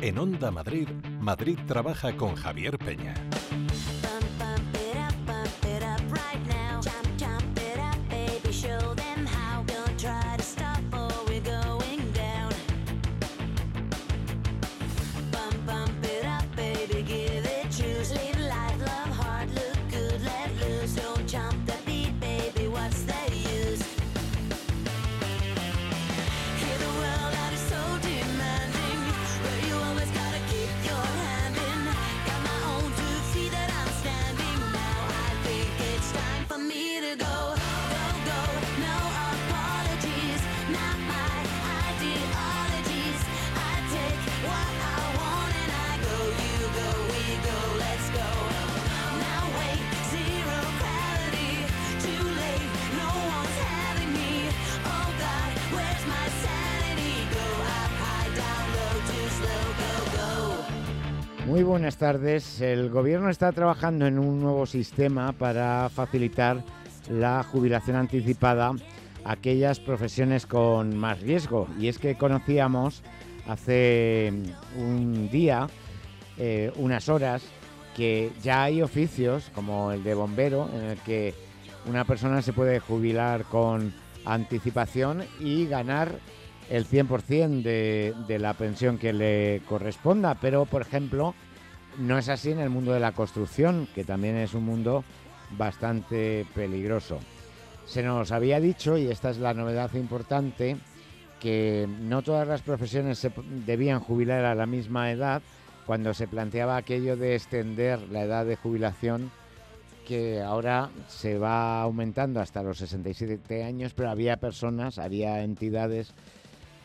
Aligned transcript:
En 0.00 0.16
Onda 0.16 0.52
Madrid, 0.52 0.88
Madrid 1.20 1.58
trabaja 1.66 2.16
con 2.16 2.36
Javier 2.36 2.78
Peña. 2.78 3.14
Muy 61.58 61.64
buenas 61.64 61.96
tardes. 61.96 62.60
El 62.60 62.88
gobierno 62.88 63.30
está 63.30 63.50
trabajando 63.50 64.06
en 64.06 64.20
un 64.20 64.40
nuevo 64.40 64.64
sistema 64.64 65.32
para 65.32 65.88
facilitar 65.88 66.62
la 67.10 67.42
jubilación 67.42 67.96
anticipada 67.96 68.76
a 69.24 69.32
aquellas 69.32 69.80
profesiones 69.80 70.46
con 70.46 70.96
más 70.96 71.20
riesgo. 71.20 71.66
Y 71.76 71.88
es 71.88 71.98
que 71.98 72.14
conocíamos 72.14 73.02
hace 73.48 74.32
un 74.76 75.28
día, 75.30 75.66
eh, 76.36 76.70
unas 76.76 77.08
horas, 77.08 77.42
que 77.96 78.30
ya 78.40 78.62
hay 78.62 78.80
oficios 78.80 79.50
como 79.52 79.90
el 79.90 80.04
de 80.04 80.14
bombero 80.14 80.70
en 80.72 80.82
el 80.84 80.98
que 80.98 81.34
una 81.88 82.04
persona 82.04 82.40
se 82.40 82.52
puede 82.52 82.78
jubilar 82.78 83.42
con 83.42 83.92
anticipación 84.24 85.24
y 85.40 85.66
ganar 85.66 86.20
el 86.70 86.86
100% 86.86 87.62
de, 87.62 88.14
de 88.28 88.38
la 88.38 88.54
pensión 88.54 88.96
que 88.96 89.12
le 89.12 89.62
corresponda, 89.66 90.36
pero 90.40 90.64
por 90.64 90.82
ejemplo 90.82 91.34
no 91.98 92.18
es 92.18 92.28
así 92.28 92.50
en 92.50 92.60
el 92.60 92.70
mundo 92.70 92.92
de 92.92 93.00
la 93.00 93.12
construcción, 93.12 93.88
que 93.94 94.04
también 94.04 94.36
es 94.36 94.54
un 94.54 94.64
mundo 94.64 95.04
bastante 95.50 96.46
peligroso. 96.54 97.18
Se 97.86 98.02
nos 98.02 98.32
había 98.32 98.60
dicho, 98.60 98.96
y 98.96 99.08
esta 99.08 99.30
es 99.30 99.38
la 99.38 99.54
novedad 99.54 99.92
importante, 99.94 100.76
que 101.40 101.88
no 102.00 102.22
todas 102.22 102.46
las 102.46 102.62
profesiones 102.62 103.18
se 103.18 103.32
debían 103.66 104.00
jubilar 104.00 104.44
a 104.44 104.54
la 104.54 104.66
misma 104.66 105.10
edad 105.10 105.42
cuando 105.86 106.12
se 106.12 106.28
planteaba 106.28 106.76
aquello 106.76 107.16
de 107.16 107.34
extender 107.34 108.00
la 108.10 108.22
edad 108.22 108.44
de 108.44 108.56
jubilación 108.56 109.30
que 110.06 110.40
ahora 110.40 110.90
se 111.06 111.38
va 111.38 111.82
aumentando 111.82 112.40
hasta 112.40 112.62
los 112.62 112.78
67 112.78 113.62
años, 113.62 113.92
pero 113.94 114.10
había 114.10 114.38
personas, 114.38 114.98
había 114.98 115.42
entidades 115.42 116.14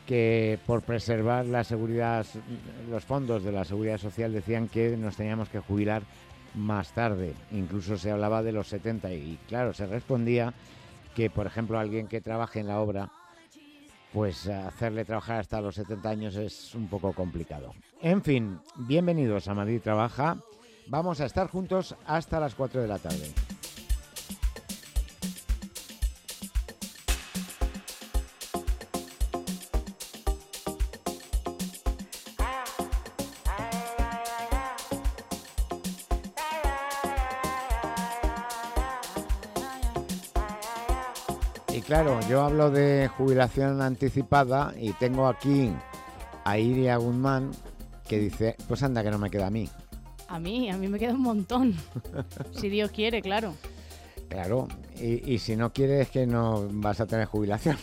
que 0.05 0.59
por 0.65 0.81
preservar 0.81 1.45
la 1.45 1.63
seguridad, 1.63 2.25
los 2.89 3.03
fondos 3.05 3.43
de 3.43 3.51
la 3.51 3.65
seguridad 3.65 3.97
social 3.97 4.33
decían 4.33 4.67
que 4.67 4.97
nos 4.97 5.15
teníamos 5.15 5.49
que 5.49 5.59
jubilar 5.59 6.03
más 6.55 6.91
tarde. 6.93 7.33
Incluso 7.51 7.97
se 7.97 8.11
hablaba 8.11 8.43
de 8.43 8.51
los 8.51 8.67
70 8.67 9.11
y 9.13 9.39
claro, 9.47 9.73
se 9.73 9.85
respondía 9.85 10.53
que, 11.15 11.29
por 11.29 11.47
ejemplo, 11.47 11.79
alguien 11.79 12.07
que 12.07 12.21
trabaje 12.21 12.59
en 12.59 12.67
la 12.67 12.79
obra, 12.79 13.11
pues 14.11 14.47
hacerle 14.47 15.05
trabajar 15.05 15.39
hasta 15.39 15.61
los 15.61 15.75
70 15.75 16.09
años 16.09 16.35
es 16.35 16.75
un 16.75 16.87
poco 16.87 17.13
complicado. 17.13 17.73
En 18.01 18.21
fin, 18.21 18.59
bienvenidos 18.75 19.47
a 19.47 19.53
Madrid 19.53 19.81
Trabaja. 19.81 20.37
Vamos 20.87 21.21
a 21.21 21.25
estar 21.25 21.47
juntos 21.47 21.95
hasta 22.05 22.39
las 22.39 22.55
4 22.55 22.81
de 22.81 22.87
la 22.87 22.99
tarde. 22.99 23.31
Claro, 41.93 42.19
yo 42.27 42.41
hablo 42.41 42.71
de 42.71 43.07
jubilación 43.07 43.79
anticipada 43.79 44.73
y 44.79 44.93
tengo 44.93 45.27
aquí 45.27 45.71
a 46.43 46.57
Iria 46.57 46.97
Guzmán 46.97 47.51
que 48.07 48.17
dice, 48.17 48.55
pues 48.67 48.81
anda 48.81 49.03
que 49.03 49.11
no 49.11 49.19
me 49.19 49.29
queda 49.29 49.45
a 49.45 49.49
mí. 49.51 49.69
A 50.27 50.39
mí, 50.39 50.71
a 50.71 50.77
mí 50.77 50.87
me 50.87 50.97
queda 50.97 51.13
un 51.13 51.21
montón. 51.21 51.75
si 52.51 52.69
Dios 52.69 52.89
quiere, 52.89 53.21
claro. 53.21 53.53
Claro, 54.27 54.67
y, 54.99 55.33
y, 55.33 55.37
si 55.37 55.55
no 55.55 55.71
quieres 55.71 56.09
que 56.09 56.25
no 56.25 56.67
vas 56.71 56.99
a 56.99 57.05
tener 57.05 57.27
jubilación. 57.27 57.77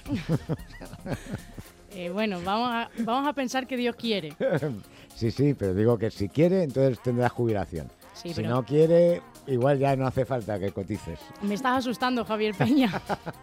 eh, 1.93 2.10
bueno, 2.10 2.41
vamos 2.44 2.69
a, 2.69 2.91
vamos 3.04 3.28
a 3.28 3.32
pensar 3.32 3.69
que 3.69 3.76
Dios 3.76 3.94
quiere. 3.94 4.34
sí, 5.15 5.31
sí, 5.31 5.54
pero 5.54 5.72
digo 5.72 5.97
que 5.99 6.10
si 6.10 6.28
quiere, 6.28 6.65
entonces 6.65 7.00
tendrás 7.00 7.31
jubilación. 7.31 7.87
Sí, 8.15 8.31
si 8.31 8.43
pero- 8.43 8.49
no 8.49 8.65
quiere, 8.65 9.22
igual 9.46 9.78
ya 9.78 9.96
no 9.96 10.06
hace 10.06 10.24
falta 10.24 10.58
que 10.58 10.70
cotices. 10.72 11.18
Me 11.42 11.54
estás 11.54 11.78
asustando, 11.78 12.24
Javier 12.24 12.54
Peña. 12.54 12.90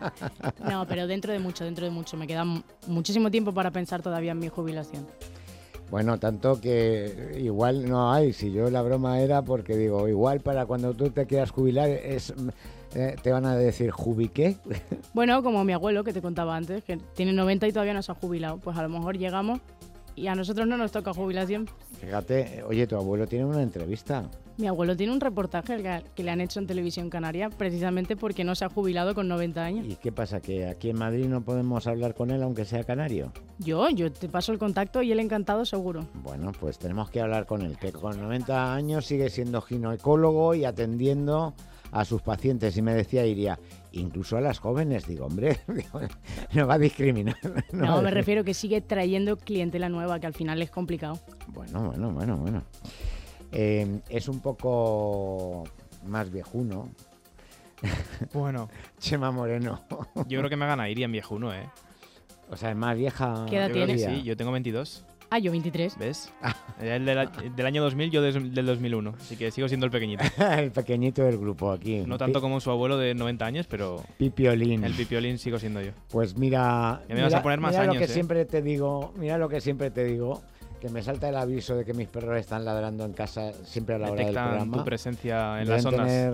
no, 0.70 0.86
pero 0.88 1.08
dentro 1.08 1.32
de 1.34 1.40
mucho, 1.40 1.64
dentro 1.66 1.86
de 1.86 1.92
mucho. 1.92 2.18
Me 2.18 2.28
queda 2.28 2.44
mu- 2.46 2.62
muchísimo 2.88 3.30
tiempo 3.32 3.54
para 3.54 3.72
pensar 3.72 4.02
todavía 4.02 4.32
en 4.32 4.40
mi 4.40 4.50
jubilación. 4.50 5.06
Bueno, 5.90 6.18
tanto 6.20 6.60
que 6.60 7.38
igual 7.40 7.88
no 7.90 8.12
hay. 8.12 8.34
Si 8.34 8.52
yo 8.52 8.70
la 8.70 8.82
broma 8.82 9.20
era 9.22 9.42
porque 9.42 9.78
digo, 9.78 10.08
igual 10.08 10.42
para 10.42 10.66
cuando 10.66 10.94
tú 10.94 11.10
te 11.12 11.26
quieras 11.26 11.52
jubilar 11.52 11.90
es 11.90 12.34
eh, 12.94 13.16
te 13.22 13.32
van 13.32 13.46
a 13.46 13.56
decir 13.56 13.92
jubiqué. 13.92 14.58
Bueno, 15.14 15.42
como 15.42 15.64
mi 15.64 15.74
abuelo 15.74 16.04
que 16.04 16.14
te 16.14 16.22
contaba 16.22 16.56
antes, 16.56 16.84
que 16.84 16.98
tiene 17.16 17.34
90 17.34 17.68
y 17.68 17.72
todavía 17.72 17.94
no 17.94 18.04
se 18.04 18.12
ha 18.12 18.16
jubilado. 18.16 18.58
Pues 18.58 18.78
a 18.78 18.84
lo 18.84 18.90
mejor 18.90 19.18
llegamos 19.18 19.60
y 20.16 20.28
a 20.28 20.36
nosotros 20.36 20.68
no 20.68 20.78
nos 20.78 20.92
toca 20.92 21.14
jubilación. 21.14 21.68
Fíjate, 22.02 22.64
oye, 22.68 22.86
tu 22.86 22.96
abuelo 22.98 23.26
tiene 23.26 23.46
una 23.46 23.62
entrevista. 23.64 24.30
Mi 24.58 24.66
abuelo 24.68 24.98
tiene 24.98 25.14
un 25.14 25.20
reportaje 25.22 25.78
que- 26.16 26.24
le 26.24 26.32
han 26.32 26.42
hecho 26.42 26.60
en 26.60 26.66
Televisión 26.66 27.10
Canaria 27.12 27.50
precisamente 27.50 28.16
porque 28.16 28.44
no 28.44 28.56
se 28.56 28.66
ha 28.66 28.70
jubilado 28.70 29.14
con 29.14 29.28
90 29.28 29.64
años. 29.64 29.86
¿Y 29.88 29.96
qué 29.98 30.12
pasa? 30.12 30.40
¿Que 30.40 30.66
aquí 30.68 30.90
en 30.90 30.98
Madrid 30.98 31.28
no 31.28 31.42
podemos 31.42 31.86
hablar 31.86 32.16
con 32.16 32.32
él 32.32 32.42
aunque 32.42 32.66
sea 32.66 32.84
canario? 32.84 33.32
Yo, 33.60 33.88
yo 33.90 34.12
te 34.12 34.28
paso 34.30 34.52
el 34.52 34.58
contacto 34.58 35.04
y 35.04 35.12
él 35.12 35.20
encantado 35.20 35.64
seguro. 35.64 36.08
Bueno, 36.24 36.52
pues 36.60 36.80
tenemos 36.80 37.12
que 37.12 37.22
hablar 37.22 37.46
con 37.46 37.62
él, 37.62 37.78
que 37.78 37.92
con 37.92 38.20
90 38.20 38.74
años 38.74 39.06
sigue 39.06 39.30
siendo 39.30 39.62
ginecólogo 39.62 40.56
y 40.56 40.66
atendiendo 40.66 41.54
a 41.92 42.04
sus 42.04 42.24
pacientes. 42.24 42.76
Y 42.78 42.82
me 42.82 42.96
decía, 42.96 43.28
iría, 43.28 43.60
incluso 43.92 44.38
a 44.38 44.42
las 44.42 44.58
jóvenes. 44.58 45.06
Digo, 45.08 45.28
hombre, 45.28 45.60
no 46.56 46.66
va 46.66 46.74
a 46.74 46.80
discriminar. 46.80 47.36
No, 47.72 47.98
a 47.98 48.02
me 48.02 48.10
refiero 48.10 48.44
que 48.44 48.56
sigue 48.56 48.82
trayendo 48.82 49.38
clientela 49.38 49.88
nueva, 49.88 50.20
que 50.20 50.26
al 50.26 50.34
final 50.34 50.62
es 50.64 50.72
complicado. 50.72 51.20
Bueno, 51.50 51.84
bueno, 51.92 52.12
bueno, 52.12 52.38
bueno. 52.38 52.64
Eh, 53.52 54.00
es 54.10 54.28
un 54.28 54.40
poco 54.42 55.64
más 56.06 56.32
viejuno. 56.32 56.90
Bueno, 58.34 58.70
Chema 59.00 59.32
Moreno. 59.32 59.82
yo 60.28 60.40
creo 60.40 60.50
que 60.50 60.56
me 60.56 60.66
gana 60.66 60.90
Iria 60.90 61.06
en 61.06 61.12
viejuno, 61.12 61.54
¿eh? 61.54 61.70
O 62.50 62.58
sea, 62.58 62.72
es 62.72 62.76
más 62.76 62.98
vieja. 62.98 63.46
¿Qué 63.50 63.58
edad 63.58 63.68
Yo 63.68 63.74
tienes? 63.86 64.04
sí, 64.04 64.24
yo 64.24 64.36
tengo 64.38 64.52
22, 64.52 65.06
Ah, 65.30 65.40
yo 65.40 65.52
23. 65.52 65.98
¿ves? 65.98 66.32
El 66.80 67.04
del, 67.06 67.30
del 67.54 67.66
año 67.66 67.84
2000, 67.84 68.10
yo 68.12 68.22
des- 68.22 68.54
del 68.56 68.66
2001, 68.66 69.14
así 69.20 69.36
que 69.36 69.52
sigo 69.52 69.68
siendo 69.68 69.86
el 69.86 69.92
pequeñito. 69.92 70.24
el 70.58 70.72
pequeñito 70.72 71.22
del 71.24 71.38
grupo 71.38 71.70
aquí. 71.74 72.00
No 72.08 72.18
tanto 72.18 72.40
como 72.40 72.62
su 72.62 72.72
abuelo 72.72 72.98
de 72.98 73.14
90 73.14 73.46
años, 73.46 73.68
pero 73.68 74.02
Pipiolín. 74.18 74.86
el 74.86 74.94
pipiolín 74.94 75.38
sigo 75.38 75.60
siendo 75.60 75.82
yo. 75.82 75.92
Pues 76.10 76.38
mira, 76.38 77.02
Ya 77.10 77.16
me 77.16 77.22
vas 77.22 77.32
mira, 77.32 77.40
a 77.40 77.44
poner 77.44 77.60
más 77.60 77.74
mira 77.74 77.86
lo 77.86 78.00
que 78.00 78.06
¿eh? 78.06 78.08
siempre 78.08 78.46
te 78.46 78.62
digo, 78.62 79.14
mira 79.18 79.38
lo 79.38 79.50
que 79.50 79.60
siempre 79.60 79.92
te 79.92 80.06
digo, 80.06 80.42
que 80.88 80.94
me 80.94 81.04
salta 81.04 81.30
el 81.30 81.36
aviso 81.36 81.76
de 81.76 81.84
que 81.86 81.94
mis 81.94 82.08
perros 82.08 82.38
están 82.40 82.64
ladrando 82.66 83.06
en 83.06 83.14
casa 83.14 83.52
siempre 83.66 83.96
a 83.96 83.98
la 84.00 84.06
hora 84.12 84.16
del 84.16 84.26
Detectan 84.28 84.48
programa. 84.50 84.78
tu 84.78 84.84
presencia 84.86 85.62
en 85.62 85.70
las 85.70 85.86
ondas. 85.86 86.08
tener 86.08 86.34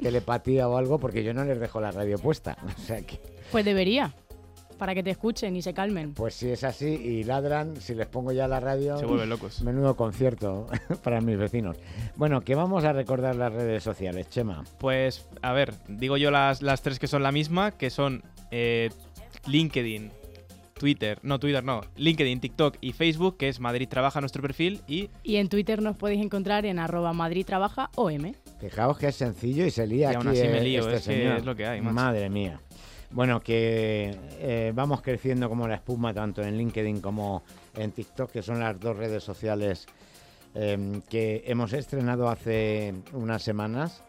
telepatía 0.00 0.68
o 0.68 0.76
algo 0.76 0.98
porque 0.98 1.22
yo 1.22 1.32
no 1.34 1.44
les 1.44 1.58
dejo 1.60 1.80
la 1.80 1.90
radio 1.90 2.18
puesta. 2.18 2.56
O 2.76 2.80
sea 2.86 3.00
que, 3.02 3.20
Pues 3.52 3.64
debería, 3.64 4.12
para 4.78 4.94
que 4.94 5.02
te 5.02 5.10
escuchen 5.10 5.54
y 5.56 5.62
se 5.62 5.72
calmen. 5.72 6.12
pues 6.14 6.34
si 6.34 6.50
es 6.50 6.64
así 6.64 6.86
y 6.86 7.22
ladran, 7.24 7.76
si 7.80 7.94
les 7.94 8.06
pongo 8.08 8.32
ya 8.32 8.48
la 8.48 8.58
radio, 8.60 8.98
Se 8.98 9.06
vuelven 9.06 9.28
locos. 9.30 9.62
menudo 9.62 9.96
concierto 9.96 10.66
para 11.04 11.20
mis 11.20 11.38
vecinos. 11.38 11.76
Bueno, 12.16 12.40
que 12.42 12.54
vamos 12.54 12.84
a 12.84 12.92
recordar 12.92 13.36
las 13.36 13.52
redes 13.52 13.82
sociales, 13.84 14.28
Chema. 14.28 14.64
Pues, 14.78 15.26
a 15.42 15.52
ver, 15.52 15.72
digo 15.88 16.16
yo 16.16 16.30
las, 16.30 16.60
las 16.62 16.82
tres 16.82 16.98
que 16.98 17.06
son 17.06 17.22
la 17.22 17.30
misma, 17.32 17.70
que 17.70 17.90
son 17.90 18.22
eh, 18.50 18.90
LinkedIn, 19.46 20.10
Twitter, 20.74 21.18
no 21.22 21.38
Twitter, 21.38 21.62
no, 21.64 21.82
LinkedIn, 21.96 22.40
TikTok 22.40 22.76
y 22.80 22.92
Facebook, 22.92 23.36
que 23.36 23.48
es 23.48 23.60
Madrid 23.60 23.88
Trabaja 23.88 24.20
nuestro 24.20 24.42
perfil 24.42 24.80
y 24.86 25.08
Y 25.22 25.36
en 25.36 25.48
Twitter 25.48 25.80
nos 25.80 25.96
podéis 25.96 26.22
encontrar 26.22 26.66
en 26.66 26.78
arroba 26.78 27.12
Madrid 27.12 27.46
Trabaja 27.46 27.90
OM. 27.94 28.32
Fijaos 28.60 28.98
que 28.98 29.08
es 29.08 29.16
sencillo 29.16 29.64
y 29.66 29.70
se 29.70 29.86
lía 29.86 30.12
Y 30.12 30.14
aún 30.16 30.28
aquí 30.28 30.38
así 30.40 30.48
me 30.48 30.58
eh, 30.58 30.64
lío, 30.64 30.80
este 30.80 30.96
es 30.96 31.06
que 31.06 31.14
señor. 31.14 31.36
es 31.38 31.44
lo 31.44 31.54
que 31.54 31.66
hay, 31.66 31.80
macho. 31.80 31.94
Madre 31.94 32.28
mía. 32.28 32.60
Bueno, 33.10 33.40
que 33.40 34.16
eh, 34.40 34.72
vamos 34.74 35.00
creciendo 35.00 35.48
como 35.48 35.68
la 35.68 35.76
espuma 35.76 36.12
tanto 36.12 36.42
en 36.42 36.56
LinkedIn 36.58 37.00
como 37.00 37.44
en 37.76 37.92
TikTok, 37.92 38.30
que 38.32 38.42
son 38.42 38.58
las 38.58 38.78
dos 38.80 38.96
redes 38.96 39.22
sociales 39.22 39.86
eh, 40.56 41.00
que 41.08 41.44
hemos 41.46 41.72
estrenado 41.72 42.28
hace 42.28 42.94
unas 43.12 43.42
semanas. 43.42 44.02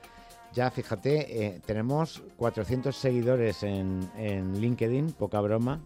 Ya 0.53 0.71
fíjate, 0.71 1.45
eh, 1.45 1.61
tenemos 1.65 2.23
400 2.37 2.95
seguidores 2.95 3.61
en, 3.61 4.09
en 4.17 4.59
LinkedIn, 4.59 5.11
poca 5.11 5.41
broma, 5.41 5.81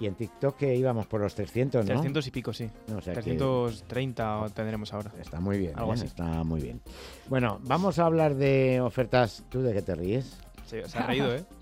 y 0.00 0.06
en 0.06 0.14
TikTok 0.14 0.56
que 0.56 0.74
íbamos 0.74 1.06
por 1.06 1.20
los 1.20 1.34
300, 1.34 1.84
¿no? 1.84 1.92
300 1.92 2.26
y 2.26 2.30
pico, 2.30 2.52
sí. 2.52 2.68
No, 2.88 2.96
o 2.96 3.00
sea 3.00 3.14
que- 3.14 3.20
330 3.22 4.38
o 4.40 4.50
tendremos 4.50 4.92
ahora. 4.94 5.12
Está 5.20 5.38
muy 5.40 5.58
bien, 5.58 5.78
Algo 5.78 5.92
¿eh? 5.92 5.94
así. 5.94 6.06
está 6.06 6.42
muy 6.42 6.60
bien. 6.62 6.80
Bueno, 7.28 7.58
vamos 7.62 7.98
a 7.98 8.06
hablar 8.06 8.34
de 8.34 8.80
ofertas. 8.80 9.44
¿Tú 9.50 9.62
de 9.62 9.72
qué 9.74 9.82
te 9.82 9.94
ríes? 9.94 10.38
Se, 10.66 10.88
se 10.88 10.98
ha 10.98 11.06
reído, 11.06 11.34
¿eh? 11.34 11.44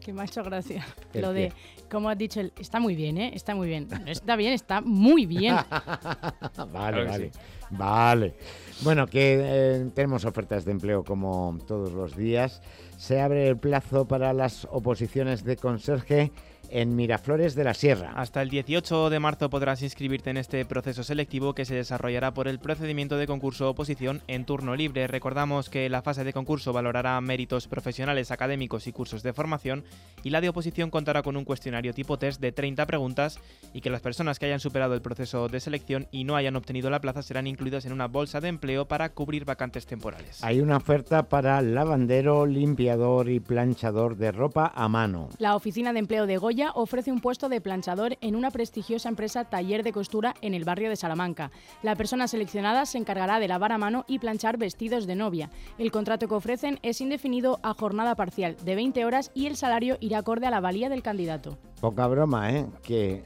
Que 0.00 0.12
me 0.12 0.20
ha 0.20 0.24
hecho 0.26 0.42
gracia. 0.44 0.84
¿El 1.14 1.22
Lo 1.22 1.32
de, 1.32 1.48
qué? 1.48 1.88
como 1.90 2.10
has 2.10 2.18
dicho, 2.18 2.38
el- 2.38 2.52
está 2.58 2.78
muy 2.78 2.94
bien, 2.94 3.16
¿eh? 3.16 3.32
Está 3.34 3.54
muy 3.54 3.66
bien. 3.68 3.88
No 3.88 4.10
está 4.10 4.36
bien, 4.36 4.52
está 4.52 4.82
muy 4.82 5.24
bien. 5.24 5.56
vale, 6.72 7.04
vale. 7.06 7.30
sí. 7.32 7.38
Vale. 7.70 8.34
Bueno, 8.82 9.06
que 9.06 9.38
eh, 9.40 9.90
tenemos 9.94 10.24
ofertas 10.26 10.64
de 10.66 10.72
empleo 10.72 11.04
como 11.04 11.56
todos 11.66 11.92
los 11.92 12.14
días. 12.16 12.60
Se 12.98 13.20
abre 13.20 13.48
el 13.48 13.56
plazo 13.56 14.06
para 14.06 14.32
las 14.34 14.66
oposiciones 14.70 15.42
de 15.42 15.56
conserje 15.56 16.32
en 16.70 16.96
Miraflores 16.96 17.54
de 17.54 17.64
la 17.64 17.74
Sierra. 17.74 18.12
Hasta 18.14 18.42
el 18.42 18.50
18 18.50 19.10
de 19.10 19.20
marzo 19.20 19.50
podrás 19.50 19.82
inscribirte 19.82 20.30
en 20.30 20.36
este 20.36 20.64
proceso 20.64 21.02
selectivo 21.02 21.54
que 21.54 21.64
se 21.64 21.74
desarrollará 21.74 22.34
por 22.34 22.48
el 22.48 22.58
procedimiento 22.58 23.16
de 23.16 23.26
concurso 23.26 23.70
oposición 23.70 24.22
en 24.26 24.44
turno 24.44 24.76
libre. 24.76 25.06
Recordamos 25.06 25.70
que 25.70 25.88
la 25.88 26.02
fase 26.02 26.24
de 26.24 26.32
concurso 26.32 26.72
valorará 26.72 27.20
méritos 27.20 27.68
profesionales, 27.68 28.30
académicos 28.30 28.86
y 28.86 28.92
cursos 28.92 29.22
de 29.22 29.32
formación 29.32 29.84
y 30.22 30.30
la 30.30 30.40
de 30.40 30.48
oposición 30.48 30.90
contará 30.90 31.22
con 31.22 31.36
un 31.36 31.44
cuestionario 31.44 31.94
tipo 31.94 32.18
test 32.18 32.40
de 32.40 32.52
30 32.52 32.86
preguntas 32.86 33.38
y 33.72 33.80
que 33.80 33.90
las 33.90 34.00
personas 34.00 34.38
que 34.38 34.46
hayan 34.46 34.60
superado 34.60 34.94
el 34.94 35.02
proceso 35.02 35.48
de 35.48 35.60
selección 35.60 36.06
y 36.10 36.24
no 36.24 36.36
hayan 36.36 36.56
obtenido 36.56 36.90
la 36.90 37.00
plaza 37.00 37.22
serán 37.22 37.46
incluidas 37.46 37.84
en 37.84 37.92
una 37.92 38.08
bolsa 38.08 38.40
de 38.40 38.48
empleo 38.48 38.86
para 38.86 39.10
cubrir 39.10 39.44
vacantes 39.44 39.86
temporales. 39.86 40.42
Hay 40.42 40.60
una 40.60 40.76
oferta 40.76 41.28
para 41.28 41.60
lavandero, 41.62 42.46
limpiador 42.46 43.28
y 43.28 43.40
planchador 43.40 44.16
de 44.16 44.32
ropa 44.32 44.72
a 44.74 44.88
mano. 44.88 45.28
La 45.38 45.56
Oficina 45.56 45.92
de 45.92 45.98
Empleo 45.98 46.26
de 46.26 46.36
Goya 46.36 46.63
ofrece 46.74 47.12
un 47.12 47.20
puesto 47.20 47.48
de 47.48 47.60
planchador 47.60 48.16
en 48.20 48.36
una 48.36 48.50
prestigiosa 48.50 49.08
empresa 49.08 49.44
taller 49.44 49.82
de 49.82 49.92
costura 49.92 50.34
en 50.40 50.54
el 50.54 50.64
barrio 50.64 50.88
de 50.88 50.96
Salamanca. 50.96 51.50
La 51.82 51.96
persona 51.96 52.28
seleccionada 52.28 52.86
se 52.86 52.98
encargará 52.98 53.40
de 53.40 53.48
lavar 53.48 53.72
a 53.72 53.78
mano 53.78 54.04
y 54.08 54.18
planchar 54.18 54.56
vestidos 54.56 55.06
de 55.06 55.14
novia. 55.16 55.50
El 55.78 55.90
contrato 55.90 56.28
que 56.28 56.34
ofrecen 56.34 56.78
es 56.82 57.00
indefinido 57.00 57.60
a 57.62 57.74
jornada 57.74 58.14
parcial 58.14 58.56
de 58.64 58.74
20 58.74 59.04
horas 59.04 59.30
y 59.34 59.46
el 59.46 59.56
salario 59.56 59.96
irá 60.00 60.18
acorde 60.18 60.46
a 60.46 60.50
la 60.50 60.60
valía 60.60 60.88
del 60.88 61.02
candidato. 61.02 61.58
Poca 61.80 62.06
broma, 62.06 62.50
¿eh? 62.52 62.66
Que 62.82 63.24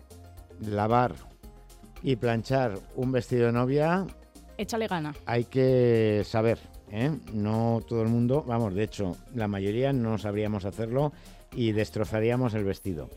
lavar 0.60 1.14
y 2.02 2.16
planchar 2.16 2.78
un 2.96 3.12
vestido 3.12 3.46
de 3.46 3.52
novia 3.52 4.06
Échale 4.56 4.88
gana. 4.88 5.14
hay 5.26 5.44
que 5.44 6.22
saber, 6.24 6.58
¿eh? 6.90 7.12
No 7.32 7.80
todo 7.86 8.02
el 8.02 8.08
mundo, 8.08 8.42
vamos, 8.46 8.74
de 8.74 8.82
hecho, 8.82 9.16
la 9.34 9.46
mayoría 9.46 9.92
no 9.92 10.18
sabríamos 10.18 10.64
hacerlo 10.64 11.12
y 11.54 11.72
destrozaríamos 11.72 12.54
el 12.54 12.64
vestido. 12.64 13.10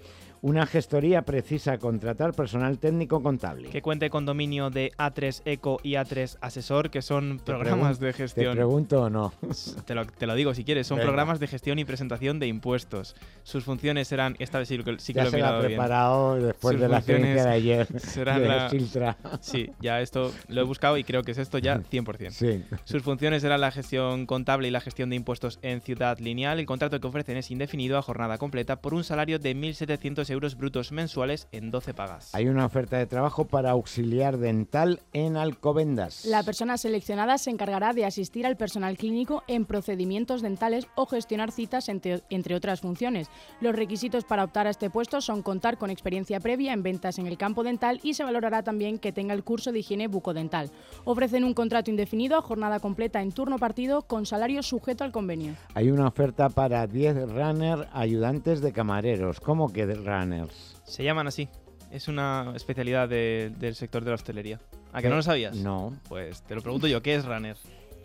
Una 0.44 0.66
gestoría 0.66 1.22
precisa 1.22 1.78
contratar 1.78 2.34
personal 2.34 2.80
técnico 2.80 3.22
contable. 3.22 3.70
Que 3.70 3.84
cuente 3.84 4.10
con 4.10 4.26
dominio 4.26 4.72
de 4.72 4.92
A3 4.98 5.44
Eco 5.46 5.80
y 5.84 5.92
A3 5.92 6.38
Asesor, 6.42 6.90
que 6.90 7.04
son 7.04 7.38
Te 7.38 7.44
programas 7.44 8.00
de 8.00 8.08
¿Te 8.08 8.14
gestión. 8.14 8.56
pregunto 8.56 9.04
o 9.04 9.10
no? 9.12 9.32
Te 9.86 9.94
lo, 9.94 10.08
te 10.08 10.26
lo 10.26 10.34
digo 10.34 10.56
si 10.56 10.64
quieres, 10.64 10.88
son 10.88 10.98
Venga. 10.98 11.10
programas 11.10 11.40
de 11.40 11.46
gestión 11.46 11.78
y 11.78 11.86
presentación 11.86 12.40
de 12.40 12.48
impuestos. 12.48 13.16
Sus 13.44 13.64
funciones 13.66 14.08
serán, 14.08 14.36
esta 14.40 14.58
vez 14.58 14.68
sí, 14.68 14.80
que- 14.80 14.98
sí 14.98 15.14
que 15.14 15.18
ya 15.20 15.24
lo 15.26 15.28
he 15.30 15.32
se 15.32 15.38
la 15.38 15.52
bien. 15.60 15.66
preparado 15.68 16.36
después 16.38 16.74
Sus 16.74 16.82
de 16.82 16.90
la 16.90 16.98
experiencia 16.98 17.44
de 17.46 17.52
ayer 17.52 18.00
serán 18.00 18.42
de 18.42 18.48
la- 18.48 18.70
Siltra. 18.72 19.18
Sí, 19.42 19.70
ya 19.80 20.02
esto 20.02 20.32
lo 20.48 20.62
he 20.62 20.64
buscado 20.64 20.98
y 20.98 21.04
creo 21.04 21.22
que 21.22 21.34
es 21.34 21.38
esto 21.38 21.60
ya 21.60 21.78
100%. 21.92 22.32
Sí. 22.32 22.64
Sus 22.84 23.04
funciones 23.04 23.44
serán 23.44 23.62
la 23.62 23.70
gestión 23.70 24.26
contable 24.26 24.70
y 24.70 24.72
la 24.72 24.82
gestión 24.82 25.12
de 25.12 25.18
impuestos 25.18 25.60
en 25.62 25.82
Ciudad 25.82 26.18
Lineal. 26.18 26.60
El 26.60 26.66
contrato 26.66 27.00
que 27.00 27.06
ofrecen 27.06 27.38
es 27.38 27.52
indefinido 27.52 27.96
a 28.00 28.02
jornada 28.02 28.40
completa 28.40 28.82
por 28.82 28.96
un 28.96 29.04
salario 29.04 29.38
de 29.38 29.56
1.700 29.56 30.31
euros 30.31 30.57
brutos 30.57 30.92
mensuales 30.92 31.48
en 31.51 31.69
12 31.72 31.94
pagas. 31.94 32.33
Hay 32.33 32.48
una 32.48 32.66
oferta 32.66 32.98
de 32.98 33.06
trabajo 33.06 33.45
para 33.45 33.72
auxiliar 33.72 34.38
dental 34.38 35.01
en 35.13 35.38
Alcobendas. 35.38 36.25
La 36.25 36.44
persona 36.44 36.78
seleccionada 36.78 37.38
se 37.38 37.51
encargará 37.51 37.94
de 37.94 38.06
asistir 38.06 38.45
al 38.45 38.57
personal 38.57 38.98
clínico 38.98 39.44
en 39.48 39.66
procedimientos 39.66 40.42
dentales 40.42 40.88
o 40.95 41.06
gestionar 41.06 41.51
citas, 41.51 41.89
entre, 41.89 42.24
entre 42.30 42.56
otras 42.56 42.81
funciones. 42.81 43.30
Los 43.60 43.75
requisitos 43.75 44.24
para 44.24 44.44
optar 44.44 44.68
a 44.68 44.72
este 44.72 44.89
puesto 44.89 45.22
son 45.22 45.42
contar 45.42 45.78
con 45.78 45.89
experiencia 45.89 46.39
previa 46.39 46.74
en 46.74 46.84
ventas 46.84 47.19
en 47.19 47.27
el 47.27 47.38
campo 47.38 47.63
dental 47.63 48.00
y 48.04 48.13
se 48.13 48.24
valorará 48.24 48.63
también 48.63 49.00
que 49.00 49.12
tenga 49.12 49.34
el 49.34 49.44
curso 49.44 49.72
de 49.72 49.80
higiene 49.80 50.07
bucodental. 50.07 50.72
Ofrecen 51.04 51.44
un 51.44 51.54
contrato 51.54 51.92
indefinido 51.92 52.38
a 52.38 52.42
jornada 52.42 52.80
completa 52.80 53.22
en 53.22 53.31
turno 53.31 53.57
partido 53.57 54.04
con 54.04 54.25
salario 54.25 54.63
sujeto 54.63 55.04
al 55.04 55.12
convenio. 55.12 55.56
Hay 55.74 55.92
una 55.92 56.07
oferta 56.07 56.50
para 56.50 56.88
10 56.88 57.31
runner 57.31 57.88
ayudantes 57.94 58.62
de 58.62 58.72
camareros. 58.72 59.39
¿Cómo 59.39 59.72
que 59.72 59.86
de 59.86 59.95
runners? 60.22 60.78
Se 60.86 61.04
llaman 61.04 61.28
así. 61.28 61.50
Es 61.92 62.08
una 62.08 62.54
especialidad 62.56 63.10
de- 63.10 63.52
del 63.58 63.76
sector 63.76 64.04
de 64.04 64.10
la 64.12 64.16
hostelería. 64.16 64.60
¿A 64.94 65.02
que 65.02 65.10
no 65.10 65.16
lo 65.16 65.24
sabías? 65.24 65.56
No. 65.56 65.94
Pues 66.08 66.42
te 66.44 66.56
lo 66.56 66.62
pregunto 66.62 66.88
yo, 66.88 67.02
¿qué 67.02 67.16
es 67.16 67.26
runner? 67.26 67.56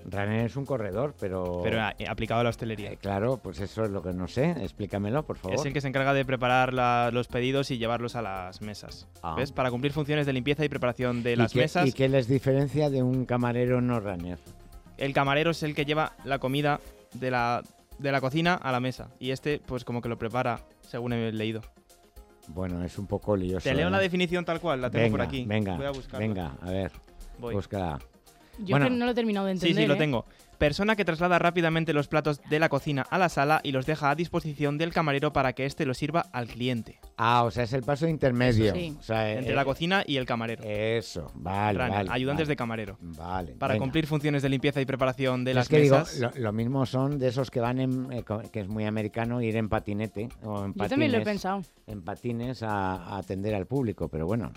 Runner 0.09 0.47
es 0.47 0.55
un 0.55 0.65
corredor, 0.65 1.15
pero... 1.19 1.61
Pero 1.65 1.81
eh, 1.99 2.07
aplicado 2.09 2.41
a 2.41 2.45
la 2.45 2.51
hostelería. 2.51 2.93
Eh, 2.93 2.97
claro, 2.97 3.39
pues 3.39 3.59
eso 3.59 3.85
es 3.85 3.91
lo 3.91 4.03
que 4.03 4.13
no 4.13 4.29
sé. 4.29 4.51
Explícamelo, 4.63 5.25
por 5.27 5.37
favor. 5.37 5.57
Es 5.59 5.65
el 5.65 5.73
que 5.73 5.81
se 5.81 5.89
encarga 5.89 6.15
de 6.15 6.25
preparar 6.25 6.73
la- 6.73 7.11
los 7.13 7.27
pedidos 7.27 7.73
y 7.73 7.79
llevarlos 7.79 8.15
a 8.15 8.23
las 8.23 8.61
mesas. 8.63 9.09
Ah. 9.23 9.35
¿Ves? 9.37 9.51
Para 9.51 9.71
cumplir 9.71 9.93
funciones 9.93 10.25
de 10.27 10.33
limpieza 10.33 10.65
y 10.65 10.69
preparación 10.69 11.25
de 11.25 11.33
¿Y 11.33 11.37
las 11.37 11.53
qué- 11.53 11.59
mesas. 11.61 11.89
¿Y 11.89 11.93
qué 11.93 12.09
les 12.09 12.29
diferencia 12.29 12.89
de 12.89 13.03
un 13.03 13.25
camarero 13.25 13.81
no 13.81 13.99
runner? 13.99 14.39
El 14.97 15.13
camarero 15.13 15.51
es 15.51 15.63
el 15.65 15.75
que 15.75 15.85
lleva 15.85 16.13
la 16.25 16.39
comida 16.39 16.81
de 17.15 17.31
la, 17.33 17.63
de 17.99 18.13
la 18.13 18.21
cocina 18.21 18.55
a 18.55 18.71
la 18.71 18.79
mesa. 18.79 19.09
Y 19.19 19.33
este, 19.33 19.59
pues 19.65 19.85
como 19.85 20.03
que 20.03 20.09
lo 20.09 20.19
prepara, 20.19 20.61
según 20.83 21.15
he 21.15 21.33
leído. 21.33 21.63
Bueno, 22.49 22.83
es 22.85 22.99
un 22.99 23.07
poco 23.07 23.37
lioso. 23.37 23.69
Te 23.69 23.75
leo 23.75 23.89
¿eh? 23.89 23.91
la 23.91 23.99
definición 23.99 24.45
tal 24.45 24.61
cual, 24.61 24.81
la 24.81 24.91
tengo 24.91 25.05
venga, 25.05 25.13
por 25.13 25.21
aquí. 25.23 25.45
Venga, 25.45 25.77
Voy 25.77 25.87
a 25.87 25.91
buscarla. 25.91 26.27
venga, 26.27 26.57
a 26.61 26.71
ver, 26.71 26.93
Voy. 27.39 27.55
búscala. 27.55 27.99
Yo 28.59 28.71
Bueno. 28.71 28.87
que 28.87 28.91
no 28.95 29.05
lo 29.05 29.11
he 29.11 29.15
terminado 29.15 29.47
de 29.47 29.53
Sí, 29.57 29.69
entender. 29.69 29.85
sí, 29.85 29.89
lo 29.89 29.95
¿eh? 29.95 29.99
tengo. 29.99 30.25
Persona 30.59 30.97
que 30.97 31.05
traslada 31.05 31.39
rápidamente 31.39 31.93
los 31.93 32.09
platos 32.09 32.41
de 32.49 32.59
la 32.59 32.71
cocina 32.71 33.03
a 33.11 33.19
la 33.19 33.29
sala 33.29 33.61
y 33.63 33.73
los 33.73 33.85
deja 33.85 34.09
a 34.09 34.15
disposición 34.15 34.79
del 34.79 34.91
camarero 34.91 35.31
para 35.35 35.53
que 35.53 35.67
éste 35.67 35.85
los 35.85 35.99
sirva 35.99 36.21
al 36.33 36.47
cliente. 36.47 36.99
Ah, 37.19 37.43
o 37.45 37.51
sea, 37.51 37.65
es 37.65 37.75
el 37.75 37.83
paso 37.83 38.09
intermedio. 38.09 38.65
Eso 38.67 38.75
sí. 38.75 38.97
O 38.99 39.03
sea, 39.03 39.33
Entre 39.35 39.53
eh, 39.53 39.55
la 39.55 39.67
cocina 39.67 40.03
y 40.07 40.17
el 40.17 40.25
camarero. 40.25 40.65
Eso, 40.65 41.31
vale, 41.35 41.79
Runner, 41.79 41.93
vale. 41.99 42.11
ayudantes 42.11 42.45
vale. 42.47 42.53
de 42.53 42.57
camarero. 42.57 42.97
Vale. 43.03 43.53
Para 43.53 43.75
venga. 43.75 43.85
cumplir 43.85 44.07
funciones 44.07 44.43
de 44.43 44.49
limpieza 44.49 44.81
y 44.81 44.87
preparación 44.87 45.45
de 45.45 45.51
Es 45.51 45.57
las 45.57 45.69
que 45.69 45.79
digo, 45.81 46.03
lo, 46.21 46.31
lo 46.35 46.53
mismo 46.55 46.87
son 46.87 47.19
de 47.19 47.29
esos 47.29 47.51
que 47.51 47.61
van 47.61 47.79
en, 47.79 48.11
eh, 48.13 48.25
que 48.51 48.61
es 48.61 48.69
muy 48.69 48.87
americano, 48.87 49.43
ir 49.43 49.57
en 49.57 49.69
patinete 49.69 50.31
o 50.43 50.65
en 50.65 50.73
Yo 50.73 50.79
patines, 50.79 50.89
también 50.89 51.13
lo 51.13 51.19
he 51.19 51.21
pensado. 51.21 51.63
en 51.87 52.01
patines 52.03 52.63
a, 52.63 52.95
a 52.95 53.19
atender 53.19 53.55
al 53.55 53.67
público, 53.67 54.09
pero 54.09 54.25
bueno. 54.27 54.53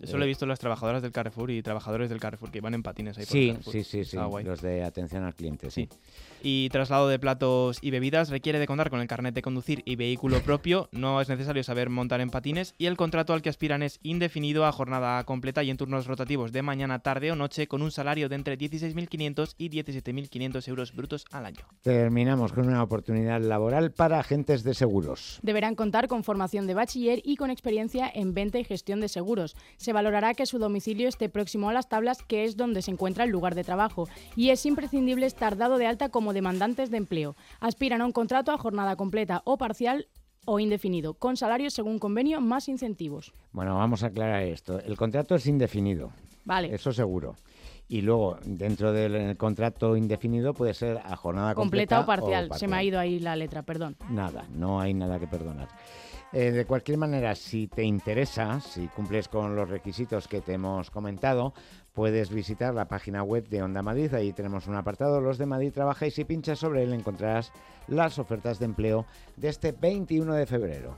Eso 0.00 0.16
lo 0.16 0.24
he 0.24 0.26
visto 0.28 0.46
las 0.46 0.58
trabajadoras 0.60 1.02
del 1.02 1.10
Carrefour 1.12 1.50
y 1.50 1.62
trabajadores 1.62 2.08
del 2.08 2.20
Carrefour 2.20 2.50
que 2.50 2.60
van 2.60 2.74
en 2.74 2.82
patines 2.82 3.18
ahí 3.18 3.24
por 3.26 3.36
el 3.36 3.42
Sí, 3.42 3.48
Carrefour. 3.50 3.72
sí, 3.72 3.84
sí, 3.84 4.04
sí, 4.04 4.16
los 4.44 4.60
de 4.62 4.84
atención 4.84 5.24
al 5.24 5.34
cliente, 5.34 5.70
sí. 5.70 5.88
Sí. 5.90 5.98
Y 6.42 6.68
traslado 6.70 7.08
de 7.08 7.18
platos 7.18 7.78
y 7.82 7.90
bebidas 7.90 8.30
requiere 8.30 8.58
de 8.58 8.66
contar 8.66 8.90
con 8.90 9.00
el 9.00 9.08
carnet 9.08 9.34
de 9.34 9.42
conducir 9.42 9.82
y 9.84 9.96
vehículo 9.96 10.40
propio. 10.40 10.88
No 10.92 11.20
es 11.20 11.28
necesario 11.28 11.64
saber 11.64 11.90
montar 11.90 12.20
en 12.20 12.30
patines 12.30 12.74
y 12.78 12.86
el 12.86 12.96
contrato 12.96 13.32
al 13.32 13.42
que 13.42 13.48
aspiran 13.48 13.82
es 13.82 13.98
indefinido 14.02 14.64
a 14.64 14.72
jornada 14.72 15.22
completa 15.24 15.62
y 15.62 15.70
en 15.70 15.76
turnos 15.76 16.06
rotativos 16.06 16.52
de 16.52 16.62
mañana, 16.62 17.00
tarde 17.00 17.32
o 17.32 17.36
noche 17.36 17.66
con 17.66 17.82
un 17.82 17.90
salario 17.90 18.28
de 18.28 18.36
entre 18.36 18.58
16.500 18.58 19.54
y 19.58 19.70
17.500 19.70 20.68
euros 20.68 20.94
brutos 20.94 21.24
al 21.30 21.46
año. 21.46 21.64
Terminamos 21.82 22.52
con 22.52 22.68
una 22.68 22.82
oportunidad 22.82 23.40
laboral 23.40 23.92
para 23.92 24.20
agentes 24.20 24.62
de 24.62 24.74
seguros. 24.74 25.38
Deberán 25.42 25.74
contar 25.74 26.08
con 26.08 26.24
formación 26.24 26.66
de 26.66 26.74
bachiller 26.74 27.20
y 27.24 27.36
con 27.36 27.50
experiencia 27.50 28.10
en 28.12 28.34
venta 28.34 28.58
y 28.58 28.64
gestión 28.64 29.00
de 29.00 29.08
seguros. 29.08 29.56
Se 29.76 29.92
valorará 29.92 30.34
que 30.34 30.46
su 30.46 30.58
domicilio 30.58 31.08
esté 31.08 31.28
próximo 31.28 31.70
a 31.70 31.72
las 31.72 31.88
tablas, 31.88 32.22
que 32.22 32.44
es 32.44 32.56
donde 32.56 32.82
se 32.82 32.90
encuentra 32.90 33.24
el 33.24 33.30
lugar 33.30 33.54
de 33.54 33.64
trabajo, 33.64 34.08
y 34.36 34.50
es 34.50 34.64
imprescindible 34.66 35.26
estar 35.26 35.56
dado 35.56 35.78
de 35.78 35.86
alta 35.86 36.08
como 36.08 36.27
demandantes 36.32 36.90
de 36.90 36.96
empleo. 36.96 37.36
Aspiran 37.60 38.00
a 38.00 38.06
un 38.06 38.12
contrato 38.12 38.52
a 38.52 38.58
jornada 38.58 38.96
completa 38.96 39.42
o 39.44 39.56
parcial 39.58 40.06
o 40.44 40.60
indefinido, 40.60 41.14
con 41.14 41.36
salarios 41.36 41.74
según 41.74 41.98
convenio 41.98 42.40
más 42.40 42.68
incentivos. 42.68 43.32
Bueno, 43.52 43.76
vamos 43.76 44.02
a 44.02 44.06
aclarar 44.06 44.42
esto. 44.42 44.78
El 44.80 44.96
contrato 44.96 45.34
es 45.34 45.46
indefinido, 45.46 46.10
Vale. 46.44 46.74
eso 46.74 46.92
seguro. 46.92 47.36
Y 47.88 48.02
luego 48.02 48.38
dentro 48.44 48.92
del 48.92 49.36
contrato 49.36 49.96
indefinido 49.96 50.54
puede 50.54 50.74
ser 50.74 50.98
a 50.98 51.16
jornada 51.16 51.54
completa, 51.54 51.96
completa 51.96 52.00
o 52.00 52.06
parcial. 52.06 52.58
Se 52.58 52.68
me 52.68 52.76
ha 52.76 52.82
ido 52.82 52.98
ahí 53.00 53.18
la 53.18 53.34
letra, 53.34 53.62
perdón. 53.62 53.96
Nada, 54.10 54.44
no 54.52 54.80
hay 54.80 54.94
nada 54.94 55.18
que 55.18 55.26
perdonar. 55.26 55.68
Eh, 56.30 56.50
de 56.50 56.66
cualquier 56.66 56.98
manera, 56.98 57.34
si 57.34 57.68
te 57.68 57.82
interesa, 57.82 58.60
si 58.60 58.86
cumples 58.88 59.28
con 59.28 59.56
los 59.56 59.70
requisitos 59.70 60.28
que 60.28 60.42
te 60.42 60.52
hemos 60.52 60.90
comentado, 60.90 61.54
puedes 61.94 62.28
visitar 62.28 62.74
la 62.74 62.86
página 62.86 63.22
web 63.22 63.48
de 63.48 63.62
Onda 63.62 63.80
Madrid. 63.80 64.12
Ahí 64.12 64.34
tenemos 64.34 64.66
un 64.66 64.76
apartado, 64.76 65.22
los 65.22 65.38
de 65.38 65.46
Madrid 65.46 65.72
Trabaja, 65.72 66.06
y 66.06 66.10
si 66.10 66.24
pinchas 66.24 66.58
sobre 66.58 66.82
él 66.82 66.92
encontrarás 66.92 67.50
las 67.86 68.18
ofertas 68.18 68.58
de 68.58 68.66
empleo 68.66 69.06
de 69.36 69.48
este 69.48 69.72
21 69.72 70.34
de 70.34 70.44
febrero. 70.44 70.96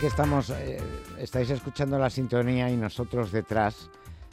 Que 0.00 0.06
estamos, 0.06 0.48
eh, 0.48 0.78
estáis 1.18 1.50
escuchando 1.50 1.98
la 1.98 2.08
sintonía 2.08 2.70
y 2.70 2.76
nosotros 2.76 3.32
detrás 3.32 3.90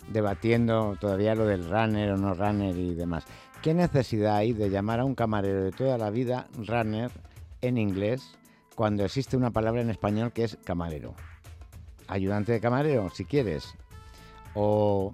debatiendo 0.08 0.96
todavía 0.98 1.36
lo 1.36 1.46
del 1.46 1.70
runner 1.70 2.12
o 2.12 2.18
no 2.18 2.34
runner 2.34 2.74
y 2.78 2.94
demás. 2.94 3.26
¿Qué 3.62 3.74
necesidad 3.74 4.38
hay 4.38 4.54
de 4.54 4.70
llamar 4.70 5.02
a 5.02 5.06
un 5.06 5.14
camarero 5.14 5.62
de 5.62 5.72
toda 5.72 5.98
la 5.98 6.10
vida 6.10 6.48
runner 6.56 7.12
en 7.60 7.78
inglés 7.78 8.38
cuando 8.76 9.04
existe 9.04 9.36
una 9.36 9.52
palabra 9.52 9.82
en 9.82 9.90
español 9.90 10.32
que 10.32 10.46
es 10.46 10.58
camarero? 10.64 11.16
Ayudante 12.08 12.54
de 12.54 12.62
camarero, 12.62 13.10
si 13.10 13.26
quieres. 13.26 13.76
O 14.54 15.14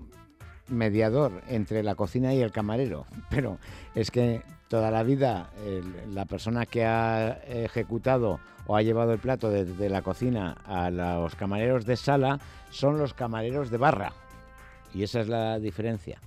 mediador 0.67 1.41
entre 1.47 1.81
la 1.81 1.95
cocina 1.95 2.31
y 2.35 2.41
el 2.41 2.51
camarero. 2.51 3.07
Pero 3.31 3.57
es 3.95 4.11
que 4.11 4.43
toda 4.73 4.89
la 4.89 5.03
vida 5.03 5.51
la 6.15 6.25
persona 6.25 6.65
que 6.65 6.83
ha 6.83 7.37
ejecutado 7.45 8.39
o 8.65 8.75
ha 8.75 8.81
llevado 8.81 9.13
el 9.13 9.19
plato 9.19 9.51
desde 9.51 9.87
la 9.87 10.01
cocina 10.01 10.57
a 10.65 10.89
los 10.89 11.35
camareros 11.35 11.85
de 11.85 11.95
sala 11.95 12.39
son 12.71 12.97
los 12.97 13.13
camareros 13.13 13.69
de 13.69 13.77
barra. 13.77 14.13
Y 14.91 15.03
esa 15.03 15.21
es 15.21 15.27
la 15.27 15.59
diferencia. 15.59 16.19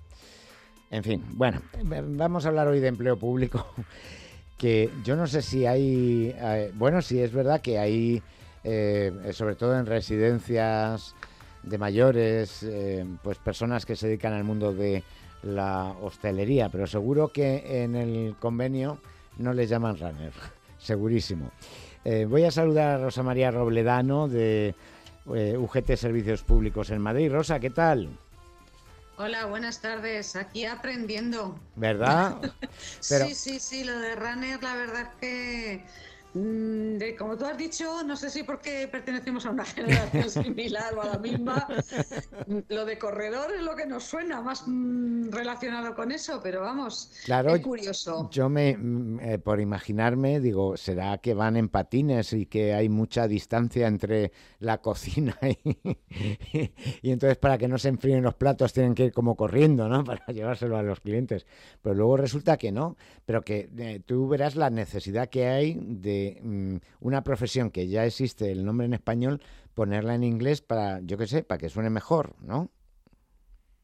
En 0.92 1.02
fin, 1.02 1.24
bueno, 1.30 1.60
vamos 1.82 2.46
a 2.46 2.50
hablar 2.50 2.68
hoy 2.68 2.78
de 2.78 2.86
empleo 2.86 3.18
público, 3.18 3.66
que 4.56 4.90
yo 5.02 5.16
no 5.16 5.26
sé 5.26 5.42
si 5.42 5.66
hay, 5.66 6.32
eh, 6.38 6.70
bueno, 6.72 7.02
si 7.02 7.20
es 7.20 7.32
verdad 7.32 7.60
que 7.60 7.80
hay, 7.80 8.22
eh, 8.62 9.10
sobre 9.32 9.56
todo 9.56 9.76
en 9.76 9.86
residencias 9.86 11.16
de 11.64 11.78
mayores, 11.78 12.62
eh, 12.62 13.04
pues 13.24 13.38
personas 13.38 13.84
que 13.84 13.96
se 13.96 14.06
dedican 14.06 14.34
al 14.34 14.44
mundo 14.44 14.72
de 14.72 15.02
la 15.46 15.94
hostelería, 16.02 16.68
pero 16.68 16.86
seguro 16.86 17.28
que 17.28 17.82
en 17.82 17.96
el 17.96 18.36
convenio 18.38 18.98
no 19.38 19.52
les 19.52 19.68
llaman 19.68 19.98
runner, 19.98 20.32
segurísimo. 20.78 21.50
Eh, 22.04 22.26
voy 22.28 22.44
a 22.44 22.50
saludar 22.50 22.96
a 23.00 23.04
Rosa 23.04 23.22
María 23.22 23.50
Robledano 23.50 24.28
de 24.28 24.74
eh, 25.34 25.56
UGT 25.56 25.96
Servicios 25.96 26.42
Públicos 26.42 26.90
en 26.90 27.00
Madrid. 27.00 27.32
Rosa, 27.32 27.58
¿qué 27.58 27.70
tal? 27.70 28.08
Hola, 29.18 29.46
buenas 29.46 29.80
tardes. 29.80 30.36
Aquí 30.36 30.66
aprendiendo. 30.66 31.58
¿Verdad? 31.74 32.36
Sí, 33.00 33.34
sí, 33.34 33.58
sí, 33.58 33.84
lo 33.84 33.98
de 33.98 34.14
runner, 34.16 34.62
la 34.62 34.74
verdad 34.74 35.10
que 35.20 35.82
Mm, 35.82 36.15
como 37.18 37.36
tú 37.36 37.44
has 37.44 37.56
dicho, 37.56 38.02
no 38.04 38.16
sé 38.16 38.30
si 38.30 38.42
porque 38.42 38.88
pertenecemos 38.88 39.46
a 39.46 39.50
una 39.50 39.64
generación 39.76 40.30
similar 40.30 40.94
o 40.94 41.02
a 41.02 41.06
la 41.06 41.18
misma, 41.18 41.66
lo 42.68 42.84
de 42.84 42.98
corredor 42.98 43.52
es 43.54 43.62
lo 43.62 43.74
que 43.74 43.86
nos 43.86 44.04
suena 44.04 44.40
más 44.40 44.64
mm, 44.66 45.30
relacionado 45.30 45.94
con 45.94 46.12
eso, 46.12 46.40
pero 46.42 46.60
vamos, 46.60 47.12
claro, 47.24 47.54
es 47.54 47.62
curioso. 47.62 48.28
Yo 48.30 48.48
me, 48.48 48.76
mm, 48.76 49.20
eh, 49.20 49.38
por 49.38 49.60
imaginarme, 49.60 50.40
digo, 50.40 50.76
¿será 50.76 51.18
que 51.18 51.34
van 51.34 51.56
en 51.56 51.68
patines 51.68 52.32
y 52.32 52.46
que 52.46 52.74
hay 52.74 52.88
mucha 52.88 53.28
distancia 53.28 53.86
entre 53.86 54.32
la 54.58 54.78
cocina 54.78 55.36
y, 55.64 56.70
y 57.02 57.10
entonces 57.10 57.38
para 57.38 57.58
que 57.58 57.68
no 57.68 57.78
se 57.78 57.88
enfríen 57.88 58.22
los 58.22 58.34
platos 58.34 58.72
tienen 58.72 58.94
que 58.94 59.06
ir 59.06 59.12
como 59.12 59.36
corriendo, 59.36 59.88
¿no? 59.88 60.04
Para 60.04 60.26
llevárselo 60.26 60.76
a 60.76 60.82
los 60.82 61.00
clientes. 61.00 61.46
Pero 61.82 61.94
luego 61.94 62.16
resulta 62.16 62.56
que 62.56 62.72
no, 62.72 62.96
pero 63.24 63.42
que 63.42 63.68
eh, 63.78 64.00
tú 64.04 64.28
verás 64.28 64.56
la 64.56 64.70
necesidad 64.70 65.28
que 65.28 65.46
hay 65.46 65.78
de 65.80 66.25
Mm, 66.42 66.76
una 67.00 67.22
profesión 67.22 67.70
que 67.70 67.88
ya 67.88 68.04
existe 68.04 68.50
el 68.50 68.64
nombre 68.64 68.86
en 68.86 68.94
español, 68.94 69.42
ponerla 69.74 70.14
en 70.14 70.24
inglés 70.24 70.62
para, 70.62 71.00
yo 71.00 71.18
qué 71.18 71.26
sé, 71.26 71.42
para 71.42 71.58
que 71.58 71.68
suene 71.68 71.90
mejor, 71.90 72.34
¿no? 72.40 72.70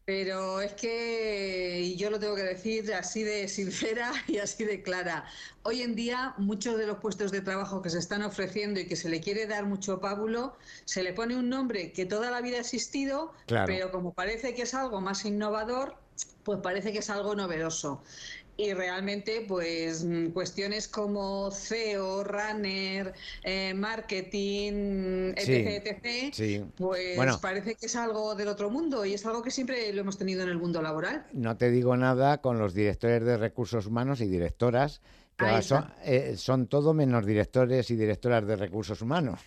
Pero 0.05 0.61
es 0.61 0.73
que 0.73 1.95
yo 1.97 2.11
lo 2.11 2.19
tengo 2.19 2.35
que 2.35 2.43
decir 2.43 2.93
así 2.93 3.23
de 3.23 3.47
sincera 3.47 4.13
y 4.27 4.39
así 4.39 4.65
de 4.65 4.83
clara. 4.83 5.25
Hoy 5.63 5.83
en 5.83 5.95
día 5.95 6.35
muchos 6.39 6.77
de 6.77 6.87
los 6.87 6.99
puestos 6.99 7.31
de 7.31 7.41
trabajo 7.41 7.83
que 7.83 7.91
se 7.91 7.99
están 7.99 8.23
ofreciendo 8.23 8.81
y 8.81 8.87
que 8.87 8.97
se 8.97 9.09
le 9.09 9.21
quiere 9.21 9.47
dar 9.47 9.65
mucho 9.65 10.01
pábulo, 10.01 10.57
se 10.85 11.05
le 11.05 11.13
pone 11.13 11.37
un 11.37 11.49
nombre 11.49 11.93
que 11.93 12.05
toda 12.05 12.31
la 12.33 12.41
vida 12.41 12.57
ha 12.57 12.61
existido, 12.61 13.33
pero 13.47 13.93
como 13.93 14.13
parece 14.13 14.55
que 14.55 14.63
es 14.63 14.75
algo 14.75 15.01
más 15.01 15.25
innovador, 15.25 15.97
pues 16.43 16.59
parece 16.61 16.93
que 16.93 16.99
es 16.99 17.09
algo 17.09 17.37
novedoso 17.37 18.03
y 18.63 18.75
realmente 18.75 19.45
pues 19.47 20.05
mm, 20.05 20.29
cuestiones 20.29 20.89
como 20.89 21.51
CEO, 21.51 22.25
runner, 22.25 23.13
eh, 23.43 23.75
marketing, 23.75 25.33
etc, 25.37 25.85
etc 25.85 26.03
pues 26.77 27.37
parece 27.39 27.75
que 27.75 27.87
es 27.87 27.97
algo 27.97 28.35
del 28.35 28.49
otro 28.49 28.71
mundo 28.71 29.05
y 29.05 29.15
es 29.15 29.27
algo 29.27 29.43
que 29.43 29.51
siempre 29.51 29.93
lo 29.93 30.01
hemos 30.01 30.19
tenido 30.19 30.43
en 30.43 30.49
el 30.49 30.59
mundo 30.59 30.83
laboral. 30.83 31.27
No 31.33 31.57
te 31.57 31.71
digo 31.71 31.97
nada 31.97 32.39
con 32.39 32.59
los 32.59 32.75
directores 32.75 33.25
de 33.25 33.37
recursos 33.37 33.87
humanos 33.87 34.21
y 34.21 34.27
directoras, 34.27 35.01
que 35.37 35.63
son, 35.63 35.93
eh, 36.05 36.35
son 36.37 36.67
todo 36.67 36.95
menos 36.95 37.27
directores 37.27 37.91
y 37.91 37.97
directoras 37.97 38.47
de 38.47 38.57
recursos 38.57 39.03
humanos. 39.03 39.41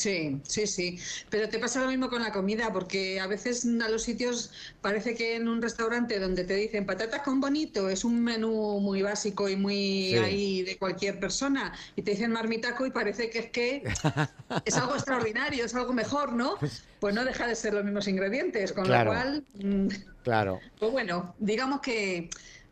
Sí, 0.00 0.40
sí, 0.44 0.66
sí. 0.66 0.98
Pero 1.28 1.50
te 1.50 1.58
pasa 1.58 1.82
lo 1.82 1.88
mismo 1.88 2.08
con 2.08 2.22
la 2.22 2.32
comida, 2.32 2.72
porque 2.72 3.20
a 3.20 3.26
veces 3.26 3.66
a 3.66 3.88
los 3.90 4.02
sitios 4.02 4.50
parece 4.80 5.14
que 5.14 5.36
en 5.36 5.46
un 5.46 5.60
restaurante 5.60 6.18
donde 6.18 6.44
te 6.44 6.54
dicen 6.54 6.86
patatas 6.86 7.20
con 7.20 7.38
bonito 7.38 7.90
es 7.90 8.02
un 8.02 8.24
menú 8.24 8.80
muy 8.80 9.02
básico 9.02 9.46
y 9.46 9.56
muy 9.56 10.14
ahí 10.14 10.62
de 10.62 10.78
cualquier 10.78 11.20
persona, 11.20 11.74
y 11.96 12.00
te 12.00 12.12
dicen 12.12 12.32
marmitaco 12.32 12.86
y 12.86 12.90
parece 12.90 13.28
que 13.28 13.38
es 13.40 13.50
que 13.50 13.82
es 14.64 14.74
algo 14.78 14.94
extraordinario, 14.94 15.66
es 15.66 15.74
algo 15.74 15.92
mejor, 15.92 16.32
¿no? 16.32 16.56
Pues, 16.58 16.82
pues 16.98 17.14
no 17.14 17.22
deja 17.22 17.46
de 17.46 17.54
ser 17.54 17.74
los 17.74 17.84
mismos 17.84 18.08
ingredientes, 18.08 18.72
con 18.72 18.88
lo 18.88 19.04
cual. 19.04 19.44
Mm, 19.62 19.88
claro. 20.22 20.60
Pues 20.78 20.92
bueno, 20.92 21.34
digamos 21.38 21.82
que 21.82 22.30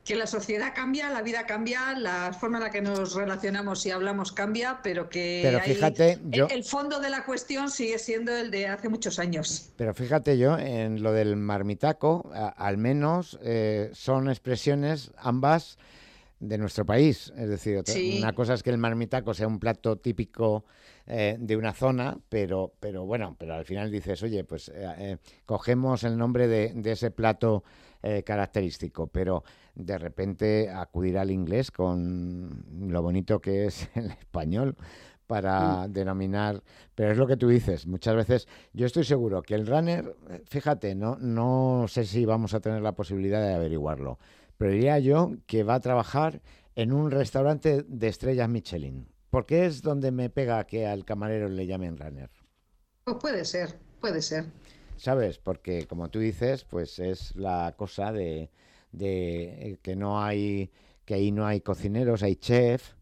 que 0.09 0.17
la 0.17 0.27
sociedad 0.27 0.73
cambia, 0.75 1.11
la 1.11 1.21
vida 1.21 1.45
cambia, 1.45 1.93
la 1.95 2.33
forma 2.33 2.57
en 2.57 2.65
la 2.65 2.71
que 2.71 2.81
nos 2.81 3.15
relacionamos 3.15 3.85
y 3.85 3.91
hablamos 3.91 4.33
cambia, 4.33 4.81
pero 4.83 5.11
que 5.11 5.41
pero 5.43 5.61
fíjate, 5.61 6.19
el, 6.51 6.65
fondo 6.65 6.99
de 6.99 7.11
la 7.11 7.27
cuestión 7.27 7.71
sigue 7.71 7.99
siendo 7.99 8.35
el 8.35 8.51
de 8.51 8.69
hace 8.69 8.89
muchos 8.89 9.19
años. 9.19 9.71
Pero 9.77 9.93
fíjate 9.93 10.39
yo, 10.39 10.59
en 10.59 11.03
lo 11.03 11.13
del 11.13 11.37
marmitaco, 11.37 12.33
al 12.33 12.79
menos 12.79 13.39
eh, 13.43 13.91
son 13.93 14.31
expresiones 14.31 15.11
ambas 15.19 15.77
de 16.41 16.57
nuestro 16.57 16.87
país. 16.87 17.31
Es 17.37 17.51
decir, 17.51 17.85
una 18.17 18.33
cosa 18.33 18.55
es 18.55 18.63
que 18.63 18.71
el 18.71 18.79
marmitaco 18.79 19.35
sea 19.35 19.47
un 19.47 19.59
plato 19.59 19.97
típico 19.97 20.65
eh, 21.07 21.37
de 21.39 21.55
una 21.55 21.75
zona, 21.75 22.17
pero, 22.31 22.73
pero 22.81 23.05
bueno, 23.05 23.37
pero 23.39 23.53
al 23.53 23.67
final 23.67 23.91
dices, 23.91 24.23
oye, 24.23 24.43
pues 24.45 24.73
eh, 24.75 25.19
cogemos 25.45 26.03
el 26.05 26.17
nombre 26.17 26.49
de, 26.49 26.73
de 26.75 26.93
ese 26.93 27.11
plato 27.11 27.63
característico, 28.25 29.09
pero 29.09 29.43
de 29.79 29.97
repente 29.97 30.71
acudir 30.71 31.17
al 31.17 31.31
inglés 31.31 31.71
con 31.71 32.65
lo 32.89 33.01
bonito 33.01 33.41
que 33.41 33.67
es 33.67 33.89
el 33.95 34.11
español 34.11 34.77
para 35.27 35.87
mm. 35.87 35.93
denominar, 35.93 36.63
pero 36.95 37.13
es 37.13 37.19
lo 37.19 37.27
que 37.27 37.37
tú 37.37 37.49
dices, 37.49 37.87
muchas 37.87 38.17
veces 38.17 38.49
yo 38.73 38.87
estoy 38.87 39.05
seguro 39.05 39.43
que 39.43 39.55
el 39.55 39.67
runner, 39.67 40.17
fíjate, 40.47 40.95
no, 40.95 41.17
no 41.17 41.87
sé 41.87 42.05
si 42.05 42.25
vamos 42.25 42.55
a 42.55 42.61
tener 42.61 42.83
la 42.83 42.93
posibilidad 42.93 43.41
de 43.41 43.55
averiguarlo, 43.55 44.19
pero 44.57 44.73
diría 44.73 44.99
yo 44.99 45.33
que 45.47 45.63
va 45.63 45.75
a 45.75 45.81
trabajar 45.81 46.41
en 46.75 46.93
un 46.93 47.11
restaurante 47.11 47.85
de 47.87 48.09
estrellas 48.09 48.49
Michelin, 48.49 49.07
porque 49.31 49.67
es 49.67 49.83
donde 49.83 50.11
me 50.11 50.31
pega 50.31 50.65
que 50.65 50.87
al 50.87 51.05
camarero 51.05 51.49
le 51.49 51.67
llamen 51.67 51.99
runner. 51.99 52.31
Pues 53.05 53.17
puede 53.21 53.45
ser, 53.45 53.79
puede 54.01 54.23
ser. 54.23 54.47
¿Sabes? 54.97 55.39
Porque 55.39 55.87
como 55.87 56.09
tú 56.09 56.19
dices, 56.19 56.65
pues 56.65 56.99
es 56.99 57.37
la 57.37 57.75
cosa 57.77 58.13
de 58.13 58.51
de 58.93 59.71
eh, 59.71 59.79
que 59.83 59.97
no 59.97 60.23
hay, 60.23 60.71
que 61.05 61.15
ahí 61.15 61.31
no 61.33 61.47
hay 61.47 61.61
cocineros, 61.61 62.23
hay 62.23 62.37
chef, 62.37 62.95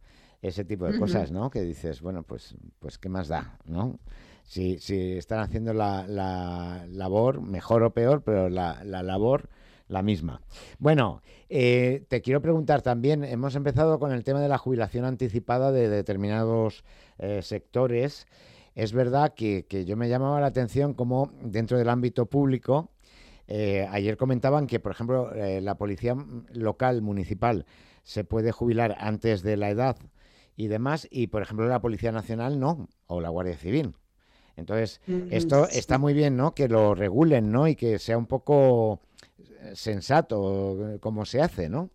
ese 0.43 0.65
tipo 0.65 0.87
de 0.87 0.99
cosas, 0.99 1.33
¿no? 1.33 1.51
Que 1.51 1.63
dices, 1.63 2.01
bueno, 2.01 2.23
pues, 2.23 2.55
pues 2.79 2.99
qué 2.99 3.09
más 3.09 3.29
da, 3.29 3.59
¿no? 3.65 3.99
Si, 4.45 4.79
si 4.79 5.13
están 5.13 5.41
haciendo 5.41 5.73
la, 5.73 6.07
la 6.07 6.87
labor, 6.89 7.41
mejor 7.41 7.83
o 7.83 7.93
peor, 7.93 8.23
pero 8.23 8.49
la, 8.49 8.85
la 8.85 9.03
labor 9.03 9.49
la 9.89 10.03
misma. 10.03 10.41
Bueno, 10.79 11.23
eh, 11.49 12.05
te 12.09 12.21
quiero 12.21 12.41
preguntar 12.41 12.83
también, 12.83 13.25
hemos 13.25 13.55
empezado 13.55 13.99
con 13.99 14.13
el 14.13 14.25
tema 14.25 14.41
de 14.41 14.49
la 14.49 14.59
jubilación 14.59 15.05
anticipada 15.05 15.73
de 15.73 15.89
determinados 15.89 16.85
eh, 17.19 17.43
sectores. 17.43 18.27
Es 18.75 18.93
verdad 18.93 19.35
que, 19.35 19.65
yo 19.87 19.97
me 19.97 20.09
llamaba 20.09 20.41
la 20.41 20.49
atención 20.49 20.95
como 20.95 21.33
dentro 21.43 21.79
del 21.79 21.89
ámbito 21.89 22.27
público, 22.27 22.91
eh, 23.49 23.87
ayer 23.91 24.17
comentaban 24.17 24.67
que, 24.67 24.81
por 24.81 24.93
ejemplo, 24.93 25.31
la 25.35 25.77
policía 25.77 26.17
local, 26.53 27.03
municipal, 27.03 27.67
se 28.03 28.25
puede 28.25 28.53
jubilar 28.53 28.97
antes 28.99 29.43
de 29.43 29.57
la 29.57 29.71
edad 29.71 29.97
y 30.57 30.69
demás, 30.69 31.07
y 31.11 31.27
por 31.27 31.43
ejemplo 31.43 31.69
la 31.69 31.81
Policía 31.81 32.13
Nacional 32.13 32.59
no, 32.59 32.89
o 33.07 33.21
la 33.21 33.29
Guardia 33.29 33.57
Civil. 33.57 33.95
Entonces, 34.57 35.01
mm, 35.07 35.29
esto 35.31 35.69
está 35.69 35.99
muy 35.99 36.15
bien, 36.15 36.37
¿no? 36.37 36.55
Que 36.55 36.69
lo 36.69 36.95
regulen, 36.95 37.53
¿no? 37.53 37.69
Y 37.69 37.77
que 37.77 37.99
sea 37.99 38.17
un 38.17 38.27
poco 38.27 39.01
sensato 39.75 40.95
eh, 40.95 40.99
como 40.99 41.25
se 41.25 41.41
hace, 41.41 41.69
¿no? 41.69 41.91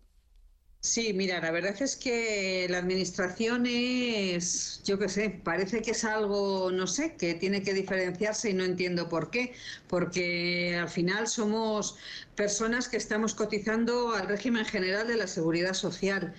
Sí, 0.84 1.12
mira, 1.14 1.40
la 1.40 1.52
verdad 1.52 1.80
es 1.80 1.94
que 1.94 2.66
la 2.68 2.78
administración 2.78 3.66
es, 3.66 4.82
yo 4.84 4.98
qué 4.98 5.08
sé, 5.08 5.30
parece 5.30 5.80
que 5.80 5.92
es 5.92 6.04
algo, 6.04 6.72
no 6.72 6.88
sé, 6.88 7.14
que 7.16 7.34
tiene 7.34 7.62
que 7.62 7.72
diferenciarse 7.72 8.50
y 8.50 8.54
no 8.54 8.64
entiendo 8.64 9.08
por 9.08 9.30
qué, 9.30 9.54
porque 9.86 10.76
al 10.76 10.88
final 10.88 11.28
somos 11.28 11.96
personas 12.34 12.88
que 12.88 12.96
estamos 12.96 13.34
cotizando 13.36 14.12
al 14.12 14.26
régimen 14.26 14.64
general 14.64 15.06
de 15.06 15.16
la 15.16 15.28
seguridad 15.28 15.74
social. 15.74 16.34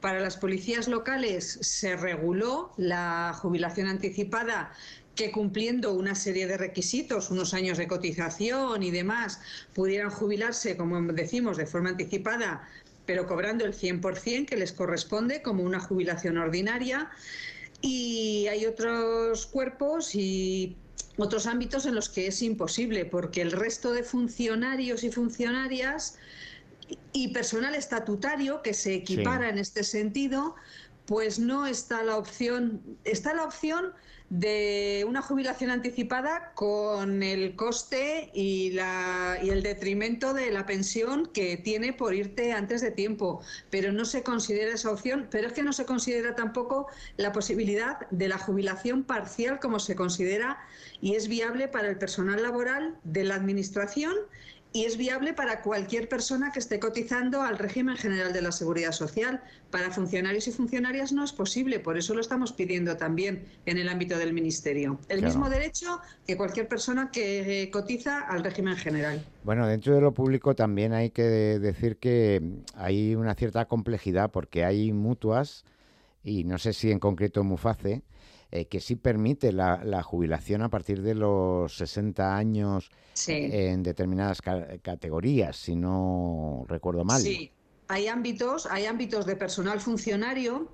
Para 0.00 0.20
las 0.20 0.36
policías 0.36 0.86
locales 0.86 1.58
se 1.60 1.96
reguló 1.96 2.72
la 2.76 3.32
jubilación 3.34 3.88
anticipada 3.88 4.72
que 5.16 5.32
cumpliendo 5.32 5.92
una 5.94 6.14
serie 6.14 6.46
de 6.46 6.56
requisitos, 6.56 7.30
unos 7.30 7.52
años 7.52 7.76
de 7.78 7.88
cotización 7.88 8.84
y 8.84 8.92
demás, 8.92 9.40
pudieran 9.74 10.10
jubilarse, 10.10 10.76
como 10.76 11.00
decimos, 11.12 11.56
de 11.56 11.66
forma 11.66 11.90
anticipada, 11.90 12.68
pero 13.08 13.26
cobrando 13.26 13.64
el 13.64 13.72
100% 13.72 14.44
que 14.44 14.56
les 14.58 14.72
corresponde 14.72 15.40
como 15.40 15.62
una 15.62 15.80
jubilación 15.80 16.36
ordinaria. 16.36 17.08
Y 17.80 18.46
hay 18.50 18.66
otros 18.66 19.46
cuerpos 19.46 20.14
y 20.14 20.76
otros 21.16 21.46
ámbitos 21.46 21.86
en 21.86 21.94
los 21.94 22.10
que 22.10 22.26
es 22.26 22.42
imposible, 22.42 23.06
porque 23.06 23.40
el 23.40 23.52
resto 23.52 23.92
de 23.92 24.02
funcionarios 24.02 25.04
y 25.04 25.10
funcionarias 25.10 26.18
y 27.14 27.28
personal 27.28 27.74
estatutario 27.74 28.60
que 28.60 28.74
se 28.74 28.96
equipara 28.96 29.48
en 29.48 29.56
este 29.56 29.84
sentido, 29.84 30.54
pues 31.06 31.38
no 31.38 31.66
está 31.66 32.02
la 32.02 32.18
opción, 32.18 32.82
está 33.04 33.32
la 33.32 33.44
opción 33.44 33.94
de 34.30 35.06
una 35.08 35.22
jubilación 35.22 35.70
anticipada 35.70 36.52
con 36.54 37.22
el 37.22 37.56
coste 37.56 38.30
y, 38.34 38.72
la, 38.72 39.38
y 39.42 39.50
el 39.50 39.62
detrimento 39.62 40.34
de 40.34 40.50
la 40.50 40.66
pensión 40.66 41.26
que 41.32 41.56
tiene 41.56 41.92
por 41.94 42.14
irte 42.14 42.52
antes 42.52 42.82
de 42.82 42.90
tiempo. 42.90 43.40
Pero 43.70 43.92
no 43.92 44.04
se 44.04 44.22
considera 44.22 44.74
esa 44.74 44.90
opción, 44.90 45.28
pero 45.30 45.46
es 45.46 45.54
que 45.54 45.62
no 45.62 45.72
se 45.72 45.86
considera 45.86 46.34
tampoco 46.34 46.88
la 47.16 47.32
posibilidad 47.32 48.06
de 48.10 48.28
la 48.28 48.38
jubilación 48.38 49.04
parcial 49.04 49.60
como 49.60 49.78
se 49.78 49.96
considera 49.96 50.58
y 51.00 51.14
es 51.14 51.28
viable 51.28 51.68
para 51.68 51.88
el 51.88 51.96
personal 51.96 52.42
laboral 52.42 52.98
de 53.04 53.24
la 53.24 53.36
Administración 53.36 54.14
y 54.72 54.84
es 54.84 54.96
viable 54.96 55.32
para 55.32 55.62
cualquier 55.62 56.08
persona 56.08 56.52
que 56.52 56.58
esté 56.58 56.78
cotizando 56.78 57.42
al 57.42 57.58
régimen 57.58 57.96
general 57.96 58.32
de 58.32 58.42
la 58.42 58.52
seguridad 58.52 58.92
social. 58.92 59.42
Para 59.70 59.90
funcionarios 59.90 60.46
y 60.48 60.52
funcionarias 60.52 61.12
no 61.12 61.24
es 61.24 61.32
posible, 61.32 61.80
por 61.80 61.96
eso 61.96 62.14
lo 62.14 62.20
estamos 62.20 62.52
pidiendo 62.52 62.96
también 62.96 63.46
en 63.66 63.78
el 63.78 63.88
ámbito 63.88 64.18
del 64.18 64.32
Ministerio. 64.32 64.98
El 65.08 65.22
mismo 65.22 65.48
derecho 65.48 66.00
que 66.26 66.36
cualquier 66.36 66.68
persona 66.68 67.10
que 67.10 67.62
eh, 67.62 67.70
cotiza 67.70 68.20
al 68.20 68.44
régimen 68.44 68.76
general. 68.76 69.24
Bueno, 69.44 69.66
dentro 69.66 69.94
de 69.94 70.00
lo 70.00 70.12
público 70.12 70.54
también 70.54 70.92
hay 70.92 71.10
que 71.10 71.22
decir 71.22 71.96
que 71.96 72.42
hay 72.74 73.14
una 73.14 73.34
cierta 73.34 73.66
complejidad 73.66 74.30
porque 74.30 74.64
hay 74.64 74.92
mutuas, 74.92 75.64
y 76.22 76.44
no 76.44 76.58
sé 76.58 76.72
si 76.72 76.90
en 76.90 76.98
concreto 76.98 77.42
Muface, 77.42 78.02
eh, 78.50 78.66
que 78.66 78.80
sí 78.80 78.96
permite 78.96 79.52
la, 79.52 80.02
jubilación 80.02 80.62
a 80.62 80.70
partir 80.70 81.02
de 81.02 81.14
los 81.14 81.76
60 81.76 82.36
años 82.36 82.90
en 83.26 83.82
determinadas 83.82 84.40
categorías, 84.40 85.56
si 85.56 85.76
no 85.76 86.64
recuerdo 86.68 87.04
mal. 87.04 87.20
Sí, 87.20 87.52
hay 87.88 88.08
ámbitos, 88.08 88.66
hay 88.66 88.86
ámbitos 88.86 89.26
de 89.26 89.36
personal 89.36 89.80
funcionario 89.80 90.70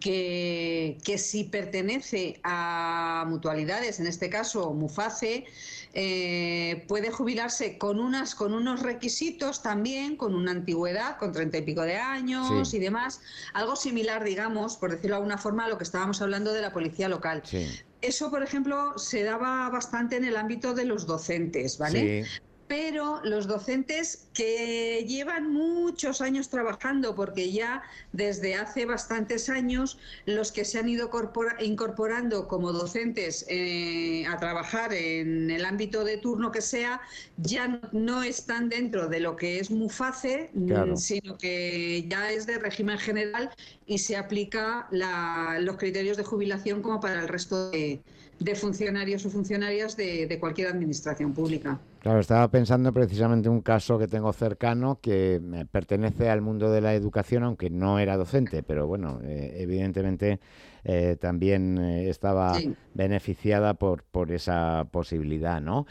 que, 0.00 0.98
que, 1.04 1.18
si 1.18 1.44
pertenece 1.44 2.40
a 2.42 3.24
mutualidades, 3.28 4.00
en 4.00 4.06
este 4.06 4.30
caso 4.30 4.72
Muface, 4.72 5.44
eh, 5.96 6.84
puede 6.88 7.10
jubilarse 7.10 7.78
con, 7.78 8.00
unas, 8.00 8.34
con 8.34 8.52
unos 8.52 8.82
requisitos 8.82 9.62
también, 9.62 10.16
con 10.16 10.34
una 10.34 10.50
antigüedad, 10.50 11.18
con 11.18 11.32
treinta 11.32 11.58
y 11.58 11.62
pico 11.62 11.82
de 11.82 11.96
años 11.96 12.74
y 12.74 12.78
demás. 12.80 13.20
Algo 13.52 13.76
similar, 13.76 14.24
digamos, 14.24 14.76
por 14.76 14.90
decirlo 14.90 15.10
de 15.10 15.16
alguna 15.18 15.38
forma, 15.38 15.66
a 15.66 15.68
lo 15.68 15.78
que 15.78 15.84
estábamos 15.84 16.20
hablando 16.20 16.52
de 16.52 16.62
la 16.62 16.72
policía 16.72 17.08
local. 17.08 17.42
Eso, 18.00 18.30
por 18.30 18.42
ejemplo, 18.42 18.98
se 18.98 19.22
daba 19.22 19.70
bastante 19.70 20.16
en 20.16 20.24
el 20.24 20.36
ámbito 20.36 20.74
de 20.74 20.84
los 20.84 21.06
docentes, 21.06 21.78
¿vale? 21.78 22.26
Pero 22.66 23.20
los 23.24 23.46
docentes 23.46 24.26
que 24.32 25.04
llevan 25.06 25.52
muchos 25.52 26.20
años 26.20 26.48
trabajando, 26.48 27.14
porque 27.14 27.52
ya 27.52 27.82
desde 28.12 28.54
hace 28.54 28.86
bastantes 28.86 29.48
años 29.48 29.98
los 30.26 30.50
que 30.52 30.64
se 30.64 30.78
han 30.78 30.88
ido 30.88 31.10
incorporando 31.60 32.48
como 32.48 32.72
docentes 32.72 33.44
eh, 33.48 34.26
a 34.26 34.36
trabajar 34.38 34.92
en 34.94 35.50
el 35.50 35.64
ámbito 35.64 36.04
de 36.04 36.16
turno 36.16 36.50
que 36.52 36.62
sea, 36.62 37.00
ya 37.36 37.80
no 37.92 38.22
están 38.22 38.68
dentro 38.68 39.08
de 39.08 39.20
lo 39.20 39.36
que 39.36 39.60
es 39.60 39.70
MUFACE, 39.70 40.50
mm, 40.54 40.96
sino 40.96 41.36
que 41.36 42.06
ya 42.08 42.30
es 42.32 42.46
de 42.46 42.58
régimen 42.58 42.98
general 42.98 43.50
y 43.86 43.98
se 43.98 44.16
aplica 44.16 44.88
los 44.90 45.76
criterios 45.76 46.16
de 46.16 46.24
jubilación 46.24 46.82
como 46.82 47.00
para 47.00 47.20
el 47.20 47.28
resto 47.28 47.70
de, 47.70 48.00
funcionarios 48.56 49.24
o 49.24 49.30
funcionarias 49.30 49.96
de 49.96 50.36
cualquier 50.40 50.68
administración 50.68 51.32
pública. 51.32 51.80
Claro, 52.04 52.20
estaba 52.20 52.50
pensando 52.50 52.92
precisamente 52.92 53.48
un 53.48 53.62
caso 53.62 53.98
que 53.98 54.06
tengo 54.06 54.30
cercano 54.34 54.98
que 55.00 55.40
pertenece 55.72 56.28
al 56.28 56.42
mundo 56.42 56.70
de 56.70 56.82
la 56.82 56.92
educación, 56.92 57.44
aunque 57.44 57.70
no 57.70 57.98
era 57.98 58.18
docente, 58.18 58.62
pero 58.62 58.86
bueno, 58.86 59.20
eh, 59.22 59.54
evidentemente 59.56 60.38
eh, 60.84 61.16
también 61.18 61.78
eh, 61.78 62.10
estaba 62.10 62.58
beneficiada 62.92 63.72
por, 63.72 64.02
por 64.02 64.32
esa 64.32 64.86
posibilidad, 64.90 65.62
¿no? 65.62 65.86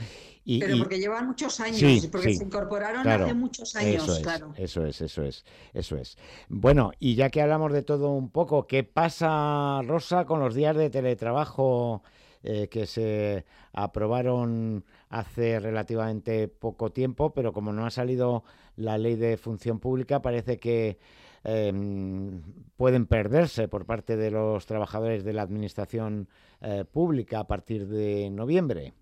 Y, 0.46 0.60
pero 0.60 0.78
porque 0.78 1.00
llevan 1.00 1.26
muchos 1.26 1.60
años, 1.60 2.08
porque 2.12 2.36
se 2.36 2.44
incorporaron 2.44 3.08
hace 3.08 3.34
muchos 3.34 3.76
años, 3.76 4.04
eso 4.04 4.14
es, 4.16 4.20
claro. 4.20 4.54
Eso 4.56 4.86
es, 4.86 5.02
eso 5.02 5.24
es, 5.24 5.44
eso 5.74 5.98
es. 5.98 6.20
Bueno, 6.48 6.92
y 7.00 7.16
ya 7.16 7.32
que 7.32 7.42
hablamos 7.42 7.74
de 7.74 7.82
todo 7.82 8.12
un 8.12 8.30
poco, 8.30 8.68
¿qué 8.68 8.84
pasa, 8.84 9.82
Rosa, 9.82 10.26
con 10.26 10.40
los 10.40 10.54
días 10.54 10.78
de 10.78 10.92
teletrabajo 10.92 12.04
que 12.44 12.86
se 12.88 13.46
aprobaron 13.72 14.84
hace 15.14 15.60
relativamente 15.60 16.48
poco 16.48 16.92
tiempo, 16.92 17.34
pero 17.34 17.54
como 17.54 17.72
no 17.72 17.86
ha 17.86 17.92
salido 17.92 18.44
la 18.76 18.98
ley 18.98 19.16
de 19.16 19.38
función 19.38 19.80
pública, 19.80 20.24
parece 20.24 20.58
que 20.60 20.98
em, 21.44 22.42
pueden 22.78 23.06
perderse 23.06 23.68
por 23.68 23.86
parte 23.86 24.18
de 24.18 24.32
los 24.32 24.66
trabajadores 24.66 25.24
de 25.24 25.34
la 25.34 25.44
administración 25.44 26.30
eh, 26.62 26.84
pública 26.92 27.42
a 27.42 27.48
partir 27.48 27.88
de 27.88 28.32
noviembre. 28.32 28.94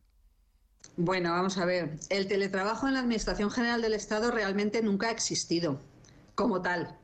Bueno, 0.97 1.31
vamos 1.31 1.57
a 1.57 1.63
ver. 1.63 1.97
El 2.09 2.27
teletrabajo 2.27 2.87
en 2.87 2.95
la 2.95 2.99
Administración 2.99 3.49
General 3.49 3.81
del 3.81 3.93
Estado 3.93 4.31
realmente 4.31 4.81
nunca 4.81 5.07
ha 5.07 5.11
existido 5.11 5.79
como 6.35 6.61
tal. 6.61 6.97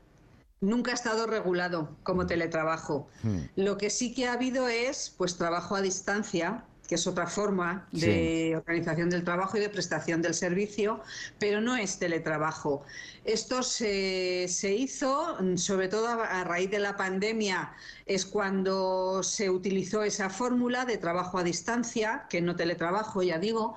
Nunca 0.60 0.90
ha 0.90 0.94
estado 0.94 1.26
regulado 1.26 1.96
como 2.02 2.26
teletrabajo. 2.26 3.08
Hmm. 3.22 3.38
Lo 3.56 3.78
que 3.78 3.88
sí 3.88 4.12
que 4.12 4.26
ha 4.26 4.34
habido 4.34 4.68
es 4.68 5.14
pues 5.16 5.38
trabajo 5.38 5.76
a 5.76 5.80
distancia, 5.80 6.64
que 6.88 6.94
es 6.94 7.06
otra 7.06 7.26
forma 7.26 7.86
de 7.92 8.56
organización 8.56 9.10
del 9.10 9.22
trabajo 9.22 9.58
y 9.58 9.60
de 9.60 9.68
prestación 9.68 10.22
del 10.22 10.32
servicio, 10.32 11.02
pero 11.38 11.60
no 11.60 11.76
es 11.76 11.98
teletrabajo. 11.98 12.82
Esto 13.24 13.62
se, 13.62 14.48
hizo, 14.74 15.36
sobre 15.56 15.88
todo 15.88 16.08
a, 16.08 16.44
raíz 16.44 16.70
de 16.70 16.78
la 16.78 16.96
pandemia, 16.96 17.74
es 18.06 18.24
cuando 18.24 19.22
se 19.22 19.50
utilizó 19.50 20.02
esa 20.02 20.30
fórmula 20.30 20.86
de 20.86 20.96
trabajo 20.96 21.36
a 21.36 21.44
distancia, 21.44 22.24
que 22.30 22.40
no 22.40 22.56
teletrabajo, 22.56 23.22
ya 23.22 23.38
digo, 23.38 23.76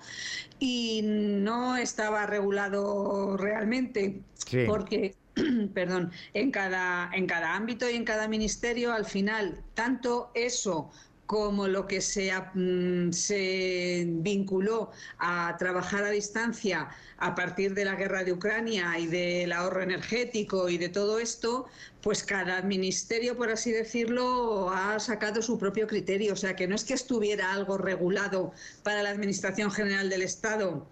y 0.58 1.02
no 1.04 1.76
estaba 1.76 2.26
regulado 2.26 3.36
realmente, 3.36 4.22
porque 4.68 5.16
perdón, 5.74 6.12
en 6.34 6.50
cada, 6.52 7.10
en 7.14 7.28
cada 7.28 7.56
ámbito 7.56 7.90
y 7.90 7.96
en 7.96 8.06
cada 8.06 8.30
ministerio, 8.30 8.94
al 8.94 9.06
final, 9.06 9.62
tanto 9.74 10.32
eso 10.34 10.92
como 11.32 11.70
lo 11.70 11.88
que 11.88 12.02
se, 12.02 12.30
mm, 12.56 13.14
se, 13.14 14.06
vinculó 14.06 14.92
a 15.18 15.56
trabajar 15.58 16.04
a 16.04 16.10
distancia 16.10 16.90
a 17.20 17.36
partir 17.36 17.74
de 17.74 17.86
la 17.86 17.96
guerra 17.96 18.26
de 18.26 18.34
Ucrania 18.34 19.00
y 19.00 19.08
del 19.08 19.54
ahorro 19.54 19.82
energético 19.82 20.68
y 20.68 20.78
de 20.78 20.90
todo 20.90 21.20
esto, 21.20 21.68
pues 22.02 22.24
cada 22.24 22.62
ministerio, 22.64 23.38
por 23.38 23.50
así 23.50 23.72
decirlo, 23.72 24.72
ha 24.72 25.00
sacado 25.00 25.42
su 25.42 25.58
propio 25.58 25.88
criterio. 25.88 26.34
O 26.34 26.36
sea, 26.36 26.54
que 26.58 26.68
no 26.68 26.76
es 26.76 26.84
que 26.84 26.96
estuviera 26.96 27.54
algo 27.54 27.78
regulado 27.78 28.52
para 28.84 29.02
la 29.02 29.12
Administración 29.12 29.72
General 29.72 30.10
del 30.10 30.24
Estado 30.24 30.86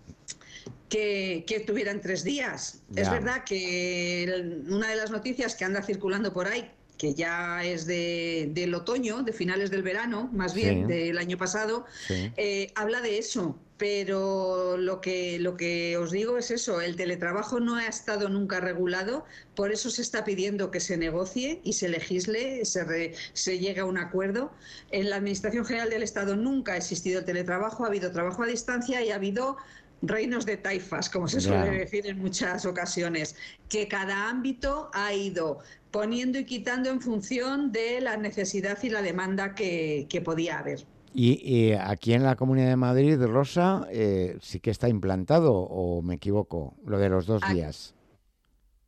que, 0.87 1.43
que 1.47 1.59
tuvieran 1.59 1.99
tres 1.99 2.23
días. 2.23 2.81
Es 2.95 3.11
verdad 3.11 3.43
que 3.43 4.63
una 4.69 4.87
de 4.87 4.95
las 4.95 5.11
noticias 5.11 5.53
que 5.55 5.65
anda 5.65 5.81
circulando 5.81 6.31
por 6.31 6.47
ahí, 6.47 6.71
que 6.99 7.13
ya 7.13 7.63
es 7.63 7.85
de, 7.87 8.51
del 8.51 8.75
otoño, 8.75 9.23
de 9.23 9.31
finales 9.31 9.71
del 9.71 9.83
verano, 9.83 10.29
más 10.33 10.53
bien 10.53 10.85
del 10.85 11.17
año 11.17 11.37
pasado, 11.37 11.85
eh, 12.09 12.71
habla 12.75 13.01
de 13.01 13.17
eso. 13.17 13.57
Pero 13.77 14.75
lo 14.75 14.99
que, 14.99 15.39
lo 15.39 15.55
que 15.55 15.95
os 15.95 16.11
digo 16.11 16.37
es 16.37 16.51
eso, 16.51 16.81
el 16.81 16.97
teletrabajo 16.97 17.61
no 17.61 17.77
ha 17.77 17.87
estado 17.87 18.27
nunca 18.27 18.59
regulado, 18.59 19.23
por 19.55 19.71
eso 19.71 19.89
se 19.89 20.01
está 20.01 20.25
pidiendo 20.25 20.69
que 20.69 20.81
se 20.81 20.97
negocie 20.97 21.61
y 21.63 21.71
se 21.71 21.87
legisle, 21.87 22.65
se, 22.65 23.13
se 23.31 23.59
llegue 23.59 23.79
a 23.79 23.85
un 23.85 23.97
acuerdo. 23.97 24.51
En 24.91 25.09
la 25.09 25.15
Administración 25.15 25.63
General 25.63 25.89
del 25.89 26.03
Estado 26.03 26.35
nunca 26.35 26.73
ha 26.73 26.77
existido 26.77 27.19
el 27.19 27.25
teletrabajo, 27.25 27.85
ha 27.85 27.87
habido 27.87 28.11
trabajo 28.11 28.43
a 28.43 28.47
distancia 28.47 29.01
y 29.01 29.11
ha 29.11 29.15
habido 29.15 29.55
reinos 30.01 30.45
de 30.45 30.57
taifas, 30.57 31.09
como 31.09 31.27
se 31.27 31.41
suele 31.41 31.71
decir 31.71 32.07
en 32.07 32.19
muchas 32.19 32.65
ocasiones, 32.65 33.35
que 33.67 33.87
cada 33.87 34.29
ámbito 34.29 34.89
ha 34.93 35.13
ido 35.13 35.59
poniendo 35.91 36.39
y 36.39 36.45
quitando 36.45 36.89
en 36.89 37.01
función 37.01 37.71
de 37.71 38.01
la 38.01 38.17
necesidad 38.17 38.77
y 38.83 38.89
la 38.89 39.01
demanda 39.01 39.55
que, 39.55 40.21
podía 40.23 40.59
haber. 40.59 40.85
Y, 41.13 41.71
aquí 41.73 42.13
en 42.13 42.23
la 42.23 42.35
Comunidad 42.35 42.69
de 42.69 42.75
Madrid, 42.75 43.19
Rosa, 43.21 43.87
eh, 43.91 44.37
sí 44.41 44.59
que 44.59 44.69
está 44.69 44.89
implantado, 44.89 45.53
o 45.53 46.01
me 46.01 46.15
equivoco, 46.15 46.75
lo 46.85 46.99
de 46.99 47.09
los 47.09 47.25
dos 47.25 47.41
días. 47.51 47.95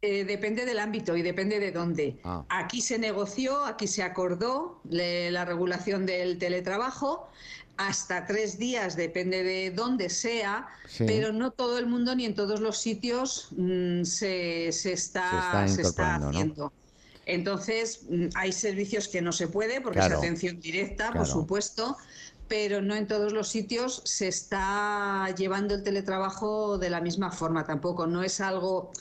Eh, 0.04 0.24
depende 0.26 0.66
del 0.66 0.80
ámbito 0.80 1.16
y 1.16 1.22
depende 1.22 1.60
de 1.60 1.72
dónde. 1.72 2.20
Ah. 2.24 2.44
Aquí 2.50 2.82
se 2.82 2.98
negoció, 2.98 3.66
aquí 3.66 3.88
se 3.88 4.02
acordó 4.02 4.82
la 4.84 5.46
regulación 5.46 6.08
del 6.08 6.40
teletrabajo 6.40 7.30
hasta 7.78 8.26
tres 8.26 8.58
días, 8.58 8.96
depende 8.96 9.44
de 9.44 9.72
dónde 9.72 10.10
sea, 10.10 10.68
pero 10.98 11.32
no 11.34 11.52
todo 11.52 11.78
el 11.78 11.88
mundo 11.88 12.16
ni 12.16 12.26
en 12.26 12.36
todos 12.36 12.60
los 12.60 12.78
sitios 12.78 13.50
mm, 13.58 14.04
se, 14.04 14.68
está, 14.68 15.64
haciendo. 15.64 16.72
Entonces, 17.26 18.02
mm, 18.10 18.28
hay 18.36 18.52
servicios 18.52 19.08
que 19.08 19.22
no 19.22 19.32
se 19.32 19.48
puede 19.48 19.82
porque 19.82 20.00
es 20.00 20.06
atención 20.06 20.60
directa, 20.60 21.12
por 21.12 21.28
supuesto, 21.28 21.98
pero 22.48 22.82
no 22.82 22.96
en 22.96 23.08
todos 23.08 23.32
los 23.32 23.48
sitios 23.48 24.02
se 24.06 24.28
está 24.28 25.34
llevando 25.38 25.76
el 25.76 25.84
teletrabajo 25.84 26.78
de 26.78 26.90
la 26.90 27.00
misma 27.00 27.32
forma 27.32 27.66
tampoco. 27.66 28.08
No 28.08 28.24
es 28.24 28.42
algo 28.42 28.92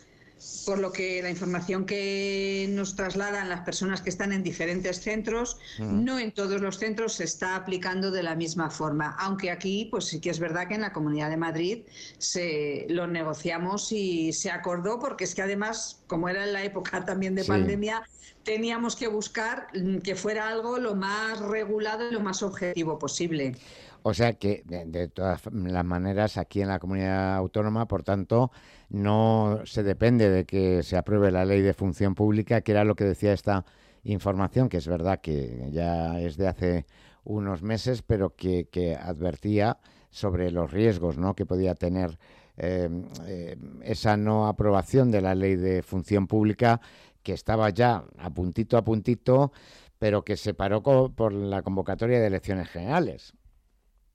por 0.66 0.79
lo 0.79 0.92
que 0.92 1.22
la 1.22 1.31
información 1.31 1.85
que 1.85 2.66
nos 2.70 2.96
trasladan 2.96 3.48
las 3.48 3.61
personas 3.61 4.00
que 4.00 4.11
están 4.11 4.33
en 4.33 4.42
diferentes 4.42 5.00
centros, 5.00 5.59
mm. 5.79 6.05
no 6.05 6.18
en 6.18 6.33
todos 6.33 6.61
los 6.61 6.79
centros 6.79 7.14
se 7.14 7.24
está 7.24 7.57
aplicando 7.57 8.11
de 8.11 8.22
la 8.22 8.35
misma 8.35 8.70
forma, 8.70 9.16
aunque 9.18 9.50
aquí 9.50 9.88
pues 9.90 10.07
sí 10.07 10.20
que 10.20 10.31
es 10.31 10.38
verdad 10.38 10.68
que 10.68 10.74
en 10.74 10.83
la 10.83 10.92
Comunidad 10.92 11.31
de 11.31 11.37
Madrid 11.37 11.83
se 12.18 12.87
lo 12.88 13.07
negociamos 13.07 13.92
y 13.92 14.33
se 14.33 14.50
acordó 14.50 14.98
porque 14.98 15.24
es 15.24 15.35
que 15.35 15.42
además, 15.42 16.03
como 16.07 16.29
era 16.29 16.44
en 16.44 16.53
la 16.53 16.64
época 16.64 17.05
también 17.05 17.35
de 17.35 17.44
pandemia, 17.44 18.03
teníamos 18.42 18.96
que 18.96 19.09
buscar 19.09 19.68
que 20.03 20.14
fuera 20.14 20.48
algo 20.48 20.79
lo 20.79 20.94
más 20.94 21.38
regulado 21.40 22.09
y 22.09 22.12
lo 22.12 22.20
más 22.20 22.42
objetivo 22.42 22.98
posible. 22.98 23.57
O 24.02 24.14
sea 24.14 24.34
que, 24.34 24.62
de, 24.64 25.08
todas 25.08 25.42
las 25.52 25.84
maneras, 25.84 26.38
aquí 26.38 26.62
en 26.62 26.68
la 26.68 26.78
comunidad 26.78 27.36
autónoma, 27.36 27.86
por 27.86 28.02
tanto, 28.02 28.50
no 28.88 29.60
se 29.64 29.82
depende 29.82 30.30
de 30.30 30.44
que 30.46 30.82
se 30.82 30.96
apruebe 30.96 31.30
la 31.30 31.44
ley 31.44 31.60
de 31.60 31.74
función 31.74 32.14
pública, 32.14 32.62
que 32.62 32.72
era 32.72 32.84
lo 32.84 32.94
que 32.94 33.04
decía 33.04 33.32
esta 33.32 33.64
información, 34.04 34.68
que 34.68 34.78
es 34.78 34.88
verdad 34.88 35.20
que 35.20 35.68
ya 35.72 36.18
es 36.20 36.36
de 36.36 36.48
hace 36.48 36.86
unos 37.24 37.62
meses, 37.62 38.02
pero 38.02 38.34
que, 38.34 38.98
advertía 39.00 39.78
sobre 40.10 40.50
los 40.50 40.72
riesgos 40.72 41.18
¿no? 41.18 41.34
que 41.34 41.46
podía 41.46 41.74
tener 41.74 42.18
em, 42.56 43.04
em, 43.26 43.80
esa 43.82 44.16
no 44.16 44.48
aprobación 44.48 45.10
de 45.10 45.20
la 45.20 45.34
ley 45.34 45.56
de 45.56 45.82
función 45.82 46.26
pública, 46.26 46.80
que 47.22 47.32
estaba 47.32 47.70
ya 47.70 48.04
a 48.18 48.30
puntito 48.30 48.76
a 48.76 48.84
puntito, 48.84 49.52
pero 49.98 50.24
que 50.24 50.36
se 50.36 50.54
paró 50.54 50.82
por 50.82 51.32
la 51.32 51.62
convocatoria 51.62 52.18
de 52.18 52.26
elecciones 52.26 52.68
generales. 52.68 53.34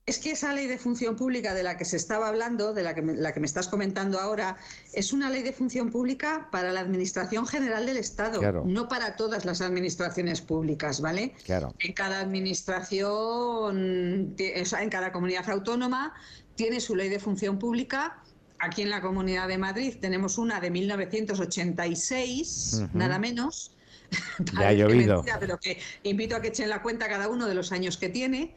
Es 0.07 0.19
que 0.19 0.29
esa 0.31 0.53
ley 0.53 0.67
de 0.67 0.77
función 0.77 1.15
pública 1.15 1.55
de 1.55 1.63
la 1.63 1.77
que 1.77 1.85
se 1.85 1.97
estaba 1.97 2.27
hablando, 2.27 2.75
de 2.75 2.83
la 2.83 2.93
que 2.93 3.01
me, 3.01 3.15
la 3.15 3.33
que 3.33 3.39
me 3.39 3.47
estás 3.47 3.67
comentando 3.67 4.19
ahora, 4.19 4.55
es 4.93 5.13
una 5.13 5.31
ley 5.31 5.41
de 5.41 5.51
función 5.51 5.89
pública 5.89 6.47
para 6.51 6.71
la 6.71 6.81
Administración 6.81 7.47
General 7.47 7.87
del 7.87 7.97
Estado, 7.97 8.39
no 8.65 8.87
para 8.87 9.15
todas 9.15 9.45
las 9.45 9.61
administraciones 9.61 10.41
públicas, 10.41 11.01
¿vale? 11.01 11.33
Claro. 11.43 11.73
En 11.79 11.93
cada 11.93 12.19
administración, 12.19 14.35
en 14.37 14.89
cada 14.91 15.11
comunidad 15.11 15.49
autónoma 15.49 16.13
tiene 16.53 16.81
su 16.81 16.95
ley 16.95 17.09
de 17.09 17.19
función 17.19 17.57
pública. 17.57 18.21
Aquí 18.59 18.83
en 18.83 18.91
la 18.91 19.01
Comunidad 19.01 19.47
de 19.47 19.57
Madrid 19.57 19.95
tenemos 19.99 20.37
una 20.37 20.61
de 20.61 20.69
1986, 20.69 22.83
nada 22.93 23.17
menos. 23.17 23.71
Ya 24.53 24.67
ha 24.67 24.73
llovido. 24.73 25.25
pero 25.39 25.57
que 25.57 25.79
invito 26.03 26.35
a 26.35 26.41
que 26.41 26.49
echen 26.49 26.69
la 26.69 26.83
cuenta 26.83 27.09
cada 27.09 27.27
uno 27.27 27.47
de 27.47 27.55
los 27.55 27.71
años 27.71 27.97
que 27.97 28.09
tiene. 28.09 28.53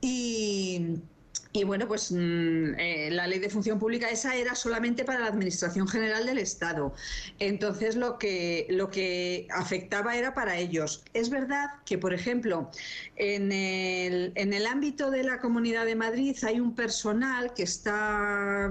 Y, 0.00 1.64
bueno, 1.64 1.88
pues 1.88 2.12
mm, 2.12 2.74
eh, 2.78 3.08
la 3.10 3.26
ley 3.26 3.38
de 3.38 3.48
función 3.48 3.78
pública 3.78 4.10
esa 4.10 4.36
era 4.36 4.54
solamente 4.54 5.04
para 5.04 5.20
la 5.20 5.28
Administración 5.28 5.88
General 5.88 6.26
del 6.26 6.38
Estado. 6.38 6.94
Entonces 7.38 7.96
lo 7.96 8.18
que, 8.18 8.66
lo 8.68 8.90
que 8.90 9.46
afectaba 9.50 10.16
era 10.16 10.34
para 10.34 10.58
ellos. 10.58 11.02
Es 11.14 11.30
verdad 11.30 11.70
que, 11.86 11.96
por 11.96 12.12
ejemplo, 12.12 12.70
en 13.16 13.52
el, 13.52 14.32
en 14.34 14.52
el 14.52 14.66
ámbito 14.66 15.10
de 15.10 15.22
la 15.22 15.38
Comunidad 15.38 15.86
de 15.86 15.94
Madrid 15.94 16.36
hay 16.42 16.60
un 16.60 16.74
personal 16.74 17.54
que 17.54 17.62
está 17.62 18.70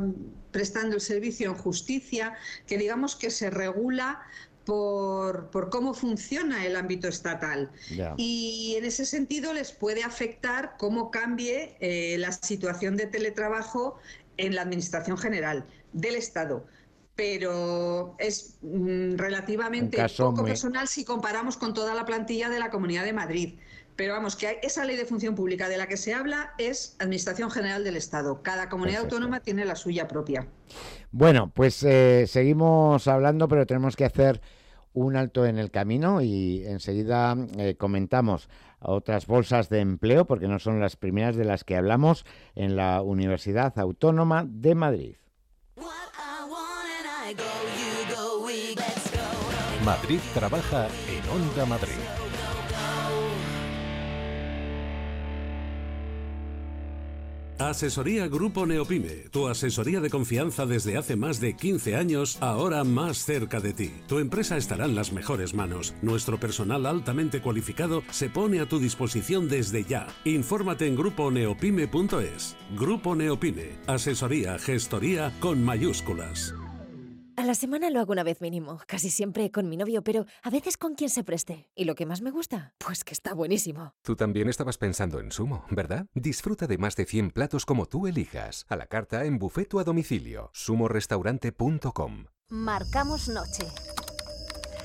prestando 0.52 0.96
el 0.96 1.02
servicio 1.02 1.50
en 1.50 1.56
justicia, 1.56 2.36
que 2.68 2.78
digamos 2.78 3.16
que 3.16 3.32
se 3.32 3.50
regula 3.50 4.22
por, 4.66 5.50
por, 5.52 5.70
cómo 5.70 5.94
funciona 5.94 6.66
el 6.66 6.76
ámbito 6.76 7.08
estatal. 7.08 7.72
Y 8.18 8.76
en 8.78 8.86
ese 8.86 9.06
sentido 9.06 9.54
les 9.54 9.72
puede 9.72 10.04
afectar 10.04 10.76
cómo 10.78 11.12
cambie 11.12 11.78
eh, 11.80 12.18
la 12.18 12.32
situación 12.32 12.98
de 12.98 13.08
teletrabajo 13.08 13.98
en 14.38 14.56
la 14.56 14.64
Administración 14.64 15.18
General 15.18 15.66
del 15.94 16.16
Estado. 16.16 16.66
Pero 17.16 18.16
es 18.20 18.58
mm, 18.62 19.16
relativamente 19.16 19.98
poco 20.18 20.44
personal 20.44 20.88
si 20.88 21.06
comparamos 21.06 21.56
con 21.56 21.74
toda 21.74 21.94
la 21.96 22.06
plantilla 22.06 22.50
de 22.50 22.60
la 22.60 22.70
Comunidad 22.70 23.06
de 23.06 23.14
Madrid. 23.14 23.60
Pero 23.96 24.14
vamos, 24.14 24.36
que 24.36 24.60
esa 24.62 24.84
ley 24.86 24.98
de 24.98 25.06
función 25.06 25.36
pública 25.36 25.70
de 25.70 25.78
la 25.78 25.88
que 25.88 25.98
se 25.98 26.14
habla 26.14 26.54
es 26.58 26.96
Administración 27.00 27.50
General 27.50 27.84
del 27.84 27.96
Estado. 27.96 28.42
Cada 28.44 28.68
comunidad 28.70 29.04
autónoma 29.04 29.40
tiene 29.40 29.64
la 29.66 29.76
suya 29.76 30.08
propia. 30.08 30.48
Bueno, 31.12 31.52
pues 31.54 31.82
eh, 31.84 32.26
seguimos 32.28 33.08
hablando, 33.08 33.48
pero 33.48 33.66
tenemos 33.66 33.96
que 33.96 34.06
hacer 34.06 34.42
un 34.94 35.16
alto 35.16 35.46
en 35.46 35.58
el 35.58 35.72
camino 35.72 36.22
y 36.22 36.66
enseguida 36.66 37.36
eh, 37.58 37.76
comentamos 37.78 38.50
otras 38.80 39.28
bolsas 39.28 39.70
de 39.70 39.80
empleo, 39.80 40.26
porque 40.26 40.48
no 40.48 40.60
son 40.60 40.80
las 40.80 40.96
primeras 40.96 41.36
de 41.36 41.46
las 41.46 41.64
que 41.64 41.76
hablamos 41.76 42.26
en 42.56 42.76
la 42.76 43.02
Universidad 43.02 43.78
Autónoma 43.80 44.46
de 44.48 44.76
Madrid. 44.76 45.16
Madrid 49.84 50.20
trabaja 50.34 50.88
en 50.88 51.30
Onda 51.30 51.66
Madrid. 51.66 52.25
Asesoría 57.60 58.28
Grupo 58.28 58.66
Neopime, 58.66 59.30
tu 59.32 59.48
asesoría 59.48 60.02
de 60.02 60.10
confianza 60.10 60.66
desde 60.66 60.98
hace 60.98 61.16
más 61.16 61.40
de 61.40 61.56
15 61.56 61.96
años, 61.96 62.38
ahora 62.42 62.84
más 62.84 63.20
cerca 63.20 63.62
de 63.62 63.72
ti. 63.72 63.94
Tu 64.08 64.20
empresa 64.20 64.58
estará 64.58 64.84
en 64.84 64.94
las 64.94 65.14
mejores 65.14 65.54
manos. 65.54 65.94
Nuestro 66.02 66.38
personal 66.38 66.86
altamente 66.86 67.42
cualificado 67.42 68.04
se 68.12 68.30
pone 68.30 68.60
a 68.60 68.68
tu 68.68 68.78
disposición 68.78 69.48
desde 69.48 69.86
ya. 69.86 70.08
Infórmate 70.26 70.86
en 70.86 70.98
gruponeopime.es. 70.98 72.58
Grupo 72.78 73.16
Neopime, 73.16 73.78
asesoría, 73.88 74.60
gestoría 74.60 75.32
con 75.40 75.64
mayúsculas. 75.64 76.54
A 77.38 77.44
la 77.44 77.54
semana 77.54 77.90
lo 77.90 78.00
hago 78.00 78.14
una 78.14 78.24
vez 78.24 78.40
mínimo, 78.40 78.80
casi 78.88 79.10
siempre 79.10 79.52
con 79.52 79.68
mi 79.68 79.76
novio, 79.76 80.02
pero 80.04 80.26
a 80.42 80.50
veces 80.50 80.78
con 80.78 80.96
quien 80.96 81.10
se 81.10 81.26
preste. 81.26 81.70
¿Y 81.76 81.84
lo 81.84 81.94
que 81.94 82.06
más 82.06 82.22
me 82.22 82.32
gusta? 82.32 82.74
Pues 82.78 83.04
que 83.04 83.14
está 83.14 83.34
buenísimo. 83.34 83.94
Tú 84.04 84.16
también 84.16 84.48
estabas 84.48 84.78
pensando 84.78 85.20
en 85.20 85.34
Sumo, 85.34 85.66
¿verdad? 85.70 86.06
Disfruta 86.14 86.66
de 86.66 86.78
más 86.78 86.96
de 86.96 87.04
100 87.06 87.32
platos 87.32 87.66
como 87.66 87.88
tú 87.88 88.08
elijas, 88.08 88.66
a 88.70 88.78
la 88.78 88.88
carta 88.88 89.26
en 89.26 89.38
bufeto 89.38 89.80
a 89.80 89.84
domicilio, 89.84 90.50
sumorestaurante.com. 90.54 92.28
Marcamos 92.48 93.28
noche. 93.28 93.68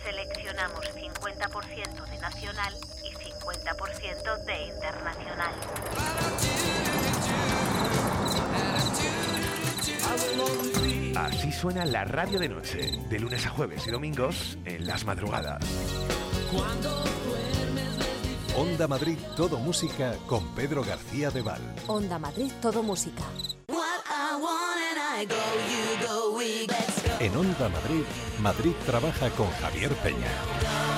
Seleccionamos 0.02 0.84
50% 0.92 2.10
de 2.10 2.18
nacional 2.18 2.74
y 3.04 3.12
50% 3.14 4.44
de 4.46 4.66
internacional. 4.66 5.54
Así 11.16 11.52
suena 11.52 11.84
la 11.84 12.04
radio 12.04 12.38
de 12.38 12.48
noche, 12.48 12.90
de 13.08 13.18
lunes 13.18 13.46
a 13.46 13.50
jueves 13.50 13.86
y 13.86 13.90
domingos 13.90 14.58
en 14.64 14.86
las 14.86 15.04
madrugadas. 15.04 15.64
Onda 18.56 18.88
Madrid 18.88 19.16
Todo 19.36 19.58
Música 19.58 20.14
con 20.26 20.46
Pedro 20.54 20.82
García 20.82 21.30
de 21.30 21.42
Val. 21.42 21.60
Onda 21.86 22.18
Madrid 22.18 22.50
Todo 22.60 22.82
Música. 22.82 23.22
En 27.20 27.36
Onda 27.36 27.68
Madrid, 27.68 28.04
Madrid 28.40 28.72
trabaja 28.86 29.30
con 29.30 29.50
Javier 29.50 29.92
Peña. 29.96 30.89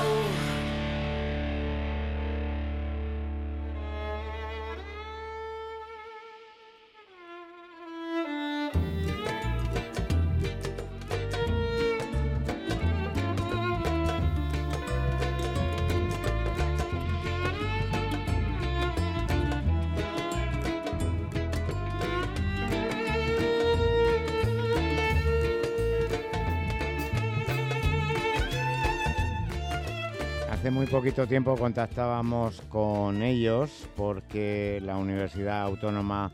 Poquito 31.03 31.27
tiempo 31.27 31.57
contactábamos 31.57 32.61
con 32.69 33.25
ellos 33.25 33.89
porque 33.97 34.81
la 34.85 34.97
Universidad 34.97 35.63
Autónoma 35.63 36.31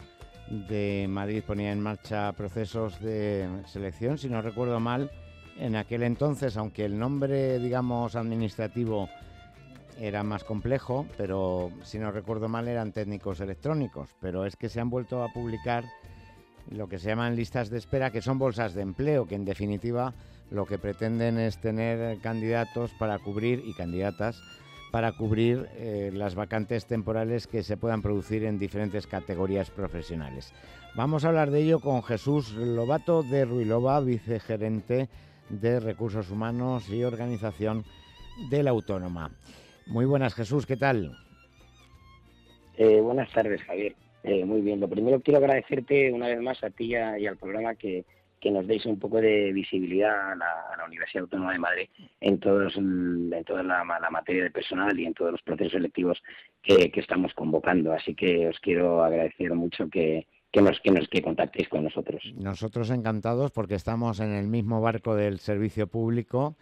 de 0.68 1.07
Madrid 1.09 1.42
ponía 1.42 1.72
en 1.72 1.81
marcha 1.81 2.31
procesos 2.33 3.00
de 3.00 3.48
selección, 3.64 4.18
si 4.18 4.28
no 4.28 4.42
recuerdo 4.42 4.78
mal, 4.78 5.11
en 5.57 5.74
aquel 5.74 6.02
entonces, 6.02 6.59
aunque 6.59 6.85
el 6.85 6.98
nombre, 6.98 7.59
digamos, 7.61 8.14
administrativo 8.14 9.09
era 9.98 10.22
más 10.22 10.44
complejo, 10.44 11.07
pero 11.16 11.72
si 11.83 11.98
no 11.98 12.12
recuerdo 12.12 12.50
mal 12.50 12.68
eran 12.68 12.92
técnicos 12.92 13.40
electrónicos, 13.40 14.11
pero 14.20 14.44
es 14.44 14.54
que 14.57 14.68
se 14.68 14.81
han 14.81 14.90
vuelto 14.90 15.22
a 15.22 15.33
publicar 15.33 15.85
lo 16.68 16.90
que 16.90 16.98
se 16.98 17.09
llaman 17.09 17.37
listas 17.37 17.70
de 17.70 17.78
espera, 17.78 18.11
que 18.11 18.20
son 18.20 18.38
bolsas 18.38 18.74
de 18.74 18.83
empleo, 18.83 19.26
que 19.26 19.35
en 19.35 19.46
definitiva 19.46 20.12
lo 20.50 20.66
que 20.66 20.78
pretenden 20.78 21.38
es 21.38 21.58
tener 21.58 22.18
candidatos 22.20 22.92
para 22.98 23.18
cubrir 23.18 23.62
y 23.66 23.74
candidatas 23.74 24.42
para 24.90 25.12
cubrir 25.12 25.68
eh, 25.76 26.11
las 26.14 26.34
vacantes 26.34 26.87
temporales 26.87 27.46
que 27.46 27.62
se 27.62 27.76
puedan 27.76 28.02
producir 28.02 28.44
en 28.44 28.58
diferentes 28.58 29.06
categorías 29.06 29.70
profesionales. 29.70 30.54
Vamos 30.94 31.24
a 31.24 31.28
hablar 31.28 31.50
de 31.50 31.61
ello 31.61 31.80
con 31.80 32.02
Jesús 32.02 32.54
Lobato 32.54 33.22
de 33.22 33.44
Ruilova, 33.44 34.00
vicegerente 34.00 35.08
de 35.50 35.80
Recursos 35.80 36.30
Humanos 36.30 36.88
y 36.88 37.04
Organización 37.04 37.84
de 38.50 38.62
la 38.62 38.70
Autónoma. 38.70 39.30
Muy 39.87 40.06
buenas, 40.06 40.34
Jesús, 40.34 40.66
¿qué 40.66 40.76
tal? 40.76 41.16
Eh, 42.76 43.00
buenas 43.00 43.30
tardes, 43.32 43.62
Javier. 43.62 43.94
Eh, 44.22 44.44
muy 44.44 44.61
bien. 44.61 44.80
Lo 44.80 44.88
primero 44.88 45.20
quiero 45.20 45.38
agradecerte 45.38 46.12
una 46.12 46.28
vez 46.28 46.40
más 46.40 46.62
a 46.62 46.70
ti 46.70 46.94
y, 46.94 47.26
al 47.26 47.37
programa 47.37 47.74
que, 47.74 48.04
que 48.40 48.51
nos 48.51 48.66
deis 48.66 48.87
un 48.87 48.98
poco 48.98 49.20
de 49.20 49.53
visibilidad 49.53 50.33
a 50.33 50.37
la, 50.37 50.85
Universidad 50.87 51.24
Autónoma 51.24 51.53
de 51.53 51.59
Madrid 51.59 51.88
en, 52.20 52.40
todos, 52.40 52.74
en 52.77 53.44
toda 53.46 53.62
la, 53.62 53.85
materia 54.11 54.44
de 54.44 54.51
personal 54.51 54.98
y 54.98 55.05
en 55.05 55.12
todos 55.12 55.33
los 55.33 55.42
procesos 55.42 55.72
selectivos 55.72 56.22
que, 56.62 56.90
que 56.90 57.01
estamos 57.01 57.35
convocando. 57.35 57.92
Así 57.92 58.14
que 58.14 58.48
os 58.48 58.59
quiero 58.61 59.05
agradecer 59.05 59.53
mucho 59.55 59.88
que, 59.90 60.27
que 60.51 60.62
nos, 60.62 60.81
que 60.81 60.90
nos 60.90 61.09
que 61.09 61.22
contactéis 61.22 61.68
con 61.68 61.85
nosotros. 61.85 62.22
Nosotros 62.35 62.90
encantados 62.90 63.51
porque 63.51 63.74
estamos 63.74 64.20
en 64.20 64.33
el 64.33 64.48
mismo 64.48 64.81
barco 64.81 65.14
del 65.14 65.40
servicio 65.40 65.88
público 65.88 66.57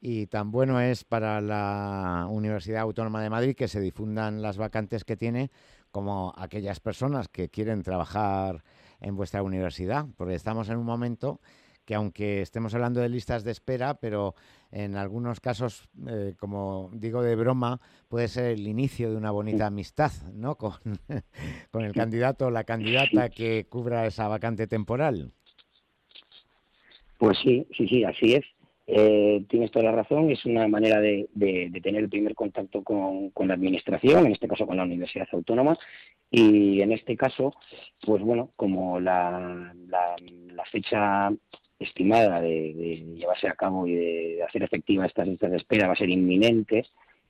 y 0.00 0.26
tan 0.26 0.50
bueno 0.50 0.80
es 0.80 1.04
para 1.04 1.40
la 1.40 2.26
Universidad 2.30 2.82
Autónoma 2.82 3.22
de 3.22 3.30
Madrid 3.30 3.56
que 3.56 3.68
se 3.68 3.80
difundan 3.80 4.42
las 4.42 4.56
vacantes 4.56 5.04
que 5.04 5.16
tiene 5.16 5.50
como 5.90 6.34
aquellas 6.36 6.80
personas 6.80 7.28
que 7.28 7.48
quieren 7.48 7.82
trabajar 7.82 8.62
en 9.00 9.16
vuestra 9.16 9.42
universidad, 9.42 10.06
porque 10.16 10.34
estamos 10.34 10.68
en 10.68 10.76
un 10.78 10.84
momento 10.86 11.40
que 11.84 11.94
aunque 11.94 12.42
estemos 12.42 12.74
hablando 12.74 13.00
de 13.00 13.08
listas 13.08 13.44
de 13.44 13.52
espera, 13.52 13.94
pero 13.94 14.34
en 14.72 14.96
algunos 14.96 15.38
casos, 15.38 15.88
eh, 16.08 16.34
como 16.36 16.90
digo 16.92 17.22
de 17.22 17.36
broma, 17.36 17.78
puede 18.08 18.26
ser 18.26 18.46
el 18.46 18.66
inicio 18.66 19.08
de 19.10 19.16
una 19.16 19.30
bonita 19.30 19.66
amistad, 19.68 20.10
¿no? 20.34 20.54
Con, 20.58 20.72
con 21.70 21.84
el 21.84 21.92
candidato 21.92 22.46
o 22.46 22.50
la 22.50 22.64
candidata 22.64 23.28
que 23.28 23.66
cubra 23.68 24.04
esa 24.06 24.26
vacante 24.26 24.66
temporal. 24.66 25.30
Pues 27.18 27.38
sí, 27.38 27.66
sí, 27.76 27.86
sí, 27.88 28.04
así 28.04 28.34
es. 28.34 28.44
Eh, 28.88 29.44
tienes 29.48 29.70
toda 29.72 29.86
la 29.86 29.92
razón, 29.92 30.30
es 30.30 30.44
una 30.44 30.68
manera 30.68 31.00
de, 31.00 31.28
de- 31.34 31.68
de 31.70 31.80
tener 31.80 32.02
el 32.04 32.08
primer 32.08 32.34
contacto 32.36 32.82
con, 32.84 33.30
con 33.30 33.48
la 33.48 33.54
administración, 33.54 34.26
en 34.26 34.32
este 34.32 34.46
caso 34.46 34.64
con 34.66 34.76
la 34.76 34.84
Universidad 34.84 35.26
Autónoma, 35.32 35.76
y 36.30 36.80
en 36.80 36.92
este 36.92 37.16
caso, 37.16 37.54
pues 38.04 38.22
bueno, 38.22 38.50
como 38.56 39.00
la, 39.00 39.72
la, 39.88 40.64
fecha 40.72 41.30
estimada 41.78 42.40
de, 42.40 42.72
llevarse 43.16 43.48
a 43.48 43.54
cabo 43.54 43.86
y 43.86 43.94
de, 43.94 44.34
de 44.36 44.42
hacer 44.42 44.62
efectiva 44.62 45.06
estas 45.06 45.28
listas 45.28 45.50
de 45.50 45.58
espera 45.58 45.86
va 45.86 45.92
a 45.92 45.96
ser 45.96 46.10
inminente 46.10 46.84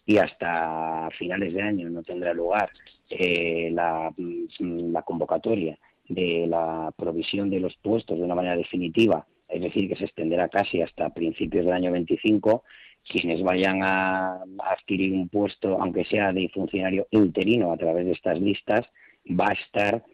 y 0.07 0.19
hasta 0.19 1.09
finales 1.19 1.53
de 1.53 1.63
año 1.63 1.91
no 1.91 2.03
tendrá 2.03 2.33
lugar 2.33 2.71
eh, 3.11 3.71
la, 3.73 4.13
mm, 4.17 4.93
la 4.93 5.03
convocatoria 5.03 5.77
de 6.09 6.47
la 6.47 6.93
provisión 6.97 7.51
de 7.51 7.61
los 7.61 7.77
puestos 7.77 8.17
de 8.17 8.25
una 8.25 8.37
manera 8.37 8.57
definitiva, 8.57 9.27
es 9.49 9.61
decir, 9.61 9.89
que 9.89 9.97
se 9.97 10.05
extenderá 10.05 10.49
casi 10.49 10.81
hasta 10.81 11.11
principios 11.11 11.65
del 11.65 11.75
año 11.75 11.91
25, 11.91 12.63
quienes 13.09 13.43
vayan 13.43 13.83
a, 13.83 14.43
adquirir 14.65 15.13
un 15.13 15.29
puesto, 15.29 15.81
aunque 15.81 16.05
sea 16.05 16.33
de 16.33 16.49
funcionario 16.51 17.07
interino 17.11 17.73
a 17.73 17.77
través 17.77 18.05
de 18.07 18.13
estas 18.13 18.41
listas, 18.41 18.87
va 19.29 19.49
a 19.49 19.53
estar 19.53 20.05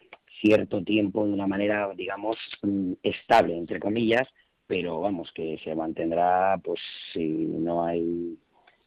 cierto 0.40 0.82
tiempo 0.82 1.24
de 1.26 1.32
una 1.32 1.46
manera, 1.46 1.90
digamos, 1.94 2.36
mm, 2.62 2.92
estable, 3.02 3.56
entre 3.56 3.78
comillas, 3.80 4.28
pero 4.66 5.00
vamos, 5.00 5.30
que 5.34 5.58
se 5.62 5.74
mantendrá, 5.74 6.58
pues 6.62 6.80
si 7.12 7.24
no 7.28 7.84
hay 7.84 8.36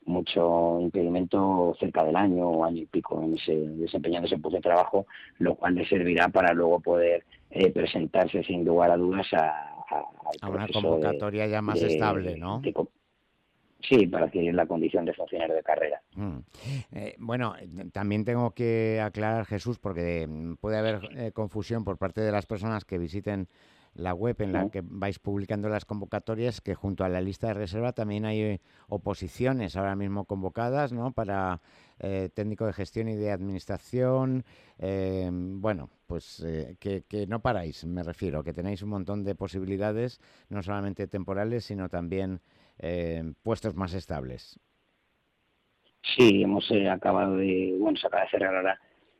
mucho 0.05 0.79
impedimento 0.81 1.75
cerca 1.79 2.03
del 2.03 2.15
año 2.15 2.47
o 2.47 2.63
año 2.65 2.81
y 2.83 2.85
pico 2.85 3.21
en 3.23 3.35
ese, 3.35 3.55
desempeñando 3.55 4.27
ese 4.27 4.37
puesto 4.37 4.57
de 4.57 4.61
trabajo, 4.61 5.07
lo 5.39 5.55
cual 5.55 5.75
le 5.75 5.85
servirá 5.87 6.27
para 6.29 6.53
luego 6.53 6.79
poder 6.79 7.25
eh, 7.49 7.71
presentarse 7.71 8.43
sin 8.43 8.63
lugar 8.65 8.91
a 8.91 8.97
dudas 8.97 9.27
a, 9.33 9.39
a- 9.89 10.05
al 10.25 10.37
A 10.41 10.49
una 10.49 10.65
de- 10.67 10.73
convocatoria 10.73 11.47
ya 11.47 11.61
más 11.61 11.79
de- 11.79 11.87
estable, 11.87 12.37
¿no? 12.37 12.59
de 12.59 12.73
sí, 13.87 14.07
para 14.07 14.25
adquirir 14.25 14.53
la 14.53 14.65
condición 14.65 15.05
de 15.05 15.13
funcionario 15.13 15.55
de 15.55 15.63
carrera. 15.63 16.01
Mm. 16.15 16.37
Eh, 16.93 17.15
bueno, 17.19 17.55
eh, 17.59 17.67
también 17.91 18.25
tengo 18.25 18.51
que 18.51 19.01
aclarar, 19.01 19.45
Jesús, 19.45 19.79
porque 19.79 20.27
mm, 20.27 20.55
puede 20.55 20.77
haber 20.77 21.09
eh, 21.17 21.31
confusión 21.31 21.83
por 21.83 21.97
parte 21.97 22.21
de 22.21 22.31
las 22.31 22.45
personas 22.45 22.85
que 22.85 22.97
visiten 22.97 23.47
la 23.95 24.13
web 24.13 24.35
en 24.41 24.51
la 24.51 24.69
que 24.69 24.81
vais 24.83 25.19
publicando 25.19 25.69
las 25.69 25.85
convocatorias, 25.85 26.59
que 26.59 26.75
junto 26.75 27.05
a 27.05 27.09
la 27.09 27.21
lista 27.21 27.47
de 27.47 27.53
reserva 27.53 27.93
también 27.93 28.25
hay 28.25 28.59
oposiciones 28.89 29.77
ahora 29.77 29.95
mismo 29.95 30.25
convocadas, 30.25 30.91
¿no? 30.91 31.13
Para 31.13 31.61
eh, 31.99 32.29
técnico 32.33 32.65
de 32.65 32.73
gestión 32.73 33.07
y 33.07 33.15
de 33.15 33.31
administración. 33.31 34.43
eh, 34.79 35.29
bueno, 35.31 35.89
pues 36.07 36.43
eh, 36.45 36.75
que, 36.79 37.03
que 37.03 37.25
no 37.25 37.41
paráis, 37.41 37.85
me 37.85 38.03
refiero, 38.03 38.43
que 38.43 38.53
tenéis 38.53 38.81
un 38.81 38.89
montón 38.89 39.23
de 39.23 39.33
posibilidades, 39.33 40.19
no 40.49 40.61
solamente 40.61 41.07
temporales, 41.07 41.63
sino 41.63 41.87
también 41.87 42.41
eh, 42.79 43.23
puestos 43.43 43.75
más 43.75 43.93
estables. 43.93 44.59
Sí, 46.15 46.43
hemos 46.43 46.69
eh, 46.71 46.89
acabado 46.89 47.37
de, 47.37 47.75
bueno, 47.79 47.97
se 47.97 48.07
acaba 48.07 48.23
de 48.23 48.29
cerrar 48.29 48.55
ahora 48.55 48.79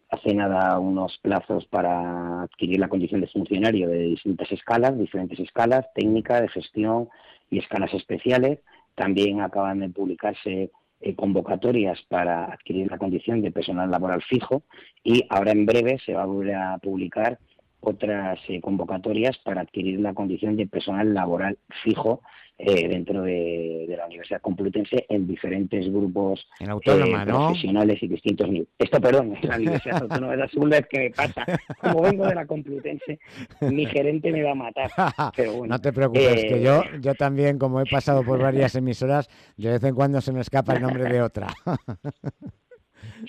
hace 0.09 0.33
nada 0.33 0.79
unos 0.79 1.17
plazos 1.19 1.65
para 1.65 2.43
adquirir 2.43 2.79
la 2.79 2.87
condición 2.87 3.21
de 3.21 3.27
funcionario 3.27 3.89
de 3.89 3.99
distintas 3.99 4.51
escalas, 4.51 4.97
diferentes 4.97 5.39
escalas, 5.39 5.85
técnica, 5.93 6.41
de 6.41 6.47
gestión 6.49 7.09
y 7.49 7.59
escalas 7.59 7.93
especiales. 7.93 8.59
También 8.93 9.41
acaban 9.41 9.79
de 9.79 9.89
publicarse 9.89 10.71
eh, 11.01 11.15
convocatorias 11.15 12.01
para 12.07 12.45
adquirir 12.45 12.89
la 12.89 12.97
condición 12.97 13.41
de 13.41 13.51
personal 13.51 13.91
laboral 13.91 14.21
fijo 14.21 14.63
y 15.03 15.25
ahora 15.29 15.51
en 15.51 15.65
breve 15.65 15.99
se 16.05 16.13
va 16.13 16.23
a 16.23 16.27
volver 16.27 16.55
a 16.55 16.77
publicar 16.77 17.39
otras 17.81 18.39
eh, 18.47 18.61
convocatorias 18.61 19.37
para 19.39 19.61
adquirir 19.61 19.99
la 19.99 20.13
condición 20.13 20.55
de 20.55 20.67
personal 20.67 21.13
laboral 21.13 21.57
fijo 21.83 22.21
eh, 22.57 22.87
dentro 22.87 23.21
de, 23.23 23.85
de 23.87 23.97
la 23.97 24.05
Universidad 24.05 24.39
Complutense 24.39 25.05
en 25.09 25.27
diferentes 25.27 25.91
grupos 25.91 26.47
En 26.59 26.69
autónoma, 26.69 27.23
eh, 27.23 27.25
¿no? 27.25 27.47
profesionales 27.47 28.01
y 28.01 28.07
distintos 28.07 28.47
niveles. 28.47 28.69
Esto, 28.79 29.01
perdón, 29.01 29.35
es 29.35 29.43
la 29.43 29.57
Universidad 29.57 30.03
Autónoma, 30.03 30.33
es 30.33 30.39
la 30.39 30.47
segunda 30.47 30.77
vez 30.77 30.87
que 30.87 30.99
me 30.99 31.09
pasa. 31.09 31.45
Como 31.81 32.01
vengo 32.01 32.25
de 32.25 32.35
la 32.35 32.45
Complutense, 32.45 33.19
mi 33.61 33.85
gerente 33.85 34.31
me 34.31 34.43
va 34.43 34.51
a 34.51 34.55
matar. 34.55 34.89
Pero 35.35 35.53
bueno, 35.53 35.73
No 35.75 35.81
te 35.81 35.91
preocupes, 35.91 36.45
que 36.45 36.55
eh, 36.57 36.63
yo, 36.63 36.83
yo 37.01 37.13
también, 37.15 37.57
como 37.59 37.81
he 37.81 37.85
pasado 37.85 38.23
por 38.23 38.39
varias 38.39 38.75
emisoras, 38.75 39.29
de 39.57 39.71
vez 39.71 39.83
en 39.83 39.95
cuando 39.95 40.21
se 40.21 40.31
me 40.31 40.41
escapa 40.41 40.73
el 40.73 40.81
nombre 40.81 41.03
de 41.05 41.21
otra. 41.21 41.47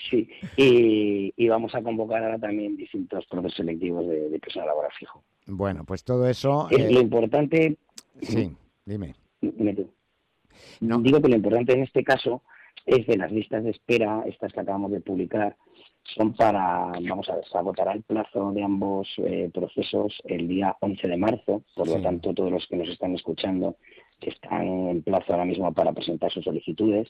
Sí, 0.09 0.27
y, 0.55 1.33
y 1.35 1.47
vamos 1.47 1.73
a 1.75 1.81
convocar 1.81 2.23
ahora 2.23 2.39
también 2.39 2.75
distintos 2.75 3.25
procesos 3.27 3.57
selectivos 3.57 4.07
de, 4.07 4.29
de 4.29 4.39
personal 4.39 4.67
laboral 4.69 4.91
fijo. 4.97 5.23
bueno, 5.45 5.83
pues 5.85 6.03
todo 6.03 6.27
eso... 6.27 6.67
Es 6.71 6.79
eh, 6.79 6.91
lo 6.91 6.99
importante, 6.99 7.77
sí, 8.21 8.51
dime. 8.87 9.15
dime 9.41 9.73
tú. 9.73 9.89
No. 10.81 10.99
digo 10.99 11.21
que 11.21 11.29
lo 11.29 11.35
importante 11.35 11.73
en 11.73 11.83
este 11.83 12.03
caso 12.03 12.41
es 12.85 13.05
de 13.05 13.17
las 13.17 13.31
listas 13.31 13.63
de 13.63 13.71
espera, 13.71 14.23
estas 14.25 14.53
que 14.53 14.61
acabamos 14.61 14.91
de 14.91 15.01
publicar, 15.01 15.55
son 16.15 16.33
para, 16.33 16.91
vamos 17.07 17.29
a 17.29 17.35
ver, 17.35 17.45
se 17.45 17.57
agotará 17.57 17.91
el 17.91 18.03
plazo 18.03 18.51
de 18.53 18.63
ambos 18.63 19.09
eh, 19.17 19.49
procesos 19.53 20.21
el 20.23 20.47
día 20.47 20.75
11 20.79 21.07
de 21.07 21.17
marzo, 21.17 21.63
por 21.75 21.87
lo 21.87 22.01
tanto 22.01 22.33
todos 22.33 22.51
los 22.51 22.65
que 22.67 22.77
nos 22.77 22.89
están 22.89 23.13
escuchando 23.13 23.75
están 24.21 24.87
en 24.89 25.01
plazo 25.03 25.33
ahora 25.33 25.45
mismo 25.45 25.71
para 25.73 25.91
presentar 25.93 26.31
sus 26.31 26.43
solicitudes. 26.43 27.09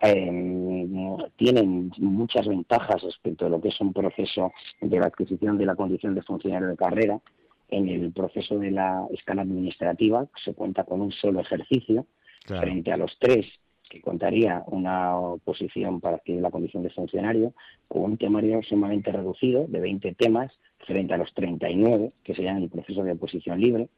Em, 0.00 1.16
tienen 1.36 1.92
muchas 1.98 2.46
ventajas 2.46 3.02
respecto 3.02 3.46
a 3.46 3.48
lo 3.48 3.60
que 3.60 3.68
es 3.68 3.80
un 3.80 3.92
proceso 3.92 4.52
de 4.80 4.98
la 4.98 5.06
adquisición 5.06 5.56
de 5.56 5.66
la 5.66 5.76
condición 5.76 6.14
de 6.14 6.22
funcionario 6.22 6.68
de 6.68 6.76
carrera. 6.76 7.20
En 7.68 7.88
el 7.88 8.12
proceso 8.12 8.58
de 8.58 8.70
la 8.70 9.06
escala 9.12 9.42
administrativa 9.42 10.26
se 10.44 10.54
cuenta 10.54 10.84
con 10.84 11.00
un 11.00 11.12
solo 11.12 11.40
ejercicio 11.40 12.06
frente 12.46 12.92
a 12.92 12.96
los 12.96 13.16
tres 13.18 13.46
que 13.88 14.00
contaría 14.00 14.62
una 14.66 15.16
oposición 15.16 16.00
para 16.00 16.16
adquirir 16.16 16.42
la 16.42 16.50
condición 16.50 16.82
de 16.82 16.90
funcionario 16.90 17.54
con 17.88 18.02
un 18.02 18.16
temario 18.16 18.62
sumamente 18.62 19.12
reducido 19.12 19.66
de 19.68 19.80
20 19.80 20.14
temas 20.14 20.52
frente 20.86 21.14
a 21.14 21.16
los 21.16 21.32
39 21.34 22.12
que 22.22 22.34
serían 22.34 22.58
el 22.58 22.70
proceso 22.70 23.02
de 23.02 23.12
oposición 23.12 23.60
libre. 23.60 23.88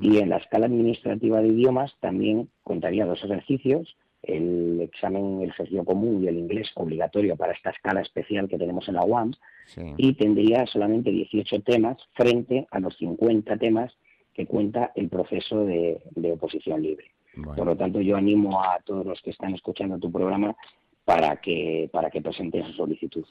Y 0.00 0.18
en 0.18 0.28
la 0.28 0.36
escala 0.36 0.66
administrativa 0.66 1.42
de 1.42 1.48
idiomas 1.48 1.92
también 1.98 2.48
contaría 2.62 3.04
dos 3.04 3.24
ejercicios, 3.24 3.96
el 4.22 4.80
examen, 4.80 5.42
el 5.42 5.50
ejercicio 5.50 5.84
común 5.84 6.22
y 6.22 6.28
el 6.28 6.38
inglés 6.38 6.70
obligatorio 6.74 7.36
para 7.36 7.52
esta 7.52 7.70
escala 7.70 8.00
especial 8.00 8.48
que 8.48 8.58
tenemos 8.58 8.88
en 8.88 8.94
la 8.94 9.04
UAM, 9.04 9.32
y 9.96 10.14
tendría 10.14 10.66
solamente 10.66 11.10
18 11.10 11.60
temas 11.62 11.96
frente 12.14 12.66
a 12.70 12.80
los 12.80 12.96
50 12.98 13.56
temas 13.56 13.92
que 14.34 14.46
cuenta 14.46 14.92
el 14.94 15.08
proceso 15.08 15.64
de 15.64 16.32
oposición 16.32 16.82
libre. 16.82 17.12
Por 17.34 17.66
lo 17.66 17.76
tanto, 17.76 18.00
yo 18.00 18.16
animo 18.16 18.62
a 18.62 18.78
todos 18.84 19.06
los 19.06 19.20
que 19.22 19.30
están 19.30 19.54
escuchando 19.54 19.98
tu 19.98 20.12
programa 20.12 20.54
para 21.04 21.36
que, 21.36 21.88
para 21.92 22.10
que 22.10 22.20
presenten 22.20 22.66
su 22.66 22.72
solicitud. 22.74 23.24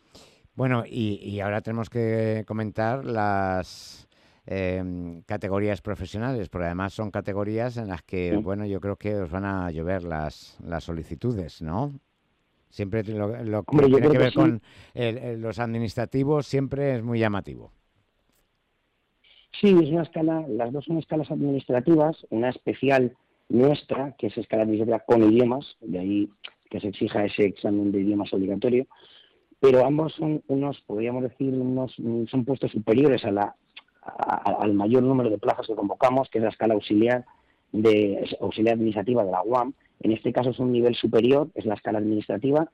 Bueno, 0.55 0.83
y, 0.85 1.39
ahora 1.39 1.61
tenemos 1.61 1.89
que 1.89 2.43
comentar 2.47 3.05
las 3.05 4.07
em, 4.45 5.21
categorías 5.23 5.81
profesionales, 5.81 6.49
porque 6.49 6.65
además 6.65 6.93
son 6.93 7.11
categorías 7.11 7.77
en 7.77 7.87
las 7.87 8.01
que, 8.03 8.35
bueno, 8.37 8.65
yo 8.65 8.79
creo 8.79 8.95
que 8.95 9.15
os 9.15 9.29
van 9.29 9.45
a 9.45 9.71
llover 9.71 10.03
las, 10.03 10.57
las 10.63 10.83
solicitudes, 10.83 11.61
¿no? 11.61 11.93
Siempre 12.69 13.03
lo, 13.03 13.63
que 13.63 13.77
tiene 13.77 14.09
que 14.09 14.17
ver 14.17 14.33
con 14.33 14.61
los 15.41 15.59
administrativos 15.59 16.47
siempre 16.47 16.95
es 16.95 17.03
muy 17.03 17.19
llamativo. 17.19 17.71
Sí, 19.59 19.75
es 19.83 19.89
una 19.89 20.03
escala, 20.03 20.45
las 20.47 20.71
dos 20.71 20.85
son 20.85 20.97
escalas 20.97 21.29
administrativas, 21.29 22.25
una 22.29 22.49
especial 22.49 23.15
nuestra, 23.49 24.15
que 24.17 24.27
es 24.27 24.37
escala 24.37 24.63
administrativa 24.63 24.99
con 24.99 25.21
idiomas, 25.29 25.75
de 25.81 25.99
ahí 25.99 26.29
que 26.69 26.79
se 26.79 26.87
exija 26.87 27.25
ese 27.25 27.45
examen 27.45 27.91
de 27.91 27.99
idiomas 27.99 28.33
obligatorio, 28.33 28.87
pero 29.59 29.85
ambos 29.85 30.13
son 30.13 30.41
unos, 30.47 30.79
podríamos 30.87 31.23
decir, 31.23 31.53
unos, 31.53 31.93
son 32.29 32.45
puestos 32.45 32.71
superiores 32.71 33.25
a 33.25 33.31
la, 33.31 33.55
al 34.17 34.73
mayor 34.73 35.03
número 35.03 35.29
de 35.29 35.37
plazas 35.37 35.67
que 35.67 35.75
convocamos, 35.75 36.29
que 36.29 36.39
es 36.39 36.43
la 36.43 36.49
escala 36.49 36.73
auxiliar 36.73 37.25
de 37.71 38.27
auxiliar 38.41 38.75
administrativa 38.75 39.23
de 39.23 39.31
la 39.31 39.43
UAM. 39.43 39.73
En 40.01 40.11
este 40.11 40.33
caso 40.33 40.49
es 40.49 40.59
un 40.59 40.71
nivel 40.71 40.95
superior, 40.95 41.49
es 41.55 41.65
la 41.65 41.75
escala 41.75 41.99
administrativa, 41.99 42.69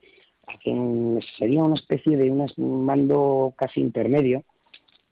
que 0.64 1.20
sería 1.38 1.64
una 1.64 1.76
especie 1.76 2.16
de 2.18 2.32
un 2.32 2.86
mando 2.86 3.54
casi 3.58 3.82
intermedio, 3.82 4.44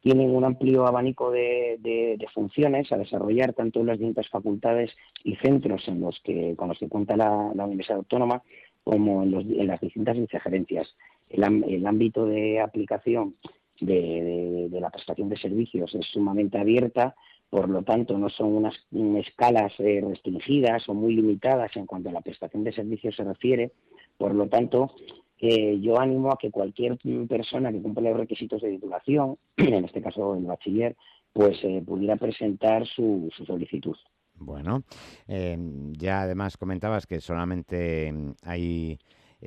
tienen 0.06 0.36
un 0.36 0.44
amplio 0.44 0.86
abanico 0.86 1.32
de, 1.32 2.24
funciones 2.32 2.92
a 2.92 2.98
desarrollar 2.98 3.54
tanto 3.54 3.80
en 3.80 3.88
las 3.88 3.98
distintas 3.98 4.30
facultades 4.30 4.92
y 5.24 5.36
centros 5.38 5.88
en 5.88 6.00
los 6.00 6.20
que, 6.24 6.56
con 6.56 6.70
los 6.70 6.78
que 6.78 6.88
cuenta 6.88 7.18
la, 7.18 7.32
Universidad 7.32 7.98
Autónoma 7.98 8.44
como 8.84 9.24
en, 9.24 9.68
las 9.68 9.82
distintas 9.82 10.16
vicegerencias. 10.16 10.96
El, 11.28 11.44
ámbito 11.88 12.28
de 12.28 12.62
aplicación 12.62 13.34
de, 13.82 14.70
la 14.72 14.90
prestación 14.90 15.30
de 15.30 15.38
servicios 15.38 15.94
es 15.96 16.06
sumamente 16.08 16.58
abierta, 16.58 17.16
por 17.50 17.70
lo 17.70 17.84
tanto 17.84 18.18
no 18.18 18.30
son 18.30 18.54
unas 18.56 18.76
escalas 19.26 19.74
eh, 19.80 20.02
restringidas 20.06 20.88
o 20.90 20.94
muy 20.94 21.16
limitadas 21.16 21.76
en 21.76 21.86
cuanto 21.86 22.10
a 22.10 22.14
la 22.14 22.22
prestación 22.22 22.64
de 22.64 22.74
servicios 22.74 23.16
se 23.16 23.24
refiere, 23.24 23.72
por 24.18 24.34
lo 24.34 24.48
tanto 24.48 24.92
yo 25.40 26.00
animo 26.00 26.32
a 26.32 26.38
que 26.38 26.52
cualquier 26.52 26.98
persona 27.28 27.72
que 27.72 27.82
cumpla 27.82 28.10
los 28.10 28.20
requisitos 28.20 28.62
de 28.62 28.72
titulación, 28.72 29.38
en 29.58 29.86
este 29.86 30.02
caso 30.02 30.36
el 30.36 30.46
bachiller, 30.46 30.96
pues 31.34 31.58
eh, 31.64 31.84
pudiera 31.86 32.16
presentar 32.16 32.86
su, 32.88 33.30
solicitud. 33.46 33.96
Bueno, 34.38 34.84
em, 35.28 35.94
ya 35.94 36.22
además 36.22 36.58
comentabas 36.58 37.06
que 37.06 37.22
solamente 37.22 38.14
hay 38.44 38.98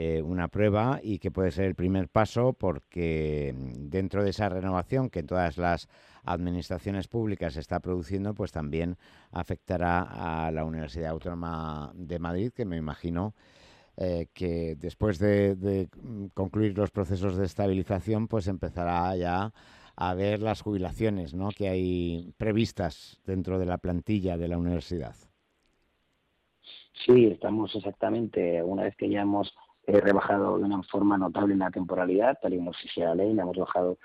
eh, 0.00 0.22
una 0.22 0.46
prueba 0.46 1.00
y 1.02 1.18
que 1.18 1.32
puede 1.32 1.50
ser 1.50 1.64
el 1.64 1.74
primer 1.74 2.08
paso 2.08 2.52
porque 2.52 3.48
em, 3.48 3.90
dentro 3.90 4.22
de 4.22 4.30
esa 4.30 4.48
renovación 4.48 5.10
que 5.10 5.18
en 5.18 5.26
todas 5.26 5.58
las 5.58 5.88
administraciones 6.22 7.08
públicas 7.08 7.54
se 7.54 7.60
está 7.60 7.80
produciendo, 7.80 8.32
pues 8.32 8.52
también 8.52 8.96
afectará 9.32 10.02
a 10.46 10.52
la 10.52 10.64
Universidad 10.64 11.10
Autónoma 11.10 11.90
de 11.96 12.20
Madrid, 12.20 12.52
que 12.54 12.64
me 12.64 12.76
imagino 12.76 13.34
eh, 13.96 14.28
que 14.34 14.76
después 14.76 15.18
de, 15.18 15.88
concluir 16.32 16.78
los 16.78 16.92
procesos 16.92 17.36
de 17.36 17.46
estabilización, 17.46 18.28
pues 18.28 18.46
empezará 18.46 19.16
ya 19.16 19.52
a 19.96 20.14
ver 20.14 20.40
las 20.40 20.60
jubilaciones 20.60 21.34
¿no? 21.34 21.48
que 21.48 21.68
hay 21.68 22.32
previstas 22.36 23.18
dentro 23.26 23.58
de 23.58 23.66
la 23.66 23.78
plantilla 23.78 24.36
de 24.36 24.46
la 24.46 24.58
universidad. 24.58 25.16
Sí, 27.04 27.26
estamos 27.26 27.74
exactamente, 27.74 28.62
una 28.62 28.84
vez 28.84 28.94
que 28.94 29.08
ya 29.08 29.22
hemos 29.22 29.52
eh, 29.88 30.02
rebajado 30.02 30.58
de 30.58 30.64
una 30.64 30.82
forma 30.82 31.16
notable 31.16 31.56
la 31.56 31.70
temporalidad, 31.70 32.38
tal 32.42 32.52
y 32.52 32.58
como 32.58 32.74
se 32.74 33.00
la 33.00 33.14
ley, 33.14 33.32
la 33.32 33.44
hemos 33.44 33.56
bajado 33.56 33.96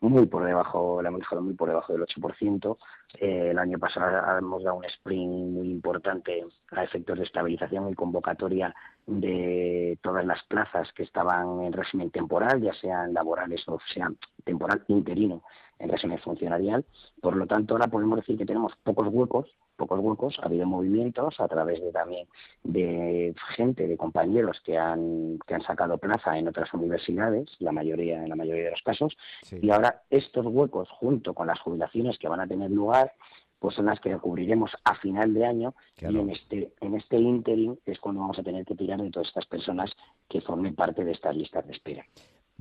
muy 0.00 0.26
por 0.26 0.44
debajo, 0.44 1.00
la 1.00 1.08
hemos 1.08 1.20
dejado 1.20 1.40
muy 1.40 1.54
por 1.54 1.70
debajo 1.70 1.94
del 1.94 2.02
8%. 2.02 2.76
Eh, 3.18 3.48
el 3.50 3.58
año 3.58 3.78
pasado 3.78 4.38
hemos 4.38 4.62
dado 4.62 4.76
un 4.76 4.84
sprint 4.84 5.30
muy 5.30 5.70
importante 5.70 6.44
a 6.72 6.84
efectos 6.84 7.16
de 7.16 7.24
estabilización 7.24 7.88
y 7.88 7.94
convocatoria 7.94 8.74
de 9.06 9.98
todas 10.02 10.26
las 10.26 10.44
plazas 10.44 10.92
que 10.92 11.04
estaban 11.04 11.62
en 11.62 11.72
régimen 11.72 12.10
temporal, 12.10 12.60
ya 12.60 12.74
sean 12.74 13.14
laborales 13.14 13.66
o 13.66 13.78
sean 13.94 14.18
temporal 14.44 14.84
interino 14.88 15.42
en 15.78 15.88
régimen 15.88 16.18
funcionarial. 16.18 16.84
Por 17.22 17.34
lo 17.34 17.46
tanto, 17.46 17.72
ahora 17.74 17.88
podemos 17.88 18.18
decir 18.18 18.36
que 18.36 18.44
tenemos 18.44 18.74
pocos 18.82 19.08
huecos 19.08 19.46
pocos 19.80 19.98
huecos, 20.00 20.38
ha 20.40 20.46
habido 20.46 20.66
movimientos 20.66 21.40
a 21.40 21.48
través 21.48 21.80
de 21.80 21.90
también 21.90 22.28
de 22.62 23.34
gente, 23.56 23.88
de 23.88 23.96
compañeros 23.96 24.60
que 24.64 24.76
han, 24.76 25.38
que 25.46 25.54
han 25.54 25.62
sacado 25.62 25.96
plaza 25.96 26.38
en 26.38 26.48
otras 26.48 26.72
universidades, 26.74 27.48
la 27.60 27.72
mayoría, 27.72 28.22
en 28.22 28.28
la 28.28 28.36
mayoría 28.36 28.64
de 28.64 28.70
los 28.72 28.82
casos, 28.82 29.16
y 29.50 29.70
ahora 29.70 30.02
estos 30.10 30.44
huecos, 30.46 30.88
junto 30.90 31.32
con 31.32 31.46
las 31.46 31.58
jubilaciones 31.60 32.18
que 32.18 32.28
van 32.28 32.40
a 32.40 32.46
tener 32.46 32.70
lugar, 32.70 33.14
pues 33.58 33.74
son 33.74 33.86
las 33.86 34.00
que 34.00 34.16
cubriremos 34.18 34.70
a 34.84 34.94
final 34.96 35.32
de 35.34 35.44
año 35.46 35.74
y 36.00 36.06
en 36.06 36.30
este, 36.30 36.72
en 36.80 36.94
este 36.94 37.16
interim 37.18 37.76
es 37.84 37.98
cuando 38.00 38.22
vamos 38.22 38.38
a 38.38 38.42
tener 38.42 38.64
que 38.64 38.74
tirar 38.74 39.00
de 39.00 39.10
todas 39.10 39.28
estas 39.28 39.46
personas 39.46 39.90
que 40.28 40.40
formen 40.40 40.74
parte 40.74 41.04
de 41.04 41.12
estas 41.12 41.36
listas 41.36 41.66
de 41.66 41.72
espera. 41.72 42.04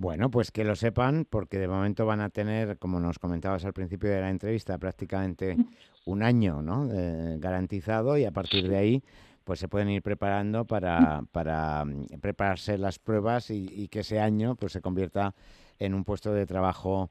Bueno, 0.01 0.31
pues 0.31 0.49
que 0.51 0.63
lo 0.63 0.77
sepan, 0.77 1.25
porque 1.29 1.59
de 1.59 1.67
momento 1.67 2.05
van 2.05 2.21
a 2.21 2.29
tener, 2.29 2.77
como 2.77 3.01
nos 3.01 3.19
comentabas 3.19 3.65
al 3.65 3.73
principio 3.73 4.09
de 4.09 4.21
la 4.21 4.29
entrevista, 4.29 4.77
prácticamente 4.77 5.57
un 6.05 6.23
año 6.23 6.61
¿no? 6.61 6.87
Eh, 6.89 7.35
garantizado 7.37 8.17
y 8.17 8.23
a 8.23 8.31
partir 8.31 8.69
de 8.69 8.77
ahí 8.77 9.03
pues 9.43 9.59
se 9.59 9.67
pueden 9.67 9.89
ir 9.89 10.01
preparando 10.01 10.63
para, 10.63 11.23
para 11.33 11.83
mm, 11.83 12.05
prepararse 12.21 12.77
las 12.77 12.97
pruebas 12.97 13.49
y, 13.49 13.89
que 13.89 13.99
ese 13.99 14.21
año 14.21 14.55
pues 14.55 14.71
se 14.71 14.79
convierta 14.79 15.35
en 15.79 15.93
un 15.93 16.05
puesto 16.05 16.31
de 16.31 16.45
trabajo 16.45 17.09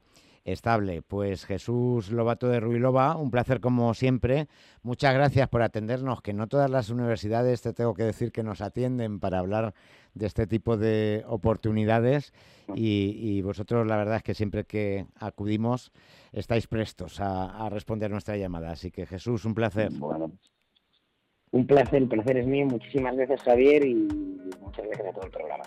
estable. 0.51 1.01
Pues 1.01 1.45
Jesús 1.45 2.11
Lobato 2.11 2.47
de 2.47 2.59
Ruilova, 2.59 3.15
un 3.17 3.31
placer 3.31 3.59
como 3.59 3.93
siempre. 3.93 4.47
Muchas 4.83 5.13
gracias 5.13 5.49
por 5.49 5.61
atendernos, 5.61 6.21
que 6.21 6.33
no 6.33 6.47
todas 6.47 6.69
las 6.69 6.89
universidades, 6.89 7.61
te 7.61 7.73
tengo 7.73 7.93
que 7.93 8.03
decir, 8.03 8.31
que 8.31 8.43
nos 8.43 8.61
atienden 8.61 9.19
para 9.19 9.39
hablar 9.39 9.73
de 10.13 10.25
este 10.25 10.47
tipo 10.47 10.77
de 10.77 11.23
oportunidades 11.27 12.33
y, 12.75 13.41
vosotros 13.41 13.87
la 13.87 13.97
verdad 13.97 14.17
es 14.17 14.23
que 14.23 14.33
siempre 14.33 14.65
que 14.65 15.07
acudimos 15.15 15.91
estáis 16.31 16.67
prestos 16.67 17.19
a, 17.19 17.67
responder 17.69 18.11
nuestra 18.11 18.37
llamada. 18.37 18.71
Así 18.71 18.91
que 18.91 19.05
Jesús, 19.05 19.45
un 19.45 19.53
placer. 19.53 19.91
Bueno, 19.91 20.31
un 21.51 21.65
placer, 21.65 22.03
el 22.03 22.07
placer 22.07 22.37
es 22.37 22.47
mío. 22.47 22.65
Muchísimas 22.65 23.15
gracias 23.15 23.41
Javier 23.43 23.85
y 23.85 23.95
muchas 24.61 24.85
gracias 24.85 25.07
a 25.07 25.11
todo 25.11 25.25
el 25.25 25.31
programa. 25.31 25.63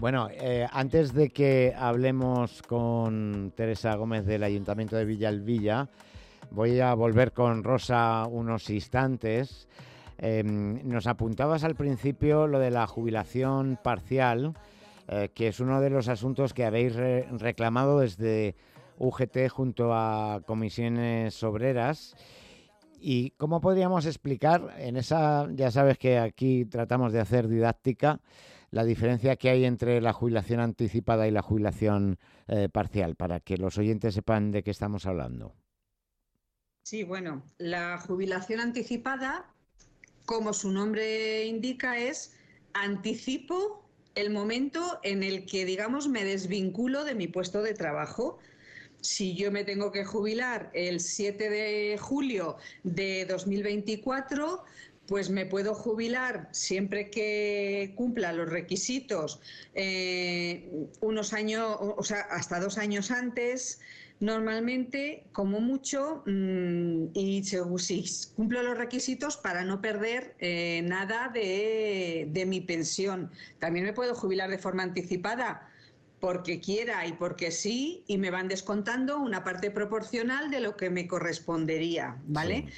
Bueno, 0.00 0.28
eh, 0.30 0.66
antes 0.72 1.12
de 1.12 1.30
que 1.30 1.74
hablemos 1.76 2.62
con 2.62 3.52
Teresa 3.54 3.94
Gómez 3.96 4.24
del 4.26 4.42
Ayuntamiento 4.42 4.96
de 4.96 5.04
Villalvilla, 5.04 5.88
voy 6.50 6.80
a 6.80 6.94
volver 6.94 7.32
con 7.32 7.62
Rosa 7.62 8.26
unos 8.26 8.70
instantes. 8.70 9.68
Em, 10.18 10.80
nos 10.88 11.06
apuntabas 11.06 11.64
al 11.64 11.74
principio 11.74 12.46
lo 12.46 12.58
de 12.58 12.70
la 12.70 12.86
jubilación 12.86 13.78
parcial, 13.82 14.54
eh, 15.08 15.30
que 15.34 15.48
es 15.48 15.60
uno 15.60 15.80
de 15.80 15.90
los 15.90 16.08
asuntos 16.08 16.54
que 16.54 16.64
habéis 16.64 16.94
reclamado 16.94 18.00
desde 18.00 18.54
UGT 18.98 19.48
junto 19.48 19.92
a 19.92 20.40
comisiones 20.46 21.42
obreras. 21.42 22.14
¿Y 23.04 23.30
cómo 23.30 23.60
podríamos 23.60 24.06
explicar 24.06 24.76
en 24.78 24.96
esa, 24.96 25.48
ya 25.52 25.72
sabes 25.72 25.98
que 25.98 26.18
aquí 26.18 26.64
tratamos 26.66 27.12
de 27.12 27.18
hacer 27.18 27.48
didáctica, 27.48 28.20
la 28.70 28.84
diferencia 28.84 29.34
que 29.34 29.50
hay 29.50 29.64
entre 29.64 30.00
la 30.00 30.12
jubilación 30.12 30.60
anticipada 30.60 31.26
y 31.26 31.32
la 31.32 31.42
jubilación 31.42 32.20
eh, 32.46 32.68
parcial, 32.72 33.16
para 33.16 33.40
que 33.40 33.56
los 33.56 33.76
oyentes 33.76 34.14
sepan 34.14 34.52
de 34.52 34.62
qué 34.62 34.70
estamos 34.70 35.04
hablando. 35.06 35.52
Sí, 36.84 37.02
bueno, 37.02 37.42
la 37.58 37.98
jubilación 37.98 38.60
anticipada, 38.60 39.46
como 40.24 40.52
su 40.52 40.70
nombre 40.70 41.44
indica, 41.46 41.98
es 41.98 42.36
anticipo 42.72 43.84
el 44.14 44.30
momento 44.30 45.00
en 45.02 45.24
el 45.24 45.44
que, 45.44 45.64
digamos, 45.64 46.06
me 46.06 46.24
desvinculo 46.24 47.02
de 47.02 47.16
mi 47.16 47.26
puesto 47.26 47.62
de 47.62 47.74
trabajo. 47.74 48.38
Si 49.02 49.34
yo 49.34 49.50
me 49.50 49.64
tengo 49.64 49.90
que 49.90 50.04
jubilar 50.04 50.70
el 50.74 51.00
7 51.00 51.50
de 51.50 51.98
julio 51.98 52.56
de 52.84 53.26
2024, 53.26 54.64
pues 55.06 55.28
me 55.28 55.44
puedo 55.44 55.74
jubilar 55.74 56.48
siempre 56.52 57.10
que 57.10 57.92
cumpla 57.96 58.32
los 58.32 58.48
requisitos 58.48 59.40
eh, 59.74 60.70
unos 61.00 61.32
años, 61.32 61.76
o 61.80 62.02
sea, 62.04 62.20
hasta 62.30 62.60
dos 62.60 62.78
años 62.78 63.10
antes, 63.10 63.80
normalmente, 64.20 65.24
como 65.32 65.60
mucho, 65.60 66.22
mm, 66.26 67.06
y 67.12 67.42
si 67.42 67.58
cumplo 68.36 68.62
los 68.62 68.78
requisitos 68.78 69.36
para 69.36 69.64
no 69.64 69.80
perder 69.80 70.36
eh, 70.38 70.80
nada 70.84 71.28
de, 71.28 72.28
de 72.30 72.46
mi 72.46 72.60
pensión. 72.60 73.32
También 73.58 73.84
me 73.84 73.92
puedo 73.92 74.14
jubilar 74.14 74.48
de 74.48 74.58
forma 74.58 74.84
anticipada 74.84 75.71
porque 76.22 76.60
quiera 76.60 77.04
y 77.04 77.14
porque 77.14 77.50
sí, 77.50 78.04
y 78.06 78.16
me 78.16 78.30
van 78.30 78.46
descontando 78.46 79.18
una 79.18 79.42
parte 79.42 79.72
proporcional 79.72 80.52
de 80.52 80.60
lo 80.60 80.76
que 80.76 80.88
me 80.88 81.08
correspondería, 81.08 82.16
¿vale? 82.28 82.68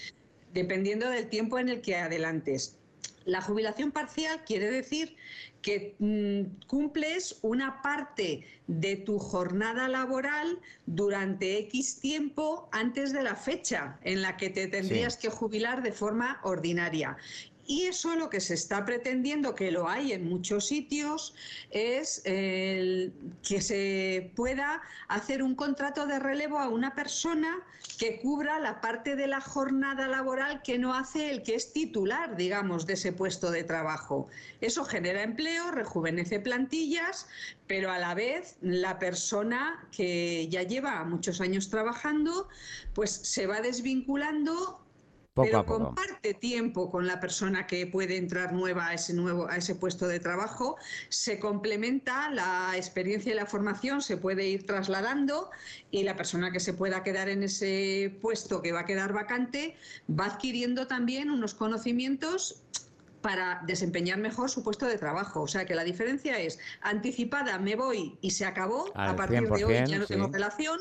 Dependiendo 0.54 1.10
del 1.10 1.28
tiempo 1.28 1.58
en 1.58 1.68
el 1.68 1.82
que 1.82 1.96
adelantes. 1.96 2.78
La 3.26 3.42
jubilación 3.42 3.92
parcial 3.92 4.42
quiere 4.46 4.70
decir 4.70 5.14
que 5.60 5.94
mm, 5.98 6.66
cumples 6.66 7.38
una 7.42 7.82
parte 7.82 8.46
de 8.66 8.96
tu 8.96 9.18
jornada 9.18 9.88
laboral 9.88 10.58
durante 10.86 11.58
X 11.58 12.00
tiempo 12.00 12.70
antes 12.72 13.12
de 13.12 13.24
la 13.24 13.36
fecha 13.36 13.98
en 14.04 14.22
la 14.22 14.38
que 14.38 14.48
te 14.48 14.68
tendrías 14.68 15.18
que 15.18 15.28
jubilar 15.28 15.82
de 15.82 15.92
forma 15.92 16.40
ordinaria. 16.44 17.18
Y 17.66 17.84
eso 17.84 18.14
lo 18.16 18.28
que 18.28 18.40
se 18.40 18.54
está 18.54 18.84
pretendiendo, 18.84 19.54
que 19.54 19.70
lo 19.70 19.88
hay 19.88 20.12
en 20.12 20.28
muchos 20.28 20.66
sitios, 20.66 21.34
es 21.70 22.22
que 22.22 23.60
se 23.60 24.30
pueda 24.36 24.82
hacer 25.08 25.42
un 25.42 25.54
contrato 25.54 26.06
de 26.06 26.18
relevo 26.18 26.58
a 26.58 26.68
una 26.68 26.94
persona 26.94 27.62
que 27.98 28.20
cubra 28.20 28.58
la 28.58 28.80
parte 28.80 29.16
de 29.16 29.26
la 29.26 29.40
jornada 29.40 30.08
laboral 30.08 30.62
que 30.62 30.78
no 30.78 30.94
hace 30.94 31.30
el 31.30 31.42
que 31.42 31.54
es 31.54 31.72
titular, 31.72 32.36
digamos, 32.36 32.86
de 32.86 32.94
ese 32.94 33.12
puesto 33.12 33.50
de 33.50 33.64
trabajo. 33.64 34.28
Eso 34.60 34.84
genera 34.84 35.22
empleo, 35.22 35.70
rejuvenece 35.70 36.40
plantillas, 36.40 37.26
pero 37.66 37.90
a 37.90 37.98
la 37.98 38.14
vez 38.14 38.56
la 38.60 38.98
persona 38.98 39.86
que 39.92 40.48
ya 40.48 40.62
lleva 40.62 41.04
muchos 41.04 41.40
años 41.40 41.68
trabajando, 41.68 42.48
pues 42.94 43.10
se 43.10 43.46
va 43.46 43.60
desvinculando 43.60 44.80
pero 45.34 45.66
comparte 45.66 46.34
tiempo 46.34 46.90
con 46.90 47.06
la 47.08 47.18
persona 47.18 47.66
que 47.66 47.86
puede 47.86 48.16
entrar 48.16 48.52
nueva 48.52 48.88
a 48.88 48.94
ese 48.94 49.14
nuevo 49.14 49.48
a 49.48 49.56
ese 49.56 49.74
puesto 49.74 50.06
de 50.06 50.20
trabajo, 50.20 50.76
se 51.08 51.40
complementa 51.40 52.30
la 52.30 52.72
experiencia 52.76 53.32
y 53.32 53.34
la 53.34 53.46
formación 53.46 54.00
se 54.00 54.16
puede 54.16 54.46
ir 54.46 54.64
trasladando 54.64 55.50
y 55.90 56.04
la 56.04 56.16
persona 56.16 56.52
que 56.52 56.60
se 56.60 56.72
pueda 56.72 57.02
quedar 57.02 57.28
en 57.28 57.42
ese 57.42 58.16
puesto 58.22 58.62
que 58.62 58.70
va 58.70 58.80
a 58.80 58.84
quedar 58.86 59.12
vacante 59.12 59.76
va 60.08 60.26
adquiriendo 60.26 60.86
también 60.86 61.30
unos 61.30 61.54
conocimientos 61.54 62.62
para 63.20 63.62
desempeñar 63.66 64.18
mejor 64.18 64.50
su 64.50 64.62
puesto 64.62 64.86
de 64.86 64.98
trabajo. 64.98 65.40
O 65.40 65.48
sea 65.48 65.64
que 65.64 65.74
la 65.74 65.82
diferencia 65.82 66.38
es 66.38 66.58
anticipada, 66.82 67.58
me 67.58 67.74
voy 67.74 68.18
y 68.20 68.32
se 68.32 68.44
acabó, 68.44 68.92
a 68.94 69.16
partir 69.16 69.48
de 69.48 69.64
hoy 69.64 69.74
ya 69.86 69.98
no 69.98 70.06
tengo 70.06 70.28
relación 70.28 70.78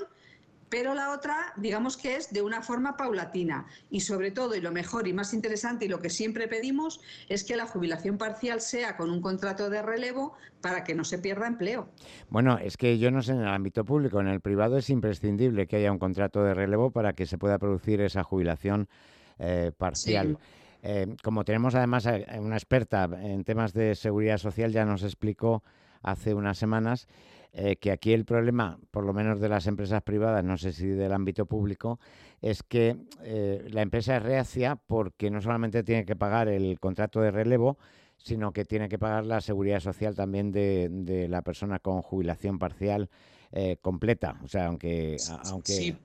pero 0.73 0.95
la 0.95 1.11
otra, 1.11 1.53
digamos 1.55 1.97
que 1.97 2.15
es 2.15 2.33
de 2.33 2.41
una 2.41 2.63
forma 2.63 2.97
paulatina. 2.97 3.67
Y 3.91 3.99
sobre 3.99 4.31
todo, 4.31 4.55
y 4.55 4.59
lo 4.59 4.71
mejor 4.71 5.07
y 5.07 5.13
más 5.13 5.31
interesante 5.35 5.85
y 5.85 5.87
lo 5.87 5.99
que 5.99 6.09
siempre 6.09 6.47
pedimos, 6.47 6.99
es 7.29 7.43
que 7.43 7.55
la 7.55 7.67
jubilación 7.67 8.17
parcial 8.17 8.59
sea 8.59 8.97
con 8.97 9.11
un 9.11 9.21
contrato 9.21 9.69
de 9.69 9.83
relevo 9.83 10.33
para 10.61 10.83
que 10.83 10.95
no 10.95 11.03
se 11.03 11.19
pierda 11.19 11.45
empleo. 11.45 11.89
Bueno, 12.31 12.57
es 12.57 12.75
que 12.75 12.97
yo 12.97 13.11
no 13.11 13.21
sé, 13.21 13.33
en 13.33 13.41
el 13.41 13.49
ámbito 13.49 13.85
público, 13.85 14.19
en 14.19 14.27
el 14.27 14.41
privado 14.41 14.79
es 14.79 14.89
imprescindible 14.89 15.67
que 15.67 15.75
haya 15.75 15.91
un 15.91 15.99
contrato 15.99 16.43
de 16.43 16.55
relevo 16.55 16.89
para 16.89 17.13
que 17.13 17.27
se 17.27 17.37
pueda 17.37 17.59
producir 17.59 18.01
esa 18.01 18.23
jubilación 18.23 18.89
eh, 19.37 19.73
parcial. 19.77 20.39
Eh, 20.81 21.05
como 21.21 21.45
tenemos 21.45 21.75
además 21.75 22.07
una 22.39 22.55
experta 22.55 23.07
en 23.21 23.43
temas 23.43 23.73
de 23.73 23.93
seguridad 23.93 24.39
social, 24.39 24.71
ya 24.71 24.85
nos 24.85 25.03
explicó 25.03 25.61
hace 26.01 26.33
unas 26.33 26.57
semanas 26.57 27.07
eh, 27.55 27.75
que 27.75 27.91
aquí 27.91 28.13
el 28.13 28.25
problema, 28.25 28.79
por 28.89 29.05
lo 29.05 29.13
menos 29.13 29.39
de 29.39 29.47
las 29.47 29.67
empresas 29.67 30.01
privadas, 30.01 30.43
no 30.43 30.57
sé 30.57 30.73
si 30.73 30.87
del 30.87 31.13
ámbito 31.13 31.45
público, 31.45 31.99
es 32.41 32.63
que 32.63 32.97
eh, 33.21 33.67
la 33.69 33.83
empresa 33.83 34.17
es 34.17 34.23
reacia 34.23 34.75
porque 34.75 35.29
no 35.29 35.39
solamente 35.39 35.83
tiene 35.83 36.03
que 36.03 36.15
pagar 36.15 36.47
el 36.47 36.79
contrato 36.79 37.21
de 37.21 37.29
relevo, 37.29 37.77
sino 38.17 38.53
que 38.53 38.65
tiene 38.65 38.89
que 38.89 38.97
pagar 38.97 39.25
la 39.27 39.39
seguridad 39.39 39.81
social 39.81 40.15
también 40.15 40.51
de, 40.51 41.27
la 41.29 41.43
persona 41.43 41.77
con 41.77 42.01
jubilación 42.01 42.57
parcial 42.57 43.11
eh, 43.51 43.77
completa. 43.81 44.39
O 44.43 44.47
sea, 44.47 44.65
aunque, 44.65 45.17
aunque 45.45 45.95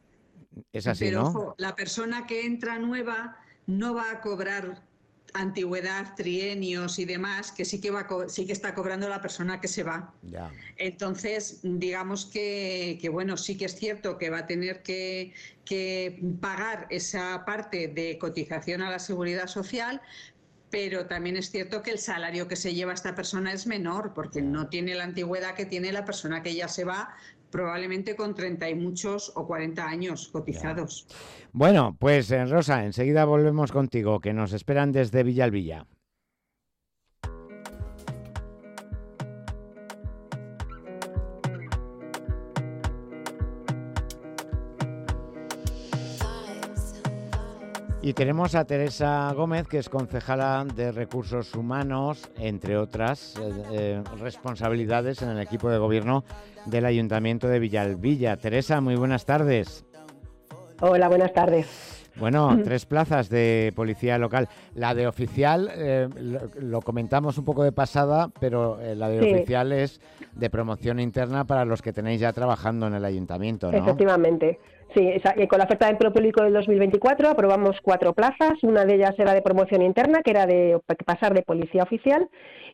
es 0.71 0.87
así, 0.87 1.07
Pero, 1.07 1.55
la 1.57 1.75
persona 1.75 2.27
que 2.27 2.45
entra 2.45 2.79
nueva 2.79 3.39
no 3.67 3.95
va 3.95 4.11
a 4.11 4.21
cobrar 4.21 4.83
antigüedad, 5.41 6.15
trienios 6.17 6.99
y 6.99 7.05
demás, 7.05 7.53
que 7.53 7.65
sí 7.65 7.81
que, 7.81 7.91
va, 7.91 8.07
sí 8.29 8.47
que 8.47 8.53
está 8.53 8.75
cobrando 8.75 9.09
la 9.09 9.21
persona 9.21 9.61
que 9.61 9.69
se 9.69 9.83
va. 9.83 10.13
Entonces, 10.77 11.61
digamos 11.63 12.27
que, 12.27 13.09
bueno, 13.13 13.37
sí 13.37 13.57
que 13.57 13.67
es 13.67 13.77
cierto 13.77 14.19
que 14.19 14.31
va 14.31 14.39
a 14.39 14.47
tener 14.47 14.83
que, 14.83 15.33
que 15.65 16.21
pagar 16.41 16.87
esa 16.91 17.45
parte 17.45 17.89
de 17.89 18.19
cotización 18.19 18.83
a 18.83 18.91
la 18.91 18.99
seguridad 18.99 19.47
social, 19.47 20.01
pero 20.71 21.07
también 21.07 21.37
es 21.37 21.51
cierto 21.51 21.83
que 21.83 21.91
el 21.91 21.99
salario 21.99 22.47
que 22.47 22.57
se 22.57 22.75
lleva 22.75 22.93
esta 22.93 23.15
persona 23.15 23.53
es 23.53 23.67
menor, 23.67 24.13
porque 24.15 24.43
no 24.43 24.69
tiene 24.69 24.95
la 24.95 25.05
antigüedad 25.05 25.55
que 25.55 25.65
tiene 25.65 25.93
la 25.93 26.05
persona 26.05 26.43
que 26.43 26.55
ya 26.55 26.69
se 26.69 26.85
va, 26.85 27.15
probablemente 27.51 28.17
con 28.17 28.35
30 28.35 28.69
y 28.71 28.75
muchos 28.75 29.33
o 29.35 29.47
40 29.47 29.87
años 29.87 30.29
cotizados. 30.29 31.07
Bueno, 31.53 31.97
pues 31.99 32.31
eh, 32.31 32.45
Rosa, 32.45 32.85
enseguida 32.85 33.25
volvemos 33.25 33.73
contigo, 33.73 34.21
que 34.21 34.33
nos 34.33 34.53
esperan 34.53 34.93
desde 34.93 35.23
Villalvilla. 35.23 35.87
Y 48.09 48.15
tenemos 48.15 48.55
a 48.55 48.65
Teresa 48.65 49.31
Gómez, 49.35 49.69
que 49.69 49.77
es 49.77 49.91
concejala 49.91 50.65
de 50.75 50.93
Recursos 50.93 51.55
Humanos, 51.55 52.31
entre 52.39 52.79
otras 52.79 53.37
eh, 53.37 53.53
eh, 53.71 54.03
responsabilidades 54.19 55.21
en 55.21 55.29
el 55.29 55.39
equipo 55.41 55.69
de 55.69 55.77
gobierno 55.77 56.25
del 56.65 56.87
Ayuntamiento 56.87 57.49
de 57.49 57.59
Villalvilla. 57.59 58.39
Teresa, 58.39 58.81
muy 58.81 58.97
buenas 58.97 59.27
tardes. 59.27 59.85
Hola, 60.81 61.09
buenas 61.09 61.35
tardes. 61.35 62.09
Bueno, 62.17 62.59
tres 62.65 62.87
plazas 62.87 63.29
de 63.29 63.75
policía 63.77 64.17
local. 64.17 64.49
La 64.75 64.95
de 64.95 65.07
oficial, 65.07 65.71
eh, 65.71 66.09
lo, 66.63 66.81
comentamos 66.81 67.37
un 67.37 67.45
poco 67.45 67.63
de 67.63 67.73
pasada, 67.73 68.31
pero 68.41 68.79
la 68.97 69.11
de 69.11 69.35
oficial 69.35 69.71
es 69.71 70.01
de 70.33 70.49
promoción 70.49 70.99
interna 70.99 71.45
para 71.45 71.67
los 71.67 71.83
que 71.83 71.93
tenéis 71.93 72.23
ya 72.23 72.33
trabajando 72.33 72.87
en 72.87 72.95
el 72.95 73.05
ayuntamiento, 73.05 73.71
¿no? 73.71 73.77
Efectivamente. 73.77 74.59
Sí, 74.95 75.13
con 75.49 75.59
la 75.59 75.65
oferta 75.65 75.87
de 75.87 75.93
empleo 75.93 76.13
público 76.13 76.43
del 76.43 76.55
2024 76.55 77.29
aprobamos 77.29 77.77
cuatro 77.83 78.15
plazas. 78.15 78.63
Una 78.63 78.85
de 78.85 78.95
ellas 78.95 79.15
era 79.19 79.35
de 79.35 79.43
promoción 79.43 79.83
interna, 79.83 80.23
que 80.23 80.31
era 80.31 80.47
de 80.47 80.81
pasar 81.05 81.35
de 81.35 81.43
policía 81.43 81.83
oficial, 81.83 82.29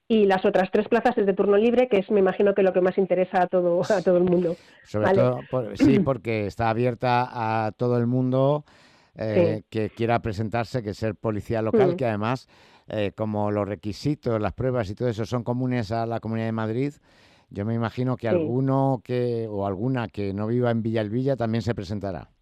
y 0.06 0.26
las 0.26 0.44
otras 0.44 0.70
tres 0.70 0.86
plazas 0.88 1.18
es 1.18 1.26
de 1.26 1.32
turno 1.32 1.56
libre, 1.56 1.88
que 1.88 1.98
es, 1.98 2.10
me 2.10 2.20
imagino, 2.20 2.54
que 2.54 2.62
lo 2.62 2.72
que 2.72 2.80
más 2.80 2.98
interesa 2.98 3.42
a 3.42 3.46
todo, 3.46 3.80
a 3.82 4.02
todo 4.02 4.18
el 4.18 4.24
mundo. 4.24 4.54
Sobre 4.84 5.12
todo, 5.12 5.40
sí, 5.74 5.98
porque 6.04 6.46
está 6.46 6.70
abierta 6.70 7.28
a 7.32 7.72
todo 7.72 7.98
el 7.98 8.06
mundo 8.06 8.64
eh, 9.16 9.62
que 9.70 9.90
quiera 9.90 10.20
presentarse, 10.20 10.82
que 10.82 10.92
ser 10.92 11.14
policía 11.14 11.62
local, 11.62 11.92
mm. 11.92 11.96
que 11.96 12.06
además, 12.06 12.48
eh, 12.88 13.12
como 13.16 13.50
los 13.50 13.66
requisitos, 13.66 14.40
las 14.40 14.52
pruebas 14.52 14.90
y 14.90 14.94
todo 14.94 15.08
eso 15.08 15.24
son 15.24 15.42
comunes 15.42 15.90
a 15.90 16.04
la 16.04 16.20
Comunidad 16.20 16.46
de 16.46 16.52
Madrid, 16.52 16.92
yo 17.50 17.64
me 17.64 17.74
imagino 17.74 18.16
que 18.16 18.28
alguno 18.28 19.00
que 19.04 19.46
o 19.48 19.66
alguna 19.66 20.08
que 20.08 20.34
no 20.34 20.46
viva 20.46 20.70
en 20.70 20.82
Villalvilla 20.82 21.36
también 21.36 21.62
se 21.62 21.74
presentará. 21.74 22.33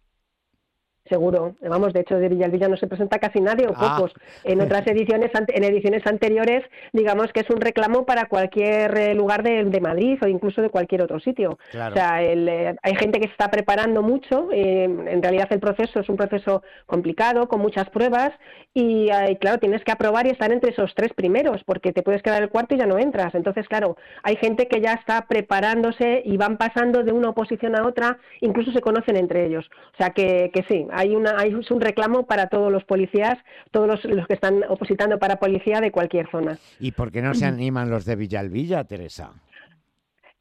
Seguro. 1.09 1.55
Vamos, 1.61 1.93
de 1.93 2.01
hecho, 2.01 2.17
de 2.17 2.29
Villalvilla 2.29 2.67
no 2.67 2.77
se 2.77 2.87
presenta 2.87 3.19
casi 3.19 3.39
nadie 3.41 3.67
o 3.67 3.73
Ah. 3.75 3.95
pocos. 3.97 4.13
En 4.43 4.61
otras 4.61 4.85
ediciones, 4.87 5.31
en 5.47 5.63
ediciones 5.63 6.05
anteriores, 6.07 6.63
digamos 6.93 7.31
que 7.33 7.41
es 7.41 7.49
un 7.49 7.59
reclamo 7.61 8.05
para 8.05 8.25
cualquier 8.25 8.97
eh, 8.97 9.13
lugar 9.13 9.43
de, 9.43 9.63
de 9.65 9.81
Madrid 9.81 10.17
o 10.23 10.27
incluso 10.27 10.61
de 10.61 10.69
cualquier 10.69 11.01
otro 11.01 11.19
sitio. 11.19 11.57
Claro. 11.71 11.93
O 11.93 11.97
sea, 11.97 12.21
el, 12.23 12.47
eh, 12.47 12.75
hay 12.81 12.95
gente 12.95 13.19
que 13.19 13.27
se 13.27 13.31
está 13.33 13.49
preparando 13.51 14.01
mucho. 14.01 14.49
eh, 14.53 14.83
en 14.85 15.21
realidad 15.21 15.47
el 15.51 15.59
proceso 15.59 15.99
es 15.99 16.09
un 16.09 16.15
proceso 16.17 16.63
complicado, 16.85 17.47
con 17.47 17.59
muchas 17.61 17.89
pruebas 17.89 18.31
y, 18.73 19.09
eh, 19.09 19.37
claro, 19.39 19.59
tienes 19.59 19.83
que 19.83 19.91
aprobar 19.91 20.25
y 20.25 20.29
estar 20.31 20.51
entre 20.51 20.71
esos 20.71 20.93
tres 20.95 21.13
primeros 21.13 21.63
porque 21.65 21.91
te 21.93 22.01
puedes 22.01 22.21
quedar 22.23 22.41
el 22.41 22.49
cuarto 22.49 22.75
y 22.75 22.77
ya 22.79 22.85
no 22.85 22.97
entras. 22.97 23.35
Entonces, 23.35 23.67
claro, 23.67 23.97
hay 24.23 24.35
gente 24.37 24.67
que 24.67 24.81
ya 24.81 24.93
está 24.93 25.25
preparándose 25.27 26.21
y 26.25 26.37
van 26.37 26.57
pasando 26.57 27.03
de 27.03 27.11
una 27.11 27.29
oposición 27.29 27.75
a 27.75 27.85
otra, 27.85 28.17
incluso 28.41 28.71
se 28.71 28.81
conocen 28.81 29.15
entre 29.17 29.45
ellos. 29.45 29.69
O 29.93 29.97
sea 29.97 30.09
que, 30.11 30.49
que 30.53 30.63
sí, 30.69 30.87
hay, 30.93 31.15
una, 31.15 31.37
hay 31.37 31.53
un 31.53 31.81
reclamo 31.81 32.25
para 32.25 32.47
todos 32.47 32.71
los 32.71 32.83
policías, 32.83 33.37
todos 33.71 33.87
los, 33.87 34.05
los 34.05 34.27
que 34.27 34.33
están 34.33 34.61
opositando 34.69 35.19
para 35.19 35.37
policía 35.37 35.81
de 35.81 35.91
cualquier 35.91 36.29
zona. 36.29 36.57
¿Y 36.79 36.91
por 36.91 37.11
qué 37.11 37.21
no 37.21 37.33
se 37.33 37.45
animan 37.47 37.89
los 37.89 38.05
de 38.05 38.15
Villalvilla, 38.15 38.83
Teresa? 38.83 39.33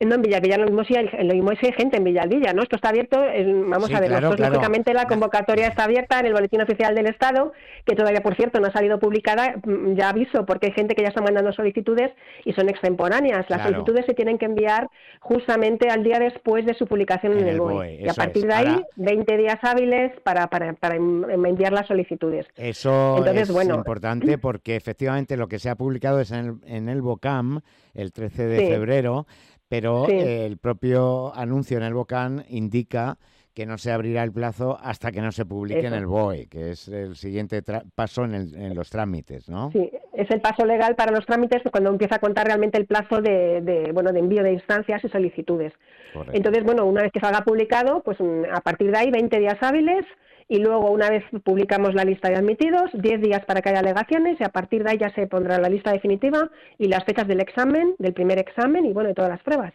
No, 0.07 0.14
en 0.16 0.22
Villalvilla 0.22 0.59
lo 0.59 0.64
mismo, 0.66 0.84
sí 0.84 0.94
hay, 0.96 1.09
lo 1.24 1.34
mismo 1.34 1.50
sí 1.53 1.66
hay 1.66 1.72
gente 1.72 1.96
en 1.98 2.05
Villalvilla, 2.05 2.53
¿no? 2.53 2.62
Esto 2.62 2.76
está 2.76 2.88
abierto, 2.90 3.18
vamos 3.20 3.88
Sí, 3.88 3.94
a 3.94 4.00
ver, 4.00 4.09
claro, 4.09 4.22
nosotros, 4.26 4.36
claro. 4.36 4.55
lógicamente 4.55 4.94
la 4.94 5.07
convocatoria 5.07 5.68
está 5.68 5.84
abierta 5.84 6.20
en 6.20 6.26
el 6.26 6.32
Boletín 6.32 6.61
Oficial 6.62 6.94
del 6.94 7.07
Estado, 7.07 7.53
que 7.86 7.94
todavía, 7.94 8.20
por 8.20 8.34
cierto, 8.36 8.61
no 8.61 8.66
ha 8.68 8.72
salido 8.72 8.98
publicada, 8.98 9.57
mm, 9.64 9.94
ya 9.94 10.09
aviso, 10.11 10.44
porque 10.46 10.66
hay 10.66 10.72
gente 10.72 10.94
que 10.94 11.03
ya 11.03 11.09
está 11.09 11.20
mandando 11.22 11.53
solicitudes 11.53 12.11
y 12.44 12.53
son 12.53 12.68
extemporáneas. 12.68 13.46
Las 13.48 13.61
Claro. 13.61 13.64
solicitudes 13.64 14.07
se 14.07 14.14
tienen 14.14 14.38
que 14.38 14.46
enviar 14.46 14.88
justamente 15.20 15.88
al 15.88 16.03
día 16.03 16.18
después 16.18 16.66
de 16.66 16.74
su 16.74 16.86
publicación 16.86 17.32
en, 17.32 17.38
En 17.40 17.44
el 17.48 17.55
el 17.55 17.61
BOE. 17.61 17.72
BOE, 17.74 17.94
y 18.03 18.09
a 18.09 18.14
partir 18.14 18.42
es. 18.42 18.48
de 18.48 18.55
ahí, 18.55 18.66
Ahora- 18.66 18.86
20 18.96 19.36
días 19.36 19.59
hábiles 19.62 20.12
para, 20.22 20.48
para, 20.48 20.72
para 20.74 20.96
en- 20.96 21.24
enviar 21.46 21.72
las 21.72 21.86
solicitudes. 21.86 22.46
Eso 22.57 23.16
Entonces, 23.18 23.42
es 23.48 23.53
bueno, 23.53 23.76
importante 23.76 24.36
porque 24.38 24.76
efectivamente 24.76 25.36
lo 25.36 25.48
que 25.48 25.59
se 25.59 25.70
ha 25.70 25.74
publicado 25.76 26.20
es 26.20 26.30
en 26.32 26.38
el, 26.38 26.55
en 26.66 26.88
el 26.88 27.03
BOCAM 27.03 27.61
el 27.94 28.12
13 28.12 28.46
de 28.46 28.59
Sí. 28.59 28.66
febrero, 28.66 29.26
pero 29.72 30.04
Sí. 30.06 30.12
el 30.18 30.58
propio 30.58 31.34
anuncio 31.34 31.78
en 31.78 31.82
el 31.84 31.94
BOCAM 31.94 32.42
indica 32.50 33.16
que 33.54 33.64
no 33.66 33.76
se 33.78 33.90
abrirá 33.92 34.22
el 34.22 34.32
plazo 34.32 34.78
hasta 34.82 35.10
que 35.12 35.20
no 35.20 35.30
se 35.32 35.44
publique 35.46 35.86
en 35.86 35.92
el 35.94 36.06
BOE, 36.06 36.46
que 36.48 36.70
es 36.70 36.88
el 36.88 37.16
siguiente 37.16 37.62
tra- 37.62 37.82
paso 37.94 38.24
en, 38.24 38.34
el- 38.34 38.54
en 38.54 38.74
los 38.74 38.88
trámites, 38.90 39.48
¿no? 39.48 39.70
Sí, 39.72 39.90
es 40.14 40.30
el 40.30 40.40
paso 40.40 40.64
legal 40.66 40.94
para 40.94 41.12
los 41.12 41.24
trámites 41.26 41.62
cuando 41.70 41.90
empieza 41.90 42.16
a 42.16 42.18
contar 42.18 42.46
realmente 42.46 42.78
el 42.78 42.86
plazo 42.86 43.20
de, 43.20 43.60
de, 43.62 43.92
bueno, 43.92 44.12
de 44.12 44.20
envío 44.20 44.42
de 44.42 44.52
instancias 44.54 45.04
y 45.04 45.08
solicitudes. 45.08 45.72
Correcto. 46.14 46.36
Entonces, 46.36 46.64
bueno, 46.64 46.84
una 46.86 47.02
vez 47.02 47.12
que 47.12 47.20
salga 47.20 47.42
publicado, 47.42 48.02
pues 48.02 48.18
mm, 48.20 48.44
a 48.54 48.60
partir 48.60 48.90
de 48.90 48.98
ahí 48.98 49.10
20 49.10 49.38
días 49.38 49.56
hábiles 49.62 50.04
y 50.53 50.59
luego 50.59 50.90
una 50.90 51.09
vez 51.09 51.24
publicamos 51.44 51.94
la 51.94 52.05
lista 52.05 52.28
de 52.28 52.36
admitidos, 52.36 52.90
10 52.92 53.22
días 53.22 53.42
para 53.46 53.62
que 53.62 53.70
haya 53.70 53.78
alegaciones 53.80 54.38
y 54.38 54.44
a 54.44 54.50
partir 54.50 54.84
de 54.84 54.90
ahí 54.90 54.98
ya 54.98 55.09
se 55.14 55.26
pondrá 55.26 55.59
la 55.59 55.70
lista 55.70 55.92
definitiva 55.92 56.50
y 56.76 56.88
las 56.88 57.05
fechas 57.05 57.26
del 57.26 57.40
examen, 57.40 57.94
del 57.98 58.12
primer 58.12 58.38
examen 58.38 58.84
y 58.84 58.92
bueno, 58.92 59.09
de 59.09 59.14
todas 59.14 59.30
las 59.30 59.42
pruebas. 59.42 59.72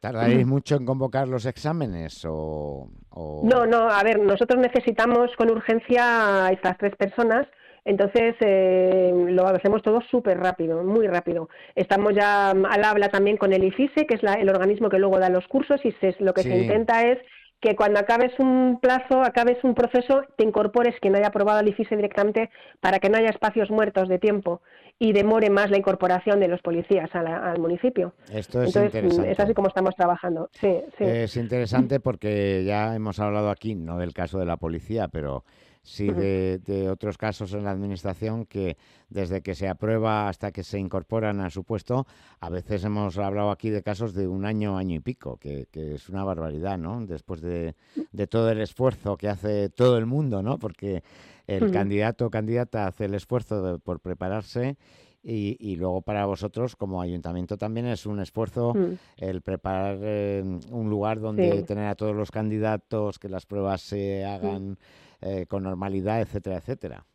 ¿Tardaréis 0.00 0.46
mucho 0.46 0.76
en 0.76 0.84
convocar 0.86 1.26
los 1.26 1.44
exámenes 1.46 2.24
o...? 2.24 2.88
o- 3.10 3.40
No, 3.44 3.66
no, 3.66 3.88
a 3.90 4.02
ver, 4.04 4.20
nosotros 4.20 4.60
necesitamos 4.60 5.34
con 5.36 5.50
urgencia 5.50 6.46
a 6.46 6.50
estas 6.52 6.78
tres 6.78 6.94
personas, 6.94 7.46
entonces 7.84 8.36
eh, 8.40 9.12
lo 9.28 9.44
hacemos 9.48 9.82
todo 9.82 10.00
súper 10.08 10.38
rápido, 10.38 10.84
muy 10.84 11.08
rápido. 11.08 11.48
Estamos 11.74 12.14
ya 12.14 12.52
mm, 12.54 12.64
al 12.66 12.84
habla 12.84 13.08
también 13.08 13.36
con 13.36 13.52
el 13.52 13.64
IFISE, 13.64 14.06
que 14.06 14.14
es 14.14 14.22
la- 14.22 14.34
el 14.34 14.48
organismo 14.48 14.88
que 14.88 14.98
luego 15.00 15.18
da 15.18 15.28
los 15.30 15.48
cursos, 15.48 15.80
y 15.84 15.90
se- 16.00 16.14
lo 16.20 16.32
que 16.32 16.42
se 16.42 16.48
intenta 16.62 17.02
es 17.08 17.18
que 17.62 17.76
cuando 17.76 18.00
acabes 18.00 18.32
un 18.40 18.80
plazo, 18.82 19.22
acabes 19.22 19.62
un 19.62 19.74
proceso, 19.74 20.22
te 20.36 20.42
incorpores 20.44 20.96
quien 21.00 21.14
haya 21.14 21.28
aprobado 21.28 21.60
el 21.60 21.68
IFISE 21.68 21.94
directamente 21.96 22.50
para 22.80 22.98
que 22.98 23.08
no 23.08 23.16
haya 23.18 23.30
espacios 23.30 23.70
muertos 23.70 24.08
de 24.08 24.18
tiempo 24.18 24.60
y 24.98 25.12
demore 25.12 25.48
más 25.48 25.70
la 25.70 25.78
incorporación 25.78 26.40
de 26.40 26.48
los 26.48 26.60
policías 26.60 27.14
a 27.14 27.22
la- 27.22 27.52
al 27.52 27.60
municipio. 27.60 28.14
Esto 28.32 28.62
es 28.62 28.74
Entonces, 28.74 28.94
interesante. 29.04 29.30
es 29.30 29.38
así 29.40 29.54
como 29.54 29.68
estamos 29.68 29.94
trabajando. 29.94 30.50
Sí, 30.60 30.76
sí. 30.98 31.04
Es 31.04 31.36
interesante 31.36 32.00
porque 32.00 32.64
ya 32.66 32.96
hemos 32.96 33.20
hablado 33.20 33.48
aquí, 33.48 33.76
no 33.76 33.96
del 33.96 34.12
caso 34.12 34.40
de 34.40 34.44
la 34.46 34.56
policía, 34.56 35.06
pero 35.06 35.44
sí 35.82 36.12
de, 36.12 36.60
de 36.64 36.88
otros 36.88 37.18
casos 37.18 37.52
en 37.54 37.64
la 37.64 37.72
administración 37.72 38.46
que 38.46 38.76
desde 39.08 39.42
que 39.42 39.54
se 39.54 39.68
aprueba 39.68 40.28
hasta 40.28 40.52
que 40.52 40.62
se 40.62 40.78
incorporan 40.78 41.40
a 41.40 41.50
su 41.50 41.64
puesto, 41.64 42.06
a 42.40 42.48
veces 42.50 42.84
hemos 42.84 43.18
hablado 43.18 43.50
aquí 43.50 43.68
de 43.70 43.82
casos 43.82 44.14
de 44.14 44.28
un 44.28 44.44
año, 44.44 44.76
año 44.78 44.94
y 44.96 45.00
pico, 45.00 45.38
que, 45.38 45.66
que 45.70 45.94
es 45.96 46.08
una 46.08 46.22
barbaridad, 46.24 46.78
¿no? 46.78 47.04
Después 47.04 47.40
de, 47.40 47.74
de 48.12 48.26
todo 48.26 48.50
el 48.50 48.60
esfuerzo 48.60 49.16
que 49.16 49.28
hace 49.28 49.68
todo 49.70 49.98
el 49.98 50.06
mundo, 50.06 50.42
¿no? 50.42 50.58
Porque 50.58 51.02
el 51.48 51.70
candidato 51.72 52.26
o 52.26 52.30
candidata 52.30 52.86
hace 52.86 53.06
el 53.06 53.14
esfuerzo 53.14 53.62
de- 53.62 53.78
por 53.80 53.98
prepararse 54.00 54.76
y, 55.24 55.56
y 55.60 55.76
luego 55.76 56.02
para 56.02 56.26
vosotros 56.26 56.74
como 56.76 57.00
ayuntamiento 57.00 57.56
también 57.58 57.86
es 57.86 58.06
un 58.06 58.20
esfuerzo 58.20 58.74
Mm. 58.74 58.92
el 59.18 59.42
preparar 59.42 59.98
eh, 60.00 60.42
un 60.70 60.90
lugar 60.90 61.20
donde 61.20 61.58
Sí. 61.58 61.64
tener 61.64 61.86
a 61.86 61.94
todos 61.96 62.14
los 62.14 62.30
candidatos, 62.30 63.18
que 63.18 63.28
las 63.28 63.46
pruebas 63.46 63.82
se 63.82 64.24
hagan 64.24 64.78
eh, 65.22 65.46
con 65.46 65.62
normalidad, 65.64 66.20
etcétera, 66.20 66.56
etcétera. 66.58 67.06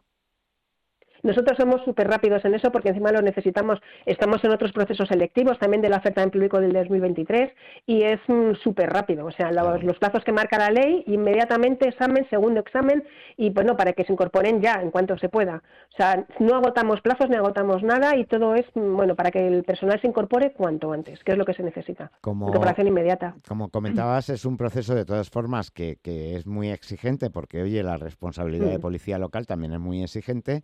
Nosotros 1.24 1.57
somos 1.57 1.82
súper 1.84 2.07
rápidos 2.07 2.43
en 2.45 2.53
eso 2.55 2.72
porque 2.72 2.89
encima 2.89 3.11
lo 3.11 3.22
necesitamos. 3.22 3.80
Estamos 4.05 4.43
en 4.43 4.51
otros 4.51 4.72
procesos 4.72 5.07
selectivos 5.09 5.57
también 5.59 5.82
de 5.82 5.89
la 5.89 5.97
oferta 5.97 6.22
de 6.22 6.30
público 6.30 6.59
del 6.59 6.74
2023 6.74 7.51
y 7.86 8.03
es 8.03 8.20
mm, 8.28 8.53
súper 8.63 8.89
rápido. 8.89 9.26
O 9.26 9.32
sea, 9.32 9.51
los, 9.51 9.84
los 9.84 9.97
plazos 9.97 10.24
que 10.24 10.32
marca 10.32 10.57
la 10.57 10.70
ley, 10.70 11.03
inmediatamente 11.07 11.88
examen, 11.88 12.28
segundo 12.30 12.59
examen 12.59 13.03
y 13.38 13.49
bueno, 13.49 13.76
para 13.78 13.93
que 13.93 14.03
se 14.05 14.13
incorporen 14.13 14.61
ya 14.61 14.76
en 14.82 14.91
cuanto 14.91 15.18
se 15.18 15.30
pueda. 15.30 15.63
O 15.93 15.95
sea, 15.97 16.26
no 16.39 16.55
agotamos 16.55 17.01
plazos 17.01 17.30
ni 17.30 17.36
agotamos 17.36 17.84
nada 17.84 18.15
y 18.15 18.26
todo 18.26 18.55
es, 18.55 18.65
mm, 18.76 18.95
bueno, 18.95 19.15
para 19.15 19.32
que 19.32 19.47
el 19.47 19.63
personal 19.63 19.99
se 20.01 20.07
incorpore 20.07 20.53
cuanto 20.53 20.91
antes, 20.93 21.24
que 21.24 21.32
es 21.34 21.38
lo 21.38 21.45
que 21.45 21.53
se 21.53 21.63
necesita. 21.63 22.11
Como- 22.22 22.47
Incorporación 22.47 22.88
inmediata. 22.88 23.36
Como 23.47 23.70
comentabas, 23.70 24.30
es 24.30 24.45
un 24.45 24.57
proceso 24.57 24.95
de 24.95 25.05
todas 25.05 25.30
formas 25.30 25.72
que, 25.72 25.97
que 26.01 26.36
es 26.36 26.45
muy 26.47 26.70
exigente 26.70 27.30
porque, 27.30 27.61
oye, 27.61 27.84
la 27.84 27.97
responsabilidad 27.97 28.68
de 28.70 28.78
Mm. 28.78 28.82
policía 28.82 29.18
local 29.18 29.45
también 29.47 29.74
es 29.74 29.80
muy 29.80 30.03
exigente, 30.03 30.63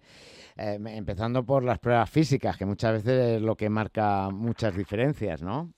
eh, 0.56 0.80
empezando 0.86 1.45
por 1.45 1.64
las 1.64 1.80
pruebas 1.80 2.10
físicas, 2.10 2.58
que 2.58 2.66
muchas 2.66 2.93
veces 2.93 3.36
es 3.38 3.41
lo 3.41 3.56
que 3.56 3.70
marca 3.70 4.30
muchas 4.32 4.76
diferencias, 4.76 5.41
¿no? 5.41 5.74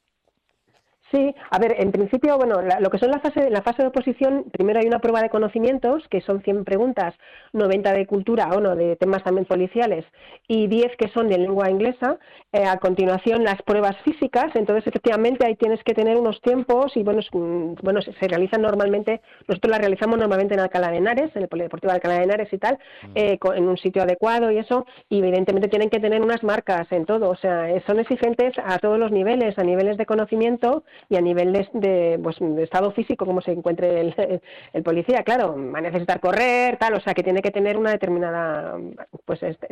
Sí, 1.12 1.36
a 1.52 1.60
ver, 1.60 1.76
en 1.78 1.92
principio, 1.92 2.36
bueno, 2.36 2.64
la- 2.64 2.80
lo 2.80 2.90
que 2.90 2.98
son 2.98 3.12
la 3.12 3.20
fase, 3.20 3.50
la 3.52 3.62
fase 3.62 3.84
de 3.84 3.90
oposición, 3.90 4.46
primero 4.52 4.80
hay 4.80 4.88
una 4.88 5.00
prueba 5.00 5.22
de 5.22 5.30
conocimientos, 5.30 6.04
que 6.10 6.20
son 6.22 6.42
100 6.42 6.66
preguntas, 6.66 7.14
90 7.54 7.94
de 7.94 8.08
cultura, 8.08 8.50
o 8.52 8.60
no, 8.60 8.76
de 8.76 8.96
temas 8.96 9.24
también 9.24 9.46
policiales, 9.46 10.04
y 10.48 10.66
10 10.68 10.92
que 10.98 11.08
son 11.10 11.28
de 11.30 11.38
lengua 11.38 11.70
inglesa. 11.70 12.18
Eh, 12.52 12.66
a 12.66 12.78
continuación, 12.78 13.44
las 13.44 13.62
pruebas 13.62 13.96
físicas, 14.04 14.56
entonces, 14.56 14.88
efectivamente, 14.88 15.46
ahí 15.46 15.56
tienes 15.56 15.84
que 15.84 15.94
tener 15.94 16.18
unos 16.18 16.42
tiempos, 16.42 16.98
y 16.98 17.04
bueno, 17.04 17.20
es- 17.20 17.30
mm, 17.32 17.76
bueno 17.84 18.02
se, 18.02 18.12
se 18.14 18.28
realizan 18.28 18.64
normalmente, 18.64 19.22
nosotros 19.48 19.70
las 19.72 19.80
realizamos 19.82 20.18
normalmente 20.18 20.56
en 20.56 20.62
Alcalá 20.62 20.90
de 20.90 20.98
Henares, 20.98 21.36
en 21.36 21.44
el 21.44 21.48
Polideportivo 21.48 21.92
de 21.92 21.96
Alcalá 21.98 22.16
de 22.18 22.24
Henares 22.24 22.52
y 22.52 22.58
tal, 22.58 22.80
eh, 23.14 23.38
co- 23.38 23.54
en 23.54 23.68
un 23.68 23.78
sitio 23.78 24.02
adecuado 24.02 24.50
y 24.52 24.58
eso, 24.58 24.88
y 25.10 25.20
evidentemente 25.20 25.68
tienen 25.68 25.92
que 25.92 26.00
tener 26.00 26.22
unas 26.22 26.44
marcas 26.44 26.92
en 26.92 27.06
todo, 27.06 27.30
o 27.30 27.36
sea, 27.36 27.70
eh, 27.70 27.84
son 27.86 28.00
exigentes 28.00 28.54
a 28.64 28.80
todos 28.80 28.98
los 28.98 29.12
niveles, 29.12 29.58
a 29.60 29.64
niveles 29.64 29.98
de 29.98 30.06
conocimiento 30.08 30.84
y 31.10 31.16
a 31.16 31.22
nivel 31.22 31.54
de, 31.54 31.68
de, 31.74 32.20
pues, 32.22 32.38
de 32.40 32.64
estado 32.64 32.92
físico, 32.92 33.26
como 33.26 33.42
se 33.42 33.52
encuentre 33.52 34.02
el, 34.02 34.42
el 34.74 34.84
policía, 34.84 35.24
claro, 35.24 35.56
va 35.74 35.80
a 35.80 35.82
necesitar 35.82 36.20
correr, 36.20 36.78
tal, 36.78 36.94
o 36.96 37.00
sea, 37.00 37.14
que 37.14 37.24
tiene 37.24 37.42
que 37.42 37.52
tener 37.52 37.78
una 37.78 37.92
determinada 37.92 38.78
pues, 39.26 39.44
este, 39.44 39.68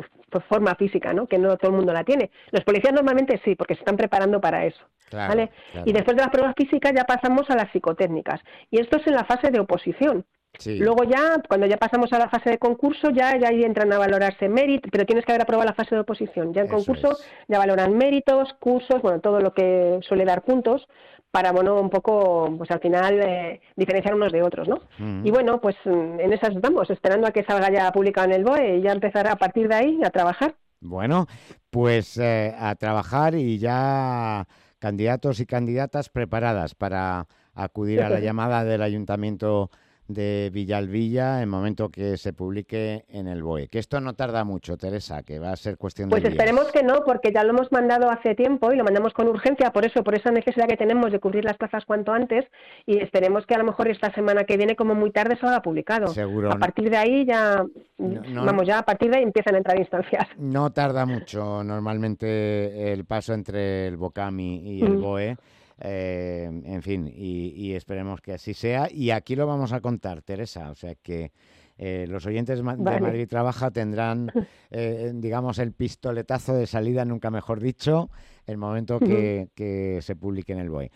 forma 0.49 0.75
física, 0.75 1.13
¿no? 1.13 1.27
Que 1.27 1.37
no 1.37 1.57
todo 1.57 1.71
el 1.71 1.77
mundo 1.77 1.93
la 1.93 2.03
tiene. 2.03 2.31
Los 2.51 2.63
policías 2.63 2.93
normalmente 2.93 3.39
sí, 3.43 3.55
porque 3.55 3.75
se 3.75 3.79
están 3.81 3.97
preparando 3.97 4.39
para 4.41 4.65
eso. 4.65 4.83
Claro, 5.09 5.29
¿vale? 5.29 5.51
claro. 5.71 5.89
Y 5.89 5.93
después 5.93 6.17
de 6.17 6.23
las 6.23 6.31
pruebas 6.31 6.55
físicas 6.57 6.93
ya 6.95 7.03
pasamos 7.05 7.49
a 7.49 7.55
las 7.55 7.71
psicotécnicas. 7.71 8.41
Y 8.71 8.79
esto 8.79 8.97
es 8.97 9.07
en 9.07 9.15
la 9.15 9.25
fase 9.25 9.51
de 9.51 9.59
oposición. 9.59 10.25
Sí. 10.59 10.77
Luego 10.77 11.03
ya, 11.03 11.41
cuando 11.47 11.65
ya 11.65 11.77
pasamos 11.77 12.13
a 12.13 12.19
la 12.19 12.29
fase 12.29 12.51
de 12.51 12.57
concurso, 12.59 13.09
ya, 13.09 13.35
ya 13.39 13.49
ahí 13.49 13.63
entran 13.63 13.91
a 13.91 13.97
valorarse 13.97 14.47
méritos, 14.49 14.91
pero 14.91 15.03
tienes 15.05 15.25
que 15.25 15.31
haber 15.31 15.41
aprobado 15.41 15.67
la 15.67 15.73
fase 15.73 15.95
de 15.95 16.01
oposición. 16.01 16.53
Ya 16.53 16.61
en 16.61 16.67
Eso 16.67 16.75
concurso 16.75 17.11
es. 17.13 17.27
ya 17.47 17.57
valoran 17.57 17.97
méritos, 17.97 18.53
cursos, 18.59 19.01
bueno, 19.01 19.19
todo 19.19 19.39
lo 19.39 19.53
que 19.55 19.97
suele 20.03 20.25
dar 20.25 20.43
puntos 20.43 20.87
para, 21.33 21.51
bueno, 21.51 21.81
un 21.81 21.89
poco, 21.89 22.53
pues 22.59 22.69
al 22.69 22.79
final 22.79 23.19
eh, 23.19 23.59
diferenciar 23.75 24.13
unos 24.13 24.31
de 24.31 24.43
otros, 24.43 24.67
¿no? 24.67 24.81
Mm. 24.99 25.25
Y 25.25 25.31
bueno, 25.31 25.59
pues 25.59 25.75
mm, 25.83 26.19
en 26.19 26.31
esas 26.31 26.55
estamos, 26.55 26.87
esperando 26.91 27.25
a 27.25 27.31
que 27.31 27.43
salga 27.43 27.71
ya 27.71 27.91
publicado 27.91 28.27
en 28.27 28.33
el 28.33 28.43
BOE 28.43 28.77
y 28.77 28.81
ya 28.83 28.91
empezar 28.91 29.27
a 29.27 29.35
partir 29.35 29.67
de 29.67 29.73
ahí 29.73 29.99
a 30.05 30.11
trabajar. 30.11 30.53
Bueno, 30.79 31.25
pues 31.71 32.19
eh, 32.19 32.53
a 32.55 32.75
trabajar 32.75 33.33
y 33.33 33.57
ya 33.57 34.45
candidatos 34.77 35.39
y 35.39 35.47
candidatas 35.47 36.09
preparadas 36.09 36.75
para 36.75 37.25
acudir 37.55 38.03
a 38.03 38.09
la 38.09 38.19
llamada 38.19 38.63
del 38.63 38.83
Ayuntamiento 38.83 39.71
de 40.07 40.49
Villalvilla 40.53 41.37
en 41.37 41.41
el 41.43 41.47
momento 41.47 41.89
que 41.89 42.17
se 42.17 42.33
publique 42.33 43.05
en 43.07 43.27
el 43.27 43.41
BOE. 43.41 43.67
Que 43.69 43.79
esto 43.79 44.01
no 44.01 44.13
tarda 44.13 44.43
mucho, 44.43 44.75
Teresa, 44.77 45.23
que 45.23 45.39
va 45.39 45.51
a 45.51 45.55
ser 45.55 45.77
cuestión 45.77 46.09
de 46.09 46.13
Pues 46.19 46.25
esperemos 46.25 46.71
que 46.71 46.83
no, 46.83 47.03
porque 47.05 47.31
ya 47.33 47.43
lo 47.43 47.51
hemos 47.51 47.71
mandado 47.71 48.09
hace 48.09 48.35
tiempo 48.35 48.71
y 48.73 48.75
lo 48.75 48.83
mandamos 48.83 49.13
con 49.13 49.27
urgencia, 49.27 49.71
por 49.71 49.85
eso, 49.85 50.03
por 50.03 50.15
esa 50.15 50.29
necesidad 50.31 50.67
que 50.67 50.75
tenemos 50.77 51.11
de 51.11 51.19
cubrir 51.19 51.45
las 51.45 51.57
plazas 51.57 51.85
cuanto 51.85 52.11
antes 52.11 52.45
y 52.85 52.97
esperemos 52.97 53.45
que 53.45 53.55
a 53.55 53.57
lo 53.59 53.63
mejor 53.63 53.87
esta 53.87 54.13
semana 54.13 54.43
que 54.43 54.57
viene, 54.57 54.75
como 54.75 54.93
muy 54.93 55.11
tarde, 55.11 55.37
salga 55.39 55.61
publicado. 55.61 56.07
Seguro. 56.07 56.51
A 56.51 56.57
partir 56.59 56.89
de 56.89 56.97
ahí 56.97 57.25
ya, 57.25 57.63
no- 57.97 58.45
vamos, 58.45 58.67
ya 58.67 58.79
a 58.79 58.83
partir 58.83 59.09
de 59.09 59.17
ahí 59.17 59.23
empiezan 59.23 59.55
a 59.55 59.59
entrar 59.59 59.79
instancias. 59.79 60.27
No 60.37 60.71
tarda 60.71 61.05
mucho 61.05 61.63
normalmente 61.63 62.91
el 62.91 63.05
paso 63.05 63.33
entre 63.33 63.87
el 63.87 63.97
BOCAMI 63.97 64.77
y 64.79 64.83
el 64.83 64.97
Mm. 64.97 65.01
BOE. 65.01 65.37
Eh, 65.83 66.49
en 66.65 66.81
fin, 66.81 67.07
y, 67.07 67.49
y 67.49 67.75
esperemos 67.75 68.21
que 68.21 68.33
así 68.33 68.53
sea. 68.53 68.87
Y 68.89 69.11
aquí 69.11 69.35
lo 69.35 69.45
vamos 69.45 69.73
a 69.73 69.81
contar, 69.81 70.21
Teresa. 70.21 70.71
O 70.71 70.75
sea 70.75 70.95
que 70.95 71.31
eh, 71.77 72.05
los 72.07 72.25
oyentes 72.25 72.57
de 72.57 72.63
Vale. 72.63 73.01
Madrid 73.01 73.27
Trabaja 73.27 73.69
tendrán, 73.69 74.31
eh, 74.71 75.11
digamos, 75.13 75.59
el 75.59 75.73
pistoletazo 75.73 76.53
de 76.53 76.67
salida, 76.67 77.03
nunca 77.03 77.29
mejor 77.29 77.59
dicho, 77.59 78.09
el 78.47 78.57
momento 78.57 78.99
que, 78.99 79.49
que 79.55 79.99
se 80.01 80.15
publique 80.15 80.53
en 80.53 80.59
el 80.59 80.69
BOE. 80.69 80.91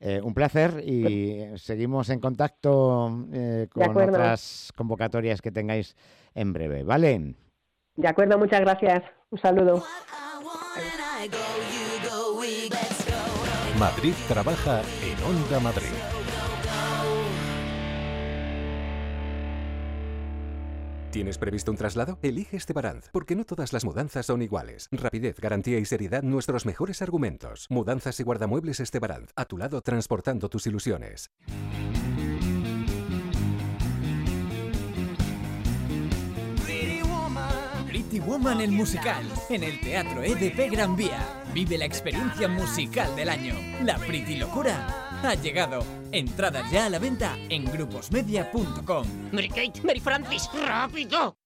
Eh, 0.00 0.20
un 0.22 0.32
placer 0.32 0.80
y 0.86 1.44
seguimos 1.56 2.08
en 2.10 2.20
contacto 2.20 3.26
eh, 3.32 3.66
con 3.68 3.96
otras 3.96 4.72
convocatorias 4.76 5.42
que 5.42 5.50
tengáis 5.50 5.96
en 6.34 6.52
breve, 6.52 6.84
¿vale? 6.84 7.34
De 7.96 8.06
acuerdo, 8.06 8.38
muchas 8.38 8.60
gracias. 8.60 9.02
Un 9.30 9.38
saludo. 9.38 9.82
Madrid 13.78 14.14
trabaja 14.26 14.82
en 15.04 15.22
Onda 15.22 15.60
Madrid. 15.60 15.86
¿Tienes 21.12 21.38
previsto 21.38 21.70
un 21.70 21.76
traslado? 21.76 22.18
Elige 22.22 22.56
Estebaranz, 22.56 23.08
porque 23.12 23.36
no 23.36 23.44
todas 23.44 23.72
las 23.72 23.84
mudanzas 23.84 24.26
son 24.26 24.42
iguales. 24.42 24.88
Rapidez, 24.90 25.38
garantía 25.40 25.78
y 25.78 25.84
seriedad, 25.84 26.22
nuestros 26.22 26.66
mejores 26.66 27.02
argumentos. 27.02 27.66
Mudanzas 27.70 28.18
y 28.18 28.24
guardamuebles 28.24 28.80
Estebaranz, 28.80 29.30
a 29.36 29.44
tu 29.44 29.56
lado 29.56 29.80
transportando 29.80 30.48
tus 30.48 30.66
ilusiones. 30.66 31.30
Pretty 38.18 38.30
Woman 38.32 38.60
el 38.60 38.72
musical, 38.72 39.24
en 39.48 39.62
el 39.62 39.80
Teatro 39.80 40.22
EDP 40.24 40.72
Gran 40.72 40.96
Vía. 40.96 41.20
Vive 41.54 41.78
la 41.78 41.84
experiencia 41.84 42.48
musical 42.48 43.14
del 43.14 43.28
año. 43.28 43.54
La 43.84 43.96
Pretty 43.96 44.36
Locura 44.36 45.20
ha 45.22 45.34
llegado. 45.34 45.84
Entradas 46.10 46.68
ya 46.70 46.86
a 46.86 46.90
la 46.90 46.98
venta 46.98 47.36
en 47.48 47.64
gruposmedia.com. 47.64 49.06
Mary 49.30 49.48
Kate, 49.48 49.82
Mary 49.84 50.00
Francis, 50.00 50.48
rápido. 50.66 51.36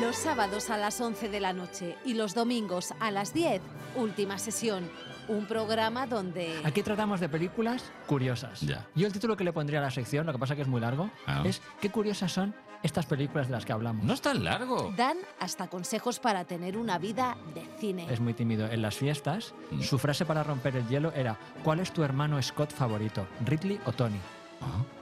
Los 0.00 0.16
sábados 0.16 0.70
a 0.70 0.76
las 0.76 1.00
11 1.00 1.28
de 1.28 1.40
la 1.40 1.52
noche 1.52 1.96
y 2.04 2.14
los 2.14 2.34
domingos 2.34 2.94
a 2.98 3.12
las 3.12 3.32
10, 3.32 3.62
última 3.94 4.38
sesión. 4.38 4.90
Un 5.28 5.46
programa 5.46 6.06
donde... 6.08 6.52
Aquí 6.64 6.82
tratamos 6.82 7.20
de 7.20 7.28
películas 7.28 7.84
curiosas. 8.06 8.60
Yo 8.96 9.06
el 9.06 9.12
título 9.12 9.36
que 9.36 9.44
le 9.44 9.52
pondría 9.52 9.78
a 9.78 9.82
la 9.82 9.90
sección, 9.92 10.26
lo 10.26 10.32
que 10.32 10.38
pasa 10.40 10.56
que 10.56 10.62
es 10.62 10.68
muy 10.68 10.80
largo, 10.80 11.10
Ah. 11.26 11.42
es 11.46 11.62
¿Qué 11.80 11.90
curiosas 11.90 12.32
son 12.32 12.54
estas 12.84 13.06
películas 13.06 13.48
de 13.48 13.52
las 13.52 13.64
que 13.64 13.72
hablamos? 13.72 14.04
No 14.04 14.12
es 14.14 14.20
tan 14.20 14.44
largo. 14.44 14.92
Dan 14.96 15.16
hasta 15.40 15.66
consejos 15.68 16.20
para 16.20 16.44
tener 16.44 16.76
una 16.76 16.98
vida 16.98 17.36
de 17.54 17.66
cine. 17.80 18.06
Es 18.12 18.20
muy 18.20 18.34
tímido. 18.34 18.66
En 18.70 18.80
las 18.82 18.94
fiestas, 18.94 19.52
Mm. 19.72 19.80
su 19.80 19.98
frase 19.98 20.24
para 20.24 20.44
romper 20.44 20.76
el 20.76 20.86
hielo 20.86 21.10
era 21.12 21.36
¿Cuál 21.64 21.80
es 21.80 21.90
tu 21.92 22.02
hermano 22.04 22.40
Scott 22.42 22.70
favorito? 22.72 23.26
¿Ridley 23.44 23.80
o 23.86 23.92
Tony? 23.92 24.18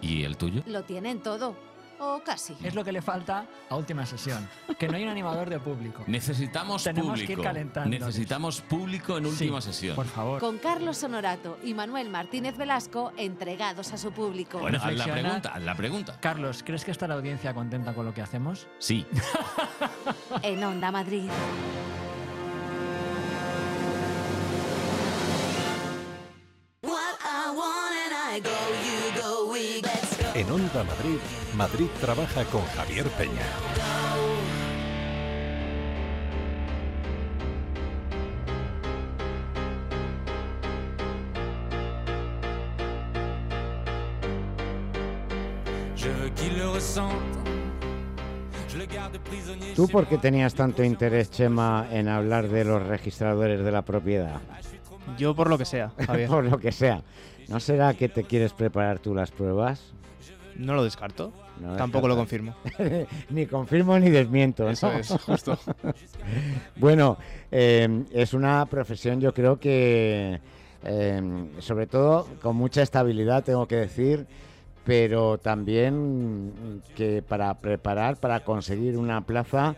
¿Y 0.01 0.22
el 0.24 0.37
tuyo? 0.37 0.62
Lo 0.66 0.83
tienen 0.85 1.20
todo. 1.20 1.55
O 2.05 2.20
casi. 2.24 2.57
Es 2.64 2.74
lo 2.74 2.82
que 2.84 2.90
le 2.90 3.00
falta 3.00 3.46
a 3.70 3.76
última 3.76 4.05
sesión. 4.05 4.48
Que 4.76 4.88
no 4.88 4.96
hay 4.96 5.05
un 5.05 5.09
animador 5.11 5.48
de 5.48 5.61
público. 5.61 6.03
Necesitamos 6.09 6.82
Tenemos 6.82 7.11
público. 7.12 7.26
que 7.28 7.32
ir 7.34 7.40
calentando. 7.40 7.90
Necesitamos 7.90 8.61
público 8.61 9.16
en 9.18 9.26
última 9.26 9.61
Sí, 9.61 9.68
sesión. 9.68 9.94
Por 9.94 10.07
favor. 10.07 10.40
Con 10.40 10.59
Carlos 10.59 11.00
Honorato 11.05 11.59
y 11.62 11.74
Manuel 11.74 12.11
Martínez 12.11 12.57
Velasco 12.57 13.12
entregados 13.16 13.92
a 13.92 13.98
su 13.98 14.11
público. 14.11 14.59
Bueno, 14.59 14.78
haz 14.82 14.92
la 14.94 15.05
pregunta, 15.05 15.53
haz 15.55 15.62
la 15.62 15.74
pregunta. 15.76 16.18
Carlos, 16.20 16.62
¿crees 16.64 16.84
que 16.84 16.90
está 16.90 17.07
la 17.07 17.14
audiencia 17.14 17.55
contenta 17.55 17.94
con 17.94 18.05
lo 18.05 18.12
que 18.12 18.22
hacemos? 18.22 18.66
Sí. 18.78 19.07
En 20.42 20.64
Onda 20.64 20.90
Madrid. 20.90 21.28
En 30.35 30.51
Onda 30.51 30.83
Madrid, 30.83 31.18
Madrid 31.55 31.89
trabaja 32.01 32.45
con 32.47 32.64
Javier 32.64 33.07
Peña. 33.18 33.43
¿Tú 49.76 49.87
por 49.89 50.07
qué 50.07 50.16
tenías 50.16 50.55
tanto 50.55 50.83
interés, 50.83 51.30
Chema, 51.30 51.87
en 51.91 52.09
hablar 52.09 52.49
de 52.49 52.64
los 52.64 52.83
registradores 52.83 53.62
de 53.62 53.70
la 53.70 53.83
propiedad? 53.83 54.41
Yo 55.18 55.35
por 55.35 55.51
lo 55.51 55.59
que 55.59 55.66
sea, 55.66 55.93
Javier. 56.07 56.28
por 56.30 56.45
lo 56.45 56.59
que 56.59 56.72
sea. 56.72 57.03
¿No 57.49 57.61
será 57.61 57.93
que 57.93 58.09
te 58.09 58.24
quieres 58.24 58.55
preparar 58.55 58.99
tú 58.99 59.14
las 59.14 59.30
pruebas? 59.30 59.93
No 60.57 60.74
lo 60.74 60.84
descarto. 60.84 61.32
No 61.61 61.76
Tampoco 61.76 62.09
lo 62.09 62.16
confirmo. 62.16 62.55
ni 63.30 63.46
confirmo 63.46 63.98
ni 63.98 64.11
desmiento. 64.11 64.64
¿no? 64.64 64.70
Eso 64.70 64.92
es, 64.92 65.09
justo. 65.09 65.59
bueno, 66.76 67.18
eh, 67.50 68.05
es 68.12 68.34
una 68.34 68.66
profesión 68.66 69.20
yo 69.20 69.32
creo 69.32 69.59
que, 69.59 70.40
eh, 70.84 71.48
sobre 71.59 71.86
todo 71.86 72.26
con 72.40 72.57
mucha 72.57 72.82
estabilidad, 72.82 73.44
tengo 73.44 73.66
que 73.66 73.76
decir, 73.76 74.26
pero 74.84 75.38
también 75.38 76.82
que 76.96 77.22
para 77.22 77.55
preparar, 77.59 78.16
para 78.16 78.40
conseguir 78.40 78.96
una 78.96 79.20
plaza, 79.22 79.76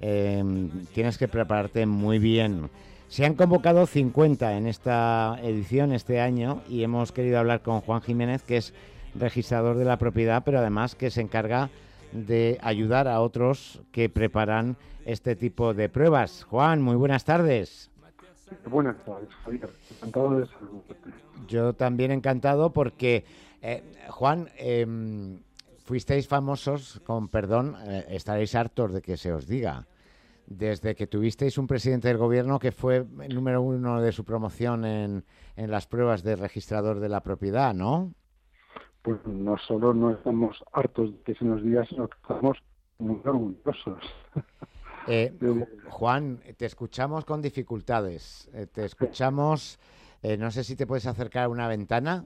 eh, 0.00 0.68
tienes 0.92 1.16
que 1.16 1.28
prepararte 1.28 1.86
muy 1.86 2.18
bien. 2.18 2.70
Se 3.08 3.24
han 3.24 3.34
convocado 3.34 3.86
50 3.86 4.56
en 4.56 4.66
esta 4.66 5.38
edición, 5.42 5.92
este 5.92 6.20
año, 6.20 6.62
y 6.68 6.82
hemos 6.82 7.12
querido 7.12 7.38
hablar 7.38 7.62
con 7.62 7.80
Juan 7.80 8.02
Jiménez, 8.02 8.42
que 8.42 8.56
es 8.56 8.74
registrador 9.14 9.76
de 9.76 9.84
la 9.84 9.98
propiedad, 9.98 10.42
pero 10.44 10.58
además 10.58 10.94
que 10.94 11.10
se 11.10 11.20
encarga 11.20 11.70
de 12.12 12.58
ayudar 12.62 13.08
a 13.08 13.20
otros 13.20 13.82
que 13.92 14.08
preparan 14.08 14.76
este 15.04 15.36
tipo 15.36 15.74
de 15.74 15.88
pruebas. 15.88 16.44
Juan, 16.44 16.80
muy 16.80 16.96
buenas 16.96 17.24
tardes. 17.24 17.90
Buenas 18.66 18.96
tardes, 19.04 19.28
Javier. 19.44 19.70
Encantado 19.96 20.40
de 20.40 20.46
saludarte. 20.46 21.10
Yo 21.48 21.72
también 21.72 22.10
encantado 22.10 22.72
porque, 22.72 23.24
eh, 23.62 23.82
Juan, 24.10 24.48
em, 24.56 25.40
fuisteis 25.84 26.28
famosos, 26.28 27.00
con 27.04 27.28
perdón, 27.28 27.76
eh, 27.86 28.06
estaréis 28.10 28.54
hartos 28.54 28.92
de 28.92 29.02
que 29.02 29.16
se 29.16 29.32
os 29.32 29.46
diga, 29.46 29.86
desde 30.46 30.94
que 30.94 31.06
tuvisteis 31.06 31.58
un 31.58 31.66
presidente 31.66 32.08
del 32.08 32.18
gobierno 32.18 32.58
que 32.58 32.72
fue 32.72 33.06
el 33.22 33.34
número 33.34 33.62
uno 33.62 34.00
de 34.00 34.12
su 34.12 34.24
promoción 34.24 34.84
en, 34.84 35.24
en 35.56 35.70
las 35.70 35.86
pruebas 35.86 36.22
de 36.22 36.36
registrador 36.36 37.00
de 37.00 37.08
la 37.08 37.22
propiedad, 37.22 37.74
¿no? 37.74 38.12
Pues 39.04 39.20
no 39.26 39.58
solo 39.58 39.92
no 39.92 40.12
estamos 40.12 40.64
hartos 40.72 41.12
de 41.12 41.20
que 41.22 41.34
se 41.34 41.44
nos 41.44 41.62
diga, 41.62 41.84
sino 41.84 42.08
que 42.08 42.16
estamos 42.22 42.56
muy 42.98 43.20
orgullosos. 43.24 44.02
Eh, 45.06 45.36
Ju- 45.38 45.68
Juan, 45.90 46.40
te 46.56 46.64
escuchamos 46.64 47.26
con 47.26 47.42
dificultades. 47.42 48.48
eh, 48.54 48.66
te 48.66 48.86
escuchamos, 48.86 49.78
eh, 50.22 50.38
no 50.38 50.50
sé 50.50 50.64
si 50.64 50.76
te 50.76 50.86
puedes 50.86 51.04
acercar 51.06 51.44
a 51.44 51.48
una 51.50 51.68
ventana, 51.68 52.24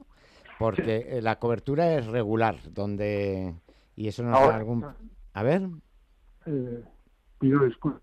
porque 0.57 1.19
la 1.21 1.39
cobertura 1.39 1.95
es 1.95 2.07
regular, 2.07 2.55
donde 2.71 3.53
y 3.97 4.07
eso 4.07 4.23
nos 4.23 4.39
da 4.39 4.55
algún. 4.55 4.85
A 5.33 5.43
ver, 5.43 5.67
Eh, 6.45 6.83
pido 7.37 7.65
disculpas, 7.65 8.01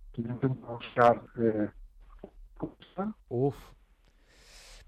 uf, 3.30 3.56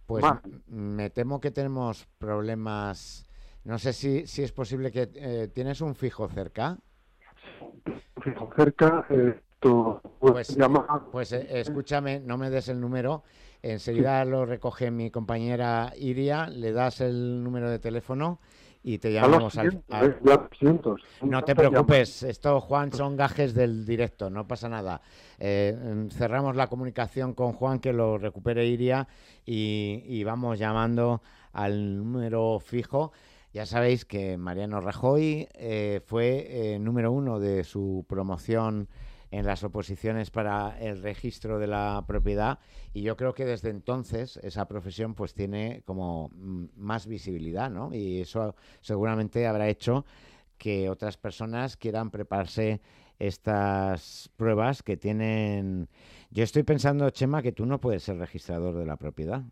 pues 0.06 0.24
me 0.66 1.08
temo 1.08 1.40
que 1.40 1.50
tenemos 1.50 2.06
problemas. 2.18 3.27
No 3.68 3.78
sé 3.78 3.92
si, 3.92 4.26
si 4.26 4.42
es 4.42 4.50
posible 4.50 4.90
que 4.90 5.10
eh, 5.14 5.48
tienes 5.52 5.82
un 5.82 5.94
fijo 5.94 6.26
cerca. 6.26 6.78
Fijo 8.22 8.50
cerca, 8.56 9.04
eh, 9.10 9.38
tu 9.60 10.00
Pues, 10.18 10.56
llamada. 10.56 11.04
pues 11.12 11.34
eh, 11.34 11.46
escúchame, 11.60 12.18
no 12.18 12.38
me 12.38 12.48
des 12.48 12.70
el 12.70 12.80
número. 12.80 13.24
Enseguida 13.60 14.24
lo 14.24 14.46
recoge 14.46 14.90
mi 14.90 15.10
compañera 15.10 15.92
Iria, 15.98 16.46
le 16.46 16.72
das 16.72 17.02
el 17.02 17.44
número 17.44 17.68
de 17.68 17.78
teléfono 17.78 18.40
y 18.82 18.96
te 18.96 19.12
llamamos 19.12 19.58
al, 19.58 19.66
eh. 19.66 20.14
No 21.20 21.44
te 21.44 21.54
preocupes, 21.54 22.22
esto, 22.22 22.62
Juan, 22.62 22.90
son 22.90 23.18
gajes 23.18 23.52
del 23.52 23.84
directo, 23.84 24.30
no 24.30 24.48
pasa 24.48 24.70
nada. 24.70 25.02
Eh, 25.38 26.06
cerramos 26.12 26.56
la 26.56 26.68
comunicación 26.68 27.34
con 27.34 27.52
Juan, 27.52 27.80
que 27.80 27.92
lo 27.92 28.16
recupere 28.16 28.64
Iria, 28.64 29.06
y, 29.44 30.04
y 30.06 30.24
vamos 30.24 30.58
llamando 30.58 31.20
al 31.52 31.98
número 31.98 32.60
fijo. 32.60 33.12
Ya 33.58 33.66
sabéis 33.66 34.04
que 34.04 34.38
Mariano 34.38 34.80
Rajoy 34.80 35.48
eh, 35.54 36.00
fue 36.06 36.46
eh, 36.48 36.78
número 36.78 37.10
uno 37.10 37.40
de 37.40 37.64
su 37.64 38.06
promoción 38.08 38.88
en 39.32 39.46
las 39.46 39.64
oposiciones 39.64 40.30
para 40.30 40.78
el 40.78 41.02
registro 41.02 41.58
de 41.58 41.66
la 41.66 42.04
propiedad 42.06 42.60
y 42.94 43.02
yo 43.02 43.16
creo 43.16 43.34
que 43.34 43.44
desde 43.44 43.70
entonces 43.70 44.38
esa 44.44 44.68
profesión 44.68 45.16
pues 45.16 45.34
tiene 45.34 45.82
como 45.86 46.30
mm, 46.36 46.66
más 46.76 47.08
visibilidad, 47.08 47.68
¿no? 47.68 47.92
Y 47.92 48.20
eso 48.20 48.54
seguramente 48.80 49.48
habrá 49.48 49.68
hecho 49.68 50.06
que 50.56 50.88
otras 50.88 51.16
personas 51.16 51.76
quieran 51.76 52.12
prepararse 52.12 52.80
estas 53.18 54.30
pruebas 54.36 54.84
que 54.84 54.96
tienen... 54.96 55.88
Yo 56.30 56.44
estoy 56.44 56.62
pensando, 56.62 57.10
Chema, 57.10 57.42
que 57.42 57.50
tú 57.50 57.66
no 57.66 57.80
puedes 57.80 58.04
ser 58.04 58.18
registrador 58.18 58.76
de 58.76 58.86
la 58.86 58.98
propiedad. 58.98 59.42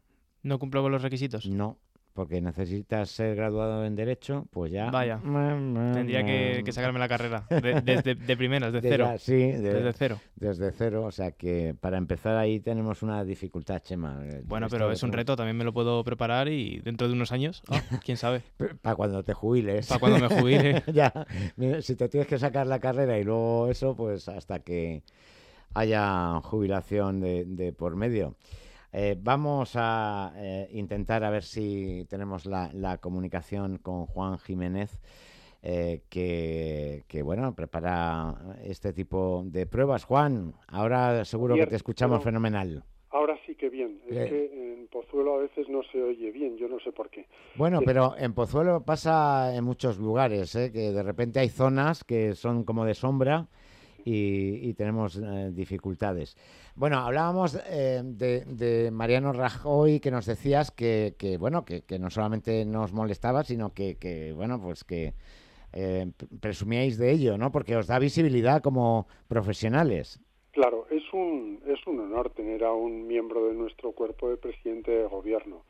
¿No 0.44 0.60
cumplo 0.60 0.80
con 0.80 0.92
los 0.92 1.02
requisitos? 1.02 1.48
No, 1.48 1.80
porque 2.16 2.40
necesitas 2.40 3.08
ser 3.10 3.36
graduado 3.36 3.84
en 3.84 3.94
Derecho, 3.94 4.46
pues 4.50 4.72
ya... 4.72 4.90
Vaya, 4.90 5.20
tendría 5.22 6.24
que, 6.24 6.62
que 6.64 6.72
sacarme 6.72 6.98
la 6.98 7.06
carrera 7.06 7.46
de, 7.48 7.80
desde 7.84 8.16
de 8.16 8.36
primeras, 8.36 8.72
de 8.72 8.80
De 8.80 8.88
cero. 8.88 9.14
sí, 9.18 9.34
de- 9.36 9.60
desde 9.74 9.92
cero. 9.92 10.20
Desde 10.34 10.72
cero, 10.72 11.04
o 11.04 11.12
sea 11.12 11.30
que 11.30 11.76
para 11.80 11.98
empezar 11.98 12.36
ahí 12.36 12.58
tenemos 12.58 13.02
una 13.04 13.22
dificultad, 13.24 13.80
Chema. 13.82 14.18
eh, 14.24 14.42
Bueno, 14.44 14.66
pero 14.68 14.90
es 14.90 15.02
un 15.04 15.10
cómo- 15.10 15.16
reto, 15.18 15.36
también 15.36 15.56
me 15.56 15.62
lo 15.64 15.72
puedo 15.72 16.02
preparar 16.02 16.48
y 16.48 16.80
dentro 16.80 17.06
de 17.06 17.12
unos 17.14 17.30
años, 17.30 17.62
ah, 17.70 17.80
quién 18.04 18.16
sabe. 18.16 18.42
Para 18.82 18.96
cuando 18.96 19.22
te 19.22 19.34
jubiles. 19.34 19.86
Pa' 19.86 19.98
cuando 19.98 20.18
me 20.18 20.28
jubile. 20.40 20.82
ya, 20.92 21.12
si 21.82 21.94
te 21.94 22.08
tienes 22.08 22.26
que 22.26 22.38
sacar 22.38 22.66
la 22.66 22.80
carrera 22.80 23.18
y 23.18 23.24
luego 23.24 23.68
eso, 23.70 23.94
pues 23.94 24.28
hasta 24.28 24.58
que 24.60 25.02
haya 25.74 26.40
jubilación 26.42 27.20
de, 27.20 27.44
de 27.44 27.72
por 27.72 27.96
medio. 27.96 28.34
Eh, 28.98 29.14
vamos 29.20 29.72
a 29.74 30.32
eh, 30.36 30.68
intentar 30.72 31.22
a 31.22 31.28
ver 31.28 31.42
si 31.42 32.06
tenemos 32.08 32.46
la, 32.46 32.70
la 32.72 32.96
comunicación 32.96 33.76
con 33.76 34.06
Juan 34.06 34.38
Jiménez, 34.38 35.02
eh, 35.62 36.00
que, 36.08 37.04
que, 37.06 37.20
bueno, 37.22 37.54
prepara 37.54 38.56
este 38.64 38.94
tipo 38.94 39.42
de 39.44 39.66
pruebas. 39.66 40.04
Juan, 40.04 40.54
ahora 40.68 41.26
seguro 41.26 41.56
que 41.56 41.66
te 41.66 41.76
escuchamos 41.76 42.24
fenomenal. 42.24 42.84
Ahora 43.10 43.36
sí 43.46 43.54
que 43.54 43.68
bien. 43.68 44.00
Es 44.08 44.16
Eh. 44.16 44.28
que 44.30 44.72
en 44.80 44.86
Pozuelo 44.88 45.34
a 45.34 45.38
veces 45.42 45.68
no 45.68 45.82
se 45.92 46.02
oye 46.02 46.30
bien, 46.32 46.56
yo 46.56 46.66
no 46.66 46.80
sé 46.80 46.90
por 46.90 47.10
qué. 47.10 47.26
Bueno, 47.56 47.80
pero 47.84 48.14
en 48.16 48.32
Pozuelo 48.32 48.82
pasa 48.82 49.54
en 49.54 49.62
muchos 49.62 49.98
lugares, 49.98 50.54
¿eh? 50.54 50.72
que 50.72 50.90
de 50.92 51.02
repente 51.02 51.38
hay 51.40 51.50
zonas 51.50 52.02
que 52.02 52.34
son 52.34 52.64
como 52.64 52.86
de 52.86 52.94
sombra 52.94 53.48
y, 54.08 54.72
tenemos 54.74 55.16
eh, 55.16 55.50
dificultades. 55.52 56.36
Bueno, 56.76 56.98
hablábamos 56.98 57.58
eh, 57.68 58.02
de, 58.04 58.44
de 58.44 58.90
Mariano 58.92 59.32
Rajoy, 59.32 59.98
que 59.98 60.12
nos 60.12 60.26
decías 60.26 60.70
que, 60.70 61.14
bueno, 61.40 61.64
que, 61.64 61.82
no 61.98 62.10
solamente 62.10 62.64
nos 62.64 62.92
molestaba, 62.92 63.42
sino 63.42 63.74
que, 63.74 64.32
bueno, 64.36 64.60
pues 64.62 64.84
que 64.84 65.14
eh, 65.72 66.06
presumíais 66.40 66.98
de 66.98 67.10
ello, 67.10 67.36
¿no? 67.36 67.50
Porque 67.50 67.76
os 67.76 67.88
da 67.88 67.98
visibilidad 67.98 68.62
como 68.62 69.08
profesionales. 69.26 70.20
Claro, 70.52 70.86
es 70.90 71.02
un, 71.12 71.60
es 71.66 71.84
un 71.86 71.98
honor 71.98 72.30
tener 72.30 72.62
a 72.62 72.72
un 72.72 73.08
miembro 73.08 73.48
de 73.48 73.54
nuestro 73.54 73.90
cuerpo 73.90 74.30
de 74.30 74.36
presidente 74.36 74.92
de 74.92 75.06
gobierno. 75.06 75.62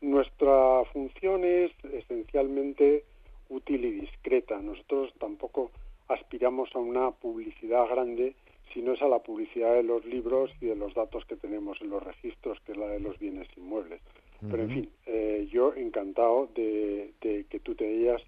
Nuestra 0.00 0.84
función 0.92 1.44
es 1.44 1.72
esencialmente 1.92 3.04
útil 3.48 3.84
y 3.84 3.90
discreta. 3.90 4.60
Nosotros 4.60 5.12
tampoco 5.18 5.72
aspiramos 6.10 6.68
a 6.74 6.78
una 6.78 7.10
publicidad 7.10 7.86
grande, 7.88 8.34
sino 8.72 8.92
es 8.92 9.02
a 9.02 9.08
la 9.08 9.20
publicidad 9.20 9.74
de 9.74 9.82
los 9.82 10.04
libros 10.04 10.50
y 10.60 10.66
de 10.66 10.76
los 10.76 10.94
datos 10.94 11.24
que 11.24 11.36
tenemos 11.36 11.80
en 11.80 11.90
los 11.90 12.02
registros, 12.02 12.58
que 12.64 12.72
es 12.72 12.78
la 12.78 12.88
de 12.88 13.00
los 13.00 13.18
bienes 13.18 13.48
inmuebles. 13.56 14.00
Pero 14.50 14.62
en 14.62 14.70
fin, 14.70 14.90
eh, 15.04 15.48
yo 15.52 15.74
encantado 15.74 16.48
de, 16.54 17.12
de 17.20 17.44
que 17.44 17.60
tú 17.60 17.74
te 17.74 17.86
hayas 17.86 18.22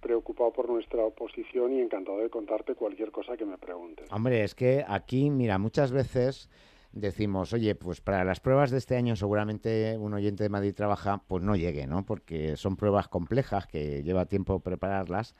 preocupado 0.00 0.52
por 0.52 0.68
nuestra 0.68 1.04
oposición 1.04 1.72
y 1.72 1.80
encantado 1.80 2.18
de 2.18 2.28
contarte 2.28 2.74
cualquier 2.74 3.12
cosa 3.12 3.36
que 3.36 3.44
me 3.44 3.56
preguntes. 3.56 4.10
Hombre, 4.10 4.42
es 4.42 4.56
que 4.56 4.84
aquí, 4.86 5.30
mira, 5.30 5.58
muchas 5.58 5.92
veces 5.92 6.50
decimos, 6.92 7.52
oye, 7.52 7.74
pues 7.74 8.00
para 8.00 8.24
las 8.24 8.40
pruebas 8.40 8.70
de 8.70 8.78
este 8.78 8.96
año 8.96 9.16
seguramente 9.16 9.96
un 9.98 10.12
oyente 10.14 10.42
de 10.42 10.48
Madrid 10.48 10.74
trabaja, 10.74 11.22
pues 11.26 11.42
no 11.42 11.56
llegue, 11.56 11.86
¿no? 11.86 12.04
Porque 12.04 12.56
son 12.56 12.76
pruebas 12.76 13.08
complejas 13.08 13.66
que 13.66 14.02
lleva 14.02 14.26
tiempo 14.26 14.60
prepararlas, 14.60 15.34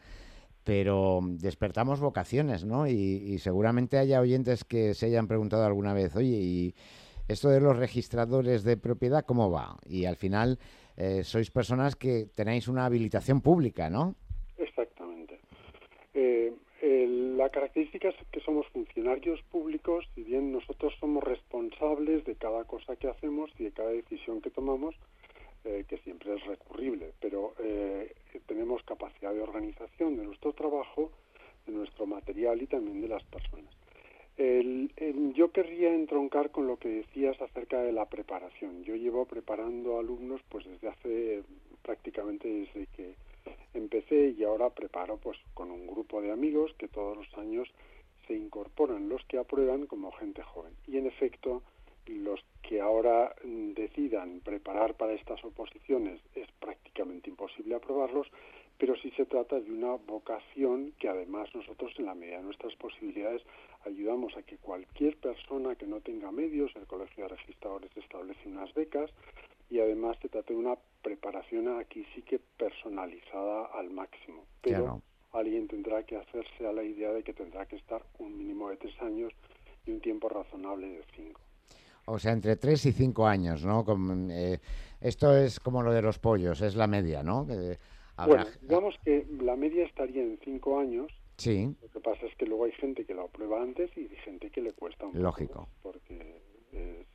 pero 0.65 1.21
despertamos 1.23 2.01
vocaciones, 2.01 2.65
¿no? 2.65 2.87
Y, 2.87 3.39
seguramente 3.39 3.99
haya 3.99 4.21
oyentes 4.21 4.65
que 4.65 4.95
se 4.95 5.07
hayan 5.07 5.27
preguntado 5.27 5.65
alguna 5.65 5.93
vez, 5.95 6.15
oye, 6.17 6.37
¿y 6.41 6.75
esto 7.29 7.49
de 7.49 7.61
los 7.61 7.77
registradores 7.77 8.63
de 8.65 8.77
propiedad 8.77 9.25
cómo 9.25 9.51
va? 9.51 9.77
Y 9.87 10.05
al 10.05 10.17
final 10.17 10.59
eh, 10.97 11.25
sois 11.25 11.51
personas 11.51 11.97
que 11.97 12.27
tenéis 12.35 12.69
una 12.69 12.85
habilitación 12.85 13.41
pública, 13.41 13.89
¿no? 13.91 14.15
Exactamente. 14.59 15.41
Eh, 16.15 16.53
el- 16.83 17.37
la 17.39 17.49
característica 17.49 18.09
es 18.11 18.17
que 18.31 18.41
somos 18.41 18.67
funcionarios 18.69 19.41
públicos, 19.51 20.05
si 20.15 20.23
bien 20.23 20.53
nosotros 20.53 20.93
somos 21.01 21.25
responsables 21.25 22.25
de 22.25 22.35
cada 22.37 22.65
cosa 22.65 22.95
que 22.97 23.09
hacemos 23.09 23.51
y 23.59 23.65
de 23.65 23.73
cada 23.73 23.91
decisión 23.91 24.41
que 24.43 24.51
tomamos, 24.51 24.95
eh, 25.65 25.85
que 25.89 25.99
siempre 25.99 26.35
es 26.35 26.45
recurrible, 26.45 27.13
pero 27.21 27.55
eh, 27.59 28.15
tenemos 28.47 28.83
capacidad 28.83 29.33
de 29.33 29.43
organización 29.43 30.17
de 30.17 30.25
nuestro 30.25 30.53
trabajo, 30.53 31.11
de 31.67 31.73
nuestro 31.73 32.07
material 32.07 32.61
y 32.61 32.67
también 32.67 33.01
de 33.01 33.09
las 33.09 33.23
personas. 33.25 33.73
Yo 35.35 35.51
querría 35.53 35.95
entroncar 35.95 36.51
con 36.51 36.67
lo 36.67 36.77
que 36.77 36.89
decías 36.89 37.41
acerca 37.41 37.81
de 37.83 37.93
la 37.93 38.07
preparación. 38.07 38.83
Yo 38.83 38.97
llevo 38.97 39.25
preparando 39.25 39.99
alumnos 39.99 40.41
pues 40.49 40.65
desde 40.67 40.89
hace 40.89 41.43
prácticamente 41.83 42.49
desde 42.49 42.87
que 42.97 43.15
empecé 43.75 44.35
y 44.37 44.45
ahora 44.45 44.71
preparo 44.71 45.17
pues 45.17 45.39
con 45.55 45.71
un 45.71 45.87
grupo 45.87 46.21
de 46.21 46.33
amigos 46.33 46.75
que 46.79 46.89
todos 46.89 47.17
los 47.17 47.39
años 47.39 47.69
se 48.27 48.35
incorporan 48.35 49.09
los 49.09 49.25
que 49.27 49.39
aprueban 49.39 49.87
como 49.87 50.13
gente 50.13 50.43
joven. 50.43 50.75
Y 50.87 50.99
en 50.99 51.07
efecto, 51.07 51.63
los 52.07 52.41
que 52.63 52.81
ahora 52.81 53.35
decidan 53.45 54.41
preparar 54.41 54.95
para 54.95 55.13
estas 55.13 55.45
oposiciones 55.45 56.21
es 56.35 56.51
prácticamente 56.61 57.31
imposible 57.31 57.75
aprobarlos, 57.75 58.27
pero 58.79 58.97
sí 58.97 59.11
se 59.17 59.27
trata 59.27 59.61
de 59.61 59.71
una 59.71 59.95
vocación 59.95 60.93
que 60.99 61.09
además 61.09 61.49
nosotros 61.55 61.93
en 61.99 62.07
la 62.07 62.15
medida 62.15 62.39
de 62.39 62.45
nuestras 62.45 62.75
posibilidades 62.77 63.43
ayudamos 63.85 64.37
a 64.37 64.43
que 64.43 64.57
cualquier 64.57 65.17
persona 65.19 65.75
que 65.77 65.87
no 65.87 66.01
tenga 66.01 66.33
medios, 66.33 66.75
el 66.77 66.87
Colegio 66.87 67.25
de 67.25 67.37
Registradores 67.37 67.97
establece 67.97 68.49
unas 68.49 68.73
becas 68.75 69.11
y 69.71 69.81
además 69.81 70.19
se 70.21 70.29
trata 70.29 70.53
de 70.53 70.59
una 70.59 70.77
preparación 71.03 71.79
aquí 71.79 72.05
sí 72.15 72.23
que 72.23 72.39
personalizada 72.39 73.67
al 73.67 73.91
máximo. 73.91 74.45
Pero 74.61 74.85
Claro. 74.85 75.03
alguien 75.33 75.69
tendrá 75.69 76.05
que 76.05 76.17
hacerse 76.17 76.67
a 76.67 76.73
la 76.73 76.83
idea 76.83 77.13
de 77.13 77.23
que 77.23 77.33
tendrá 77.33 77.67
que 77.67 77.77
estar 77.77 78.03
un 78.19 78.37
mínimo 78.37 78.69
de 78.69 78.77
tres 78.77 79.01
años 79.01 79.33
y 79.87 79.93
un 79.93 80.01
tiempo 80.01 80.29
razonable 80.29 80.89
de 80.89 81.05
cinco. 81.17 81.41
O 82.07 82.19
sea, 82.19 82.33
entre 82.33 82.57
3 82.57 82.85
y 82.87 82.93
5 82.93 83.27
años, 83.27 83.65
¿no? 83.65 83.85
Eh, 84.31 84.59
esto 85.01 85.37
es 85.37 85.61
como 85.61 85.83
lo 85.83 85.93
de 85.93 86.03
los 86.03 86.19
pollos, 86.19 86.61
es 86.61 86.75
la 86.75 86.87
media, 86.87 87.23
¿no? 87.23 87.47
Habrá- 88.17 88.45
Bueno, 88.45 88.47
digamos 88.61 88.95
que 89.05 89.27
la 89.41 89.57
media 89.57 89.85
estaría 89.87 90.23
en 90.23 90.39
cinco 90.45 90.79
años. 90.79 91.11
Sí, 91.39 91.75
Lo 91.81 91.89
que 91.89 92.01
pasa 92.01 92.27
es 92.27 92.35
que 92.37 92.47
luego 92.47 92.65
hay 92.65 92.73
gente 92.73 93.05
que 93.05 93.15
lo 93.15 93.23
aprueba 93.23 93.63
antes 93.63 93.91
y 93.97 94.01
hay 94.01 94.17
gente 94.25 94.51
que 94.51 94.61
le 94.61 94.73
cuesta 94.73 95.07
un 95.07 95.13
poco 95.13 95.23
lógico. 95.25 95.69
porque 95.83 96.41
es- 96.73 97.07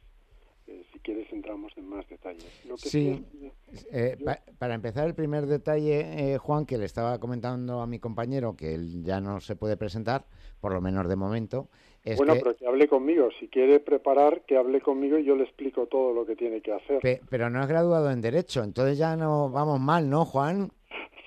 eh, 0.67 0.83
si 0.91 0.99
quieres 0.99 1.31
entramos 1.31 1.71
en 1.77 1.87
más 1.87 2.07
detalles. 2.09 2.51
Lo 2.67 2.75
que 2.75 2.89
Sí, 2.89 3.23
es- 3.71 3.87
eh, 3.91 4.15
yo- 4.19 4.25
pa- 4.25 4.41
para 4.57 4.73
empezar 4.73 5.07
el 5.07 5.15
primer 5.15 5.45
detalle, 5.45 6.33
eh, 6.33 6.37
Juan, 6.39 6.65
que 6.65 6.77
le 6.77 6.85
estaba 6.85 7.19
comentando 7.19 7.81
a 7.81 7.87
mi 7.87 7.99
compañero 7.99 8.55
que 8.55 8.73
él 8.73 9.03
ya 9.03 9.21
no 9.21 9.39
se 9.39 9.55
puede 9.55 9.77
presentar, 9.77 10.25
por 10.59 10.73
lo 10.73 10.81
menos 10.81 11.07
de 11.07 11.15
momento, 11.15 11.69
es 12.11 12.17
bueno, 12.17 12.33
que... 12.33 12.39
pero 12.39 12.55
que 12.55 12.67
hable 12.67 12.87
conmigo. 12.87 13.29
Si 13.39 13.47
quiere 13.47 13.79
preparar, 13.79 14.41
que 14.41 14.57
hable 14.57 14.81
conmigo 14.81 15.17
y 15.17 15.23
yo 15.25 15.35
le 15.35 15.43
explico 15.43 15.87
todo 15.87 16.13
lo 16.13 16.25
que 16.25 16.35
tiene 16.35 16.61
que 16.61 16.73
hacer. 16.73 16.99
pe- 16.99 17.21
pero 17.29 17.49
no 17.49 17.61
es 17.61 17.67
graduado 17.67 18.09
en 18.11 18.21
Derecho, 18.21 18.63
entonces 18.63 18.97
ya 18.97 19.15
no 19.15 19.49
vamos 19.49 19.79
mal, 19.79 20.09
¿no, 20.09 20.25
Juan? 20.25 20.71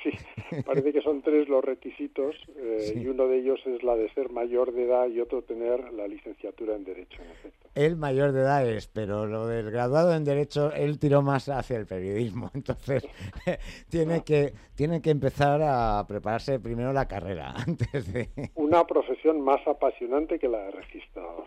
Sí, 0.51 0.63
parece 0.67 0.93
que 0.93 1.01
son 1.03 1.23
tres 1.23 1.49
los 1.49 1.65
requisitos 1.65 2.35
eh, 2.57 2.93
Sí. 2.93 3.01
y 3.03 3.07
uno 3.07 3.29
de 3.29 3.39
ellos 3.39 3.61
es 3.67 3.83
la 3.83 3.95
de 3.95 4.13
ser 4.15 4.31
mayor 4.31 4.73
de 4.73 4.85
edad 4.85 5.07
y 5.07 5.21
otro 5.21 5.43
tener 5.43 5.93
la 5.93 6.09
licenciatura 6.09 6.75
en 6.75 6.85
Derecho, 6.85 7.23
en 7.23 7.31
efecto. 7.31 7.69
Él 7.75 7.97
mayor 7.97 8.33
de 8.33 8.41
edad 8.41 8.69
es, 8.69 8.89
pero 8.89 9.27
lo 9.27 9.47
del 9.47 9.71
graduado 9.71 10.15
en 10.15 10.25
Derecho, 10.25 10.73
él 10.73 10.99
tiró 10.99 11.23
más 11.23 11.49
hacia 11.49 11.77
el 11.77 11.87
periodismo. 11.87 12.51
Entonces, 12.55 13.07
tiene, 13.91 14.25
que, 14.25 14.53
tiene 14.75 15.01
que 15.01 15.11
empezar 15.11 15.61
a 15.63 16.05
prepararse 16.09 16.59
primero 16.59 16.93
la 16.93 17.07
carrera 17.07 17.55
antes 17.67 18.13
de... 18.13 18.51
Una 18.57 18.85
profesión 18.85 19.41
más 19.41 19.61
apasionante 19.67 20.39
que 20.39 20.49
la 20.49 20.59
de 20.65 20.73
luego. 20.73 21.47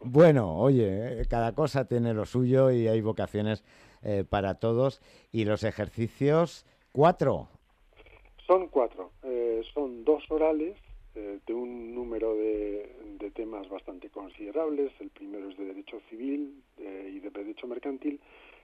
Bueno, 0.00 0.56
oye, 0.58 1.22
cada 1.28 1.54
cosa 1.54 1.86
tiene 1.86 2.14
lo 2.14 2.24
suyo 2.24 2.70
y 2.70 2.88
hay 2.88 3.00
vocaciones 3.00 3.64
eh, 4.02 4.24
para 4.28 4.54
todos. 4.54 5.00
Y 5.30 5.44
los 5.44 5.64
ejercicios, 5.64 6.66
cuatro. 6.92 7.48
Son 8.48 8.68
cuatro. 8.68 9.10
Eh, 9.24 9.62
son 9.74 10.04
dos 10.04 10.24
orales 10.30 10.74
eh, 11.14 11.38
de 11.46 11.52
un 11.52 11.94
número 11.94 12.34
de, 12.34 12.90
de 13.18 13.30
temas 13.30 13.68
bastante 13.68 14.08
considerables. 14.08 14.90
El 15.00 15.10
primero 15.10 15.50
es 15.50 15.58
de 15.58 15.66
derecho 15.66 16.00
civil 16.08 16.62
eh, 16.78 17.12
y 17.14 17.20
de 17.20 17.28
derecho 17.28 17.66
mercantil. 17.66 18.18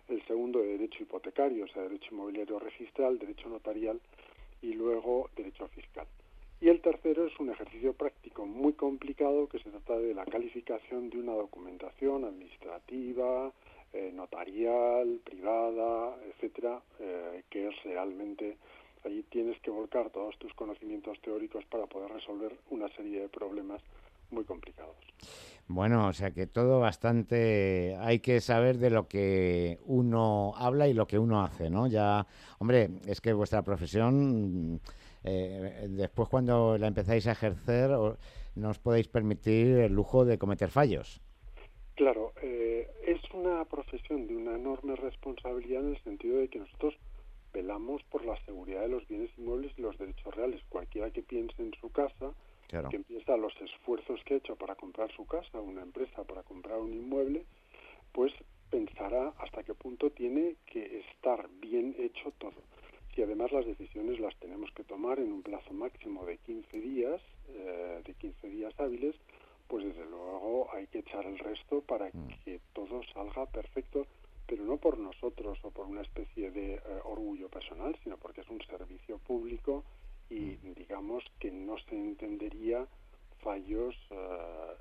El 0.08 0.24
segundo 0.26 0.60
de 0.60 0.78
derecho 0.78 1.02
hipotecario, 1.02 1.66
o 1.66 1.68
sea, 1.68 1.82
derecho 1.82 2.14
inmobiliario 2.14 2.58
registral, 2.58 3.18
derecho 3.18 3.50
notarial 3.50 4.00
y 4.62 4.72
luego 4.72 5.28
derecho 5.36 5.68
fiscal. 5.68 6.06
Y 6.62 6.70
el 6.70 6.80
tercero 6.80 7.26
es 7.26 7.38
un 7.38 7.50
ejercicio 7.50 7.92
práctico 7.92 8.46
muy 8.46 8.72
complicado 8.72 9.48
que 9.50 9.58
se 9.58 9.68
trata 9.68 9.98
de 9.98 10.14
la 10.14 10.24
calificación 10.24 11.10
de 11.10 11.18
una 11.18 11.34
documentación 11.34 12.24
administrativa, 12.24 13.52
eh, 13.92 14.10
notarial, 14.14 15.20
privada, 15.22 16.16
etcétera, 16.26 16.80
eh, 17.00 17.42
que 17.50 17.68
es 17.68 17.82
realmente 17.84 18.56
allí 19.04 19.22
tienes 19.24 19.60
que 19.60 19.70
volcar 19.70 20.10
todos 20.10 20.36
tus 20.38 20.52
conocimientos 20.54 21.20
teóricos 21.20 21.64
para 21.66 21.86
poder 21.86 22.10
resolver 22.10 22.52
una 22.70 22.88
serie 22.88 23.20
de 23.20 23.28
problemas 23.28 23.82
muy 24.30 24.44
complicados. 24.44 24.96
Bueno, 25.66 26.08
o 26.08 26.12
sea 26.12 26.30
que 26.32 26.46
todo 26.46 26.80
bastante 26.80 27.96
hay 27.98 28.20
que 28.20 28.40
saber 28.40 28.76
de 28.78 28.90
lo 28.90 29.08
que 29.08 29.78
uno 29.86 30.52
habla 30.56 30.88
y 30.88 30.94
lo 30.94 31.06
que 31.06 31.18
uno 31.18 31.42
hace, 31.42 31.70
¿no? 31.70 31.86
Ya, 31.86 32.26
hombre, 32.58 32.90
es 33.06 33.20
que 33.20 33.32
vuestra 33.32 33.62
profesión 33.62 34.80
eh, 35.24 35.86
después 35.88 36.28
cuando 36.28 36.76
la 36.76 36.86
empezáis 36.86 37.26
a 37.26 37.32
ejercer 37.32 37.90
no 38.56 38.68
os 38.68 38.78
podéis 38.78 39.08
permitir 39.08 39.68
el 39.78 39.92
lujo 39.92 40.24
de 40.24 40.38
cometer 40.38 40.70
fallos. 40.70 41.20
Claro, 41.94 42.32
eh, 42.42 42.90
es 43.06 43.20
una 43.32 43.64
profesión 43.64 44.26
de 44.26 44.36
una 44.36 44.56
enorme 44.56 44.96
responsabilidad 44.96 45.82
en 45.82 45.90
el 45.90 46.02
sentido 46.02 46.38
de 46.38 46.48
que 46.48 46.58
nosotros 46.58 46.94
velamos 47.54 48.02
por 48.10 48.24
la 48.24 48.36
seguridad 48.44 48.82
de 48.82 48.88
los 48.88 49.06
bienes 49.06 49.30
inmuebles 49.38 49.72
y 49.78 49.82
los 49.82 49.96
derechos 49.96 50.34
reales. 50.34 50.60
Cualquiera 50.68 51.10
que 51.10 51.22
piense 51.22 51.62
en 51.62 51.72
su 51.80 51.90
casa, 51.90 52.34
que 52.68 52.96
empieza 52.96 53.36
los 53.36 53.54
esfuerzos 53.60 54.20
que 54.24 54.34
ha 54.34 54.36
hecho 54.38 54.56
para 54.56 54.74
comprar 54.74 55.10
su 55.12 55.24
casa, 55.26 55.60
una 55.60 55.82
empresa 55.82 56.24
para 56.24 56.42
comprar 56.42 56.78
un 56.78 56.92
inmueble, 56.92 57.44
pues 58.12 58.32
pensará 58.70 59.32
hasta 59.38 59.62
qué 59.62 59.74
punto 59.74 60.10
tiene 60.10 60.56
que 60.66 60.98
estar 60.98 61.48
bien 61.60 61.94
hecho 61.98 62.32
todo. 62.38 62.60
Si 63.14 63.22
además 63.22 63.52
las 63.52 63.64
decisiones 63.64 64.18
las 64.18 64.36
tenemos 64.40 64.72
que 64.72 64.82
tomar 64.82 65.20
en 65.20 65.32
un 65.32 65.42
plazo 65.42 65.72
máximo 65.72 66.26
de 66.26 66.38
15 66.38 66.80
días, 66.80 67.20
eh, 67.48 68.02
de 68.04 68.14
15 68.14 68.48
días 68.48 68.74
hábiles, 68.78 69.14
pues 69.68 69.84
desde 69.84 70.04
luego 70.06 70.68
hay 70.72 70.88
que 70.88 70.98
echar 70.98 71.24
el 71.24 71.38
resto 71.38 71.80
para 71.82 72.08
mm. 72.08 72.28
que 72.44 72.60
todo 72.72 73.00
salga 73.12 73.46
perfecto 73.46 74.06
pero 74.46 74.64
no 74.64 74.76
por 74.76 74.98
nosotros 74.98 75.58
o 75.62 75.70
por 75.70 75.86
una 75.86 76.02
especie 76.02 76.50
de 76.50 76.74
eh, 76.74 76.80
orgullo 77.04 77.48
personal, 77.48 77.96
sino 78.02 78.16
porque 78.16 78.42
es 78.42 78.48
un 78.48 78.60
servicio 78.62 79.18
público 79.18 79.84
y 80.30 80.58
mm. 80.62 80.74
digamos 80.76 81.24
que 81.38 81.50
no 81.50 81.76
se 81.78 81.96
entendería 81.96 82.86
fallos 83.40 83.94
eh, 84.10 84.16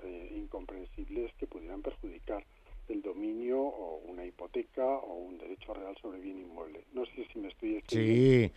eh, 0.03 0.33
incomprensibles 0.37 1.33
que 1.35 1.47
pudieran 1.47 1.81
perjudicar 1.81 2.43
el 2.89 3.01
dominio 3.01 3.59
o 3.61 3.97
una 4.07 4.25
hipoteca 4.25 4.85
o 4.85 5.15
un 5.15 5.37
derecho 5.37 5.73
real 5.73 5.95
sobre 6.01 6.19
bien 6.19 6.39
inmueble. 6.39 6.83
No 6.93 7.05
sé 7.05 7.25
si 7.31 7.39
me 7.39 7.47
estoy. 7.49 7.81
Sí, 7.87 8.51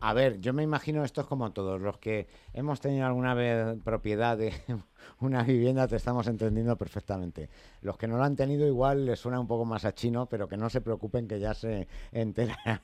A 0.00 0.14
ver, 0.14 0.40
yo 0.40 0.52
me 0.52 0.62
imagino 0.62 1.04
esto 1.04 1.20
es 1.20 1.26
como 1.26 1.52
todos 1.52 1.80
los 1.80 1.98
que 1.98 2.26
hemos 2.54 2.80
tenido 2.80 3.06
alguna 3.06 3.34
vez 3.34 3.76
propiedad 3.84 4.38
de 4.38 4.52
una 5.20 5.42
vivienda, 5.42 5.86
te 5.86 5.96
estamos 5.96 6.26
entendiendo 6.28 6.76
perfectamente. 6.76 7.48
Los 7.82 7.98
que 7.98 8.06
no 8.06 8.16
lo 8.16 8.24
han 8.24 8.36
tenido 8.36 8.66
igual 8.66 9.04
les 9.04 9.18
suena 9.18 9.38
un 9.38 9.46
poco 9.46 9.64
más 9.64 9.84
a 9.84 9.94
chino, 9.94 10.26
pero 10.26 10.48
que 10.48 10.56
no 10.56 10.70
se 10.70 10.80
preocupen 10.80 11.28
que 11.28 11.38
ya 11.38 11.52
se 11.52 11.88
enterarán 12.12 12.80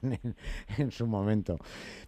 en, 0.76 0.90
su 0.90 1.06
momento. 1.06 1.58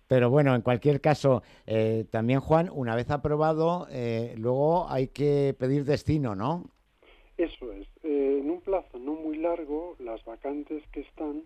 Pero 0.06 0.28
bueno, 0.30 0.54
en 0.54 0.62
cualquier 0.62 1.00
caso, 1.00 1.42
eh, 1.66 2.04
también 2.11 2.40
Juan, 2.40 2.70
una 2.72 2.94
vez 2.94 3.11
aprobado, 3.11 3.86
eh, 3.90 4.34
luego 4.36 4.88
hay 4.90 5.09
que 5.09 5.56
pedir 5.59 5.84
destino, 5.84 6.34
¿no? 6.34 6.64
Eso 7.38 7.72
es. 7.72 7.86
Eh, 8.02 8.40
en 8.40 8.50
un 8.50 8.61
plazo 8.61 8.98
no 8.98 9.14
muy 9.14 9.38
largo, 9.38 9.96
las 9.98 10.22
vacantes 10.24 10.82
que 10.92 11.00
están 11.00 11.44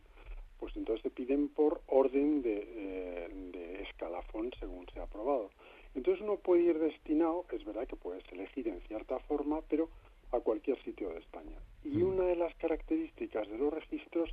pues 0.62 0.76
entonces 0.76 1.02
se 1.02 1.10
piden 1.10 1.48
por 1.48 1.80
orden 1.88 2.40
eh, 2.44 3.28
de, 3.52 3.82
escalafón 3.82 4.52
según 4.60 4.86
se 4.94 5.00
ha 5.00 5.02
aprobado. 5.02 5.50
Entonces 5.96 6.22
uno 6.22 6.36
puede 6.36 6.62
ir 6.62 6.78
destinado, 6.78 7.44
es 7.50 7.64
verdad 7.64 7.88
que 7.88 7.96
puedes 7.96 8.22
elegir 8.30 8.68
en 8.68 8.80
cierta 8.82 9.18
forma, 9.18 9.60
pero 9.68 9.88
a 10.30 10.38
cualquier 10.38 10.80
sitio 10.84 11.08
de 11.08 11.18
España. 11.18 11.58
Y 11.82 11.96
mm. 11.96 12.06
una 12.06 12.24
de 12.26 12.36
las 12.36 12.54
características 12.54 13.48
de 13.48 13.58
los 13.58 13.72
registros 13.72 14.30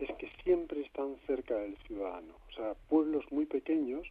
es 0.00 0.10
que 0.16 0.28
siempre 0.42 0.80
están 0.80 1.14
cerca 1.28 1.54
del 1.54 1.76
ciudadano. 1.86 2.34
O 2.48 2.52
sea, 2.54 2.74
pueblos 2.88 3.24
muy 3.30 3.46
pequeños, 3.46 4.04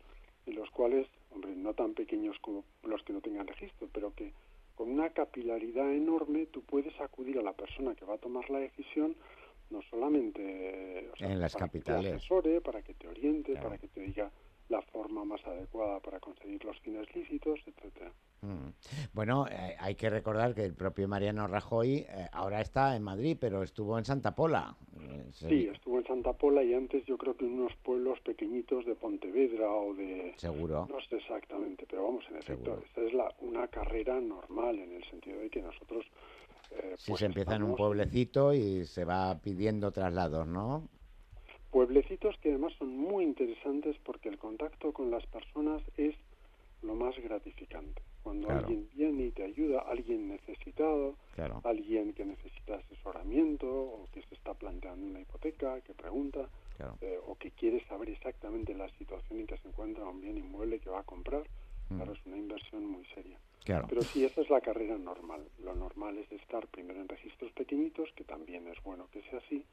en 0.46 0.56
los 0.56 0.70
cuales, 0.72 1.06
hombre, 1.32 1.54
no 1.54 1.74
tan 1.74 1.96
pequeños 1.96 2.38
como 2.40 2.64
los 2.84 3.04
que 3.04 3.12
no 3.12 3.20
tengan 3.20 3.46
registro, 3.46 3.90
pero 3.92 4.14
que 4.16 4.32
con 4.76 4.90
una 4.90 5.10
capilaridad 5.10 5.92
enorme 5.92 6.46
tú 6.46 6.62
puedes 6.62 6.98
acudir 7.02 7.38
a 7.40 7.42
la 7.42 7.52
persona 7.52 7.94
que 7.94 8.06
va 8.06 8.14
a 8.14 8.20
tomar 8.20 8.50
la 8.50 8.60
decisión 8.60 9.18
no 9.70 9.82
solamente 9.84 11.10
en 11.20 11.40
las 11.40 11.54
para 11.54 11.66
capitales. 11.66 12.04
Que 12.04 12.10
te 12.10 12.16
asesore, 12.16 12.62
para 12.62 12.82
que 12.82 12.94
te 12.94 13.08
oriente, 13.08 13.56
para 13.56 13.78
que 13.78 13.88
te 13.88 14.02
diga 14.02 14.32
la 14.70 14.82
forma 14.82 15.24
más 15.24 15.46
adecuada 15.46 16.00
para 16.00 16.20
conseguir 16.20 16.64
los 16.66 16.78
fines 16.80 17.08
lícitos, 17.16 17.60
etcétera. 17.66 18.12
Mm. 18.42 18.70
Bueno, 19.14 19.48
eh, 19.48 19.76
hay 19.80 19.96
que 19.96 20.10
recordar 20.10 20.54
que 20.54 20.64
el 20.64 20.74
propio 20.74 21.08
Mariano 21.08 21.48
Rajoy 21.48 22.00
eh, 22.00 22.28
ahora 22.34 22.62
está 22.62 22.96
en 22.96 23.04
Madrid, 23.04 23.38
pero 23.40 23.64
estuvo 23.64 23.98
en 23.98 24.06
Santa 24.06 24.36
Pola. 24.36 24.76
Eh, 25.00 25.26
sí, 25.32 25.70
estuvo 25.72 26.00
en 26.00 26.06
Santa 26.06 26.34
Pola 26.34 26.64
y 26.64 26.74
antes 26.74 27.06
yo 27.06 27.18
creo 27.18 27.36
que 27.36 27.46
en 27.46 27.54
unos 27.54 27.76
pueblos 27.78 28.20
pequeñitos 28.22 28.86
de 28.86 28.96
Pontevedra 28.96 29.72
o 29.72 29.94
de... 29.94 30.34
Seguro. 30.38 30.88
No 30.90 31.00
sé 31.02 31.16
exactamente, 31.16 31.86
pero 31.90 32.04
vamos, 32.04 32.26
en 32.30 32.38
efecto, 32.38 32.80
esta 32.86 33.02
es 33.02 33.14
la, 33.14 33.34
una 33.40 33.68
carrera 33.68 34.20
normal 34.20 34.78
en 34.80 34.94
el 34.94 35.04
sentido 35.10 35.40
de 35.40 35.50
que 35.50 35.62
nosotros 35.62 36.06
eh, 36.72 36.96
si 36.98 37.12
pues 37.12 37.20
se 37.20 37.26
empieza 37.26 37.56
en 37.56 37.64
un 37.64 37.76
pueblecito 37.76 38.54
y 38.54 38.86
se 38.86 39.06
va 39.06 39.40
pidiendo 39.40 39.92
traslados, 39.92 40.48
¿no? 40.48 40.88
Pueblecitos 41.72 42.36
que 42.38 42.50
además 42.50 42.74
son 42.80 42.98
muy 42.98 43.24
interesantes 43.24 43.98
porque 44.04 44.30
el 44.30 44.38
contacto 44.38 44.94
con 44.94 45.12
las 45.12 45.26
personas 45.28 45.82
es 45.98 46.16
lo 46.82 46.96
más 46.96 47.16
gratificante. 47.18 48.02
Cuando 48.24 48.50
alguien 48.50 48.90
viene 48.94 49.28
y 49.28 49.32
te 49.32 49.44
ayuda, 49.44 49.82
alguien 49.88 50.28
necesitado, 50.28 51.16
alguien 51.64 52.14
que 52.14 52.26
necesita 52.26 52.76
asesoramiento 52.76 53.68
o 53.68 54.06
que 54.14 54.22
se 54.24 54.36
está 54.36 54.54
planteando 54.54 55.06
una 55.06 55.22
hipoteca, 55.22 55.80
que 55.82 55.94
pregunta, 55.94 56.50
eh, 57.02 57.20
o 57.26 57.36
que 57.36 57.52
quiere 57.52 57.86
saber 57.88 58.10
exactamente 58.10 58.74
la 58.74 58.90
situación 58.98 59.40
en 59.40 59.48
que 59.48 59.58
se 59.58 59.68
encuentra 59.70 60.04
un 60.06 60.20
bien 60.22 60.38
inmueble 60.38 60.80
que 60.80 60.90
va 60.90 61.00
a 61.00 61.04
comprar, 61.04 61.44
claro, 61.88 62.14
es 62.14 62.26
una 62.26 62.38
inversión 62.38 62.86
muy 62.86 63.06
seria. 63.16 63.40
Pero 63.66 64.02
sí, 64.02 64.24
esa 64.24 64.42
es 64.42 64.50
la 64.50 64.62
carrera 64.62 64.98
normal. 64.98 65.42
Lo 65.60 65.76
normal 65.76 66.18
es 66.18 66.32
estar 66.32 66.68
primero 66.68 67.02
en 67.02 67.10
registros 67.10 67.52
pequeñitos, 67.52 68.10
que 68.16 68.24
también 68.24 68.68
es 68.68 68.82
bueno 68.84 69.08
que 69.12 69.22
sea 69.24 69.40
así, 69.40 69.66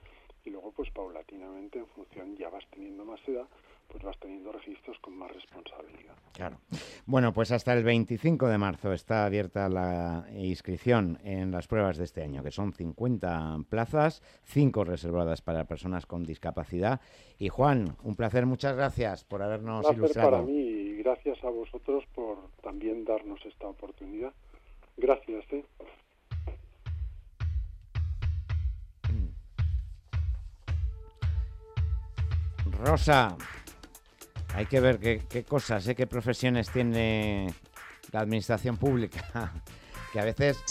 y 0.44 0.50
luego 0.50 0.72
pues 0.72 0.90
paulatinamente 0.90 1.78
en 1.78 1.86
función 1.86 2.36
ya 2.36 2.48
vas 2.50 2.64
teniendo 2.70 3.04
más 3.04 3.20
edad, 3.28 3.46
pues 3.88 4.02
vas 4.02 4.18
teniendo 4.18 4.50
registros 4.50 4.98
con 4.98 5.16
más 5.16 5.30
responsabilidad. 5.32 6.14
Claro. 6.32 6.58
Bueno, 7.06 7.32
pues 7.32 7.52
hasta 7.52 7.72
el 7.72 7.84
25 7.84 8.48
de 8.48 8.58
marzo 8.58 8.92
está 8.92 9.24
abierta 9.24 9.68
la 9.68 10.26
inscripción 10.34 11.18
en 11.22 11.52
las 11.52 11.68
pruebas 11.68 11.96
de 11.96 12.04
este 12.04 12.22
año, 12.22 12.42
que 12.42 12.50
son 12.50 12.72
50 12.72 13.58
plazas, 13.68 14.22
5 14.42 14.84
reservadas 14.84 15.40
para 15.40 15.66
personas 15.66 16.06
con 16.06 16.24
discapacidad. 16.24 17.00
Y 17.38 17.48
Juan, 17.48 17.96
un 18.02 18.16
placer, 18.16 18.46
muchas 18.46 18.74
gracias 18.74 19.24
por 19.24 19.42
habernos 19.42 19.86
un 19.86 19.94
ilustrado. 19.94 20.30
para 20.30 20.42
mí 20.42 20.83
y 20.94 21.02
gracias 21.02 21.42
a 21.42 21.50
vosotros 21.50 22.04
por 22.14 22.38
también 22.62 23.04
darnos 23.04 23.44
esta 23.44 23.66
oportunidad. 23.66 24.32
Gracias. 24.96 25.44
¿eh? 25.52 25.64
Rosa, 32.78 33.36
hay 34.54 34.66
que 34.66 34.80
ver 34.80 34.98
qué, 34.98 35.44
cosas, 35.44 35.86
¿eh? 35.88 35.94
qué 35.94 36.06
profesiones 36.06 36.70
tiene 36.70 37.48
la 38.12 38.20
administración 38.20 38.76
pública. 38.76 39.52
que 40.12 40.20
a 40.20 40.24
veces 40.24 40.62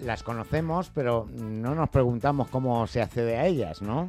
las 0.00 0.24
conocemos, 0.24 0.90
pero 0.92 1.28
no 1.30 1.76
nos 1.76 1.90
preguntamos 1.90 2.48
cómo 2.48 2.88
se 2.88 3.00
accede 3.00 3.36
a 3.36 3.46
ellas, 3.46 3.82
¿no? 3.82 4.08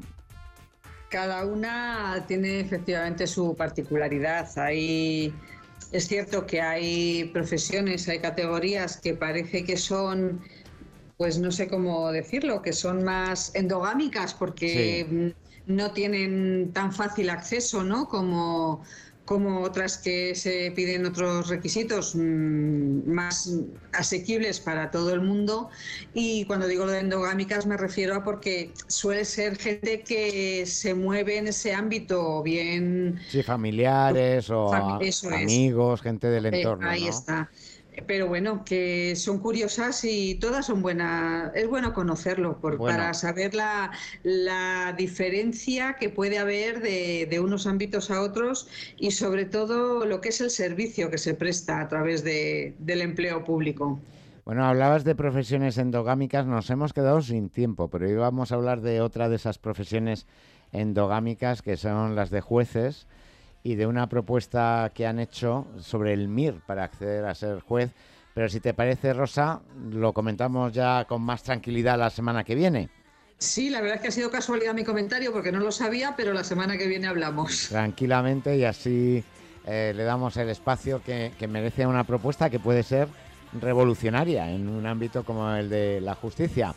Cada 1.09 1.45
una 1.45 2.23
tiene 2.27 2.59
efectivamente 2.59 3.25
su 3.25 3.55
particularidad. 3.55 4.47
Hay, 4.57 5.33
es 5.91 6.07
cierto 6.07 6.45
que 6.45 6.61
hay 6.61 7.25
profesiones, 7.33 8.07
hay 8.07 8.19
categorías 8.19 8.97
que 8.97 9.15
parece 9.15 9.63
que 9.63 9.75
son, 9.75 10.41
pues 11.17 11.39
no 11.39 11.51
sé 11.51 11.67
cómo 11.67 12.11
decirlo, 12.11 12.61
que 12.61 12.73
son 12.73 13.03
más 13.03 13.53
endogámicas 13.55 14.33
porque 14.35 15.33
no 15.65 15.91
tienen 15.91 16.71
tan 16.73 16.93
fácil 16.93 17.29
acceso, 17.29 17.83
¿no? 17.83 18.07
Como, 18.07 18.83
como 19.29 19.61
otras 19.61 19.99
que 19.99 20.33
se 20.33 20.71
piden 20.75 21.05
otros 21.05 21.49
requisitos 21.49 22.15
mm, 22.15 23.07
más 23.07 23.47
asequibles 23.93 24.59
para 24.59 24.89
todo 24.89 25.13
el 25.13 25.21
mundo. 25.21 25.69
Y 26.15 26.45
cuando 26.45 26.65
digo 26.65 26.87
lo 26.87 26.93
de 26.93 27.01
endogámicas 27.01 27.67
me 27.67 27.77
refiero 27.77 28.15
a 28.15 28.23
porque 28.23 28.73
suele 28.87 29.25
ser 29.25 29.55
gente 29.55 30.01
que 30.01 30.65
se 30.65 30.95
mueve 30.95 31.37
en 31.37 31.45
ese 31.45 31.75
ámbito, 31.75 32.41
bien... 32.41 33.19
Sí, 33.29 33.43
familiares 33.43 34.49
o 34.49 34.73
amigos, 34.73 36.01
gente 36.01 36.25
del 36.25 36.47
eh, 36.47 36.49
entorno. 36.51 36.89
ahí 36.89 37.07
está. 37.07 37.51
Pero 38.07 38.27
bueno, 38.27 38.63
que 38.65 39.15
son 39.15 39.39
curiosas 39.39 40.03
y 40.03 40.35
todas 40.35 40.65
son 40.67 40.81
buenas. 40.81 41.51
Es 41.55 41.67
bueno 41.67 41.93
conocerlo 41.93 42.59
por, 42.59 42.77
Bueno. 42.77 42.97
para 42.97 43.13
saber 43.13 43.53
la, 43.53 43.91
la 44.23 44.93
diferencia 44.97 45.95
que 45.99 46.09
puede 46.09 46.37
haber 46.39 46.81
de, 46.81 47.27
de 47.29 47.39
unos 47.39 47.67
ámbitos 47.67 48.11
a 48.11 48.21
otros 48.21 48.67
y 48.97 49.11
sobre 49.11 49.45
todo 49.45 50.05
lo 50.05 50.21
que 50.21 50.29
es 50.29 50.41
el 50.41 50.49
servicio 50.49 51.09
que 51.09 51.17
se 51.17 51.33
presta 51.33 51.79
a 51.81 51.87
través 51.87 52.23
de- 52.23 52.75
del 52.79 53.01
empleo 53.01 53.43
público. 53.43 53.99
Bueno, 54.45 54.65
hablabas 54.65 55.03
de 55.03 55.13
profesiones 55.13 55.77
endogámicas, 55.77 56.45
nos 56.47 56.69
hemos 56.71 56.91
quedado 56.93 57.21
sin 57.21 57.49
tiempo, 57.49 57.89
pero 57.89 58.09
íbamos 58.09 58.51
a 58.51 58.55
hablar 58.55 58.81
de 58.81 58.99
otra 59.01 59.29
de 59.29 59.35
esas 59.35 59.59
profesiones 59.59 60.25
endogámicas 60.71 61.61
que 61.61 61.77
son 61.77 62.15
las 62.15 62.29
de 62.29 62.41
jueces 62.41 63.07
y 63.63 63.75
de 63.75 63.87
una 63.87 64.07
propuesta 64.07 64.91
que 64.93 65.05
han 65.05 65.19
hecho 65.19 65.67
sobre 65.79 66.13
el 66.13 66.27
MIR 66.27 66.61
para 66.65 66.83
acceder 66.83 67.25
a 67.25 67.35
ser 67.35 67.59
juez. 67.59 67.91
Pero 68.33 68.47
si 68.49 68.59
te 68.59 68.73
parece, 68.73 69.13
Rosa, 69.13 69.61
lo 69.91 70.13
comentamos 70.13 70.71
ya 70.73 71.05
con 71.05 71.21
más 71.21 71.43
tranquilidad 71.43 71.97
la 71.97 72.09
semana 72.09 72.43
que 72.43 72.55
viene. 72.55 72.89
Sí, 73.37 73.69
la 73.69 73.81
verdad 73.81 73.95
es 73.95 74.01
que 74.01 74.07
ha 74.09 74.11
sido 74.11 74.29
casualidad 74.29 74.73
mi 74.73 74.83
comentario 74.83 75.31
porque 75.31 75.51
no 75.51 75.59
lo 75.59 75.71
sabía, 75.71 76.13
pero 76.15 76.33
la 76.33 76.43
semana 76.43 76.77
que 76.77 76.87
viene 76.87 77.07
hablamos. 77.07 77.67
Tranquilamente 77.69 78.57
y 78.57 78.65
así 78.65 79.23
eh, 79.65 79.93
le 79.95 80.03
damos 80.03 80.35
el 80.37 80.49
espacio 80.49 81.01
que, 81.03 81.31
que 81.39 81.47
merece 81.47 81.87
una 81.87 82.03
propuesta 82.03 82.49
que 82.49 82.59
puede 82.59 82.83
ser 82.83 83.07
revolucionaria 83.53 84.51
en 84.51 84.67
un 84.67 84.85
ámbito 84.85 85.23
como 85.23 85.51
el 85.51 85.69
de 85.69 86.01
la 86.01 86.15
justicia. 86.15 86.75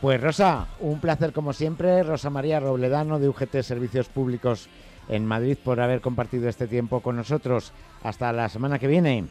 Pues 0.00 0.20
Rosa, 0.20 0.66
un 0.80 1.00
placer 1.00 1.32
como 1.32 1.52
siempre. 1.52 2.02
Rosa 2.02 2.30
María 2.30 2.58
Robledano 2.58 3.18
de 3.18 3.28
UGT 3.28 3.62
Servicios 3.62 4.08
Públicos 4.08 4.68
en 5.10 5.26
Madrid 5.26 5.58
por 5.62 5.80
haber 5.80 6.00
compartido 6.00 6.48
este 6.48 6.66
tiempo 6.66 7.00
con 7.00 7.16
nosotros. 7.16 7.72
Hasta 8.02 8.32
la 8.32 8.48
semana 8.48 8.78
que 8.78 8.86
viene. 8.86 9.26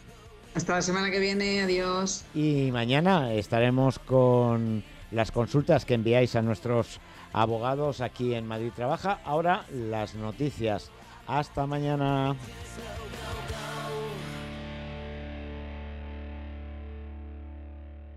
Hasta 0.53 0.75
la 0.75 0.81
semana 0.81 1.09
que 1.09 1.19
viene, 1.19 1.61
adiós. 1.61 2.25
Y 2.35 2.69
mañana 2.71 3.33
estaremos 3.33 3.97
con 3.97 4.83
las 5.11 5.31
consultas 5.31 5.85
que 5.85 5.93
enviáis 5.93 6.35
a 6.35 6.41
nuestros 6.41 6.99
abogados 7.33 8.01
aquí 8.01 8.33
en 8.33 8.47
Madrid 8.47 8.71
Trabaja. 8.75 9.19
Ahora 9.23 9.65
las 9.71 10.15
noticias. 10.15 10.91
Hasta 11.27 11.65
mañana. 11.65 12.35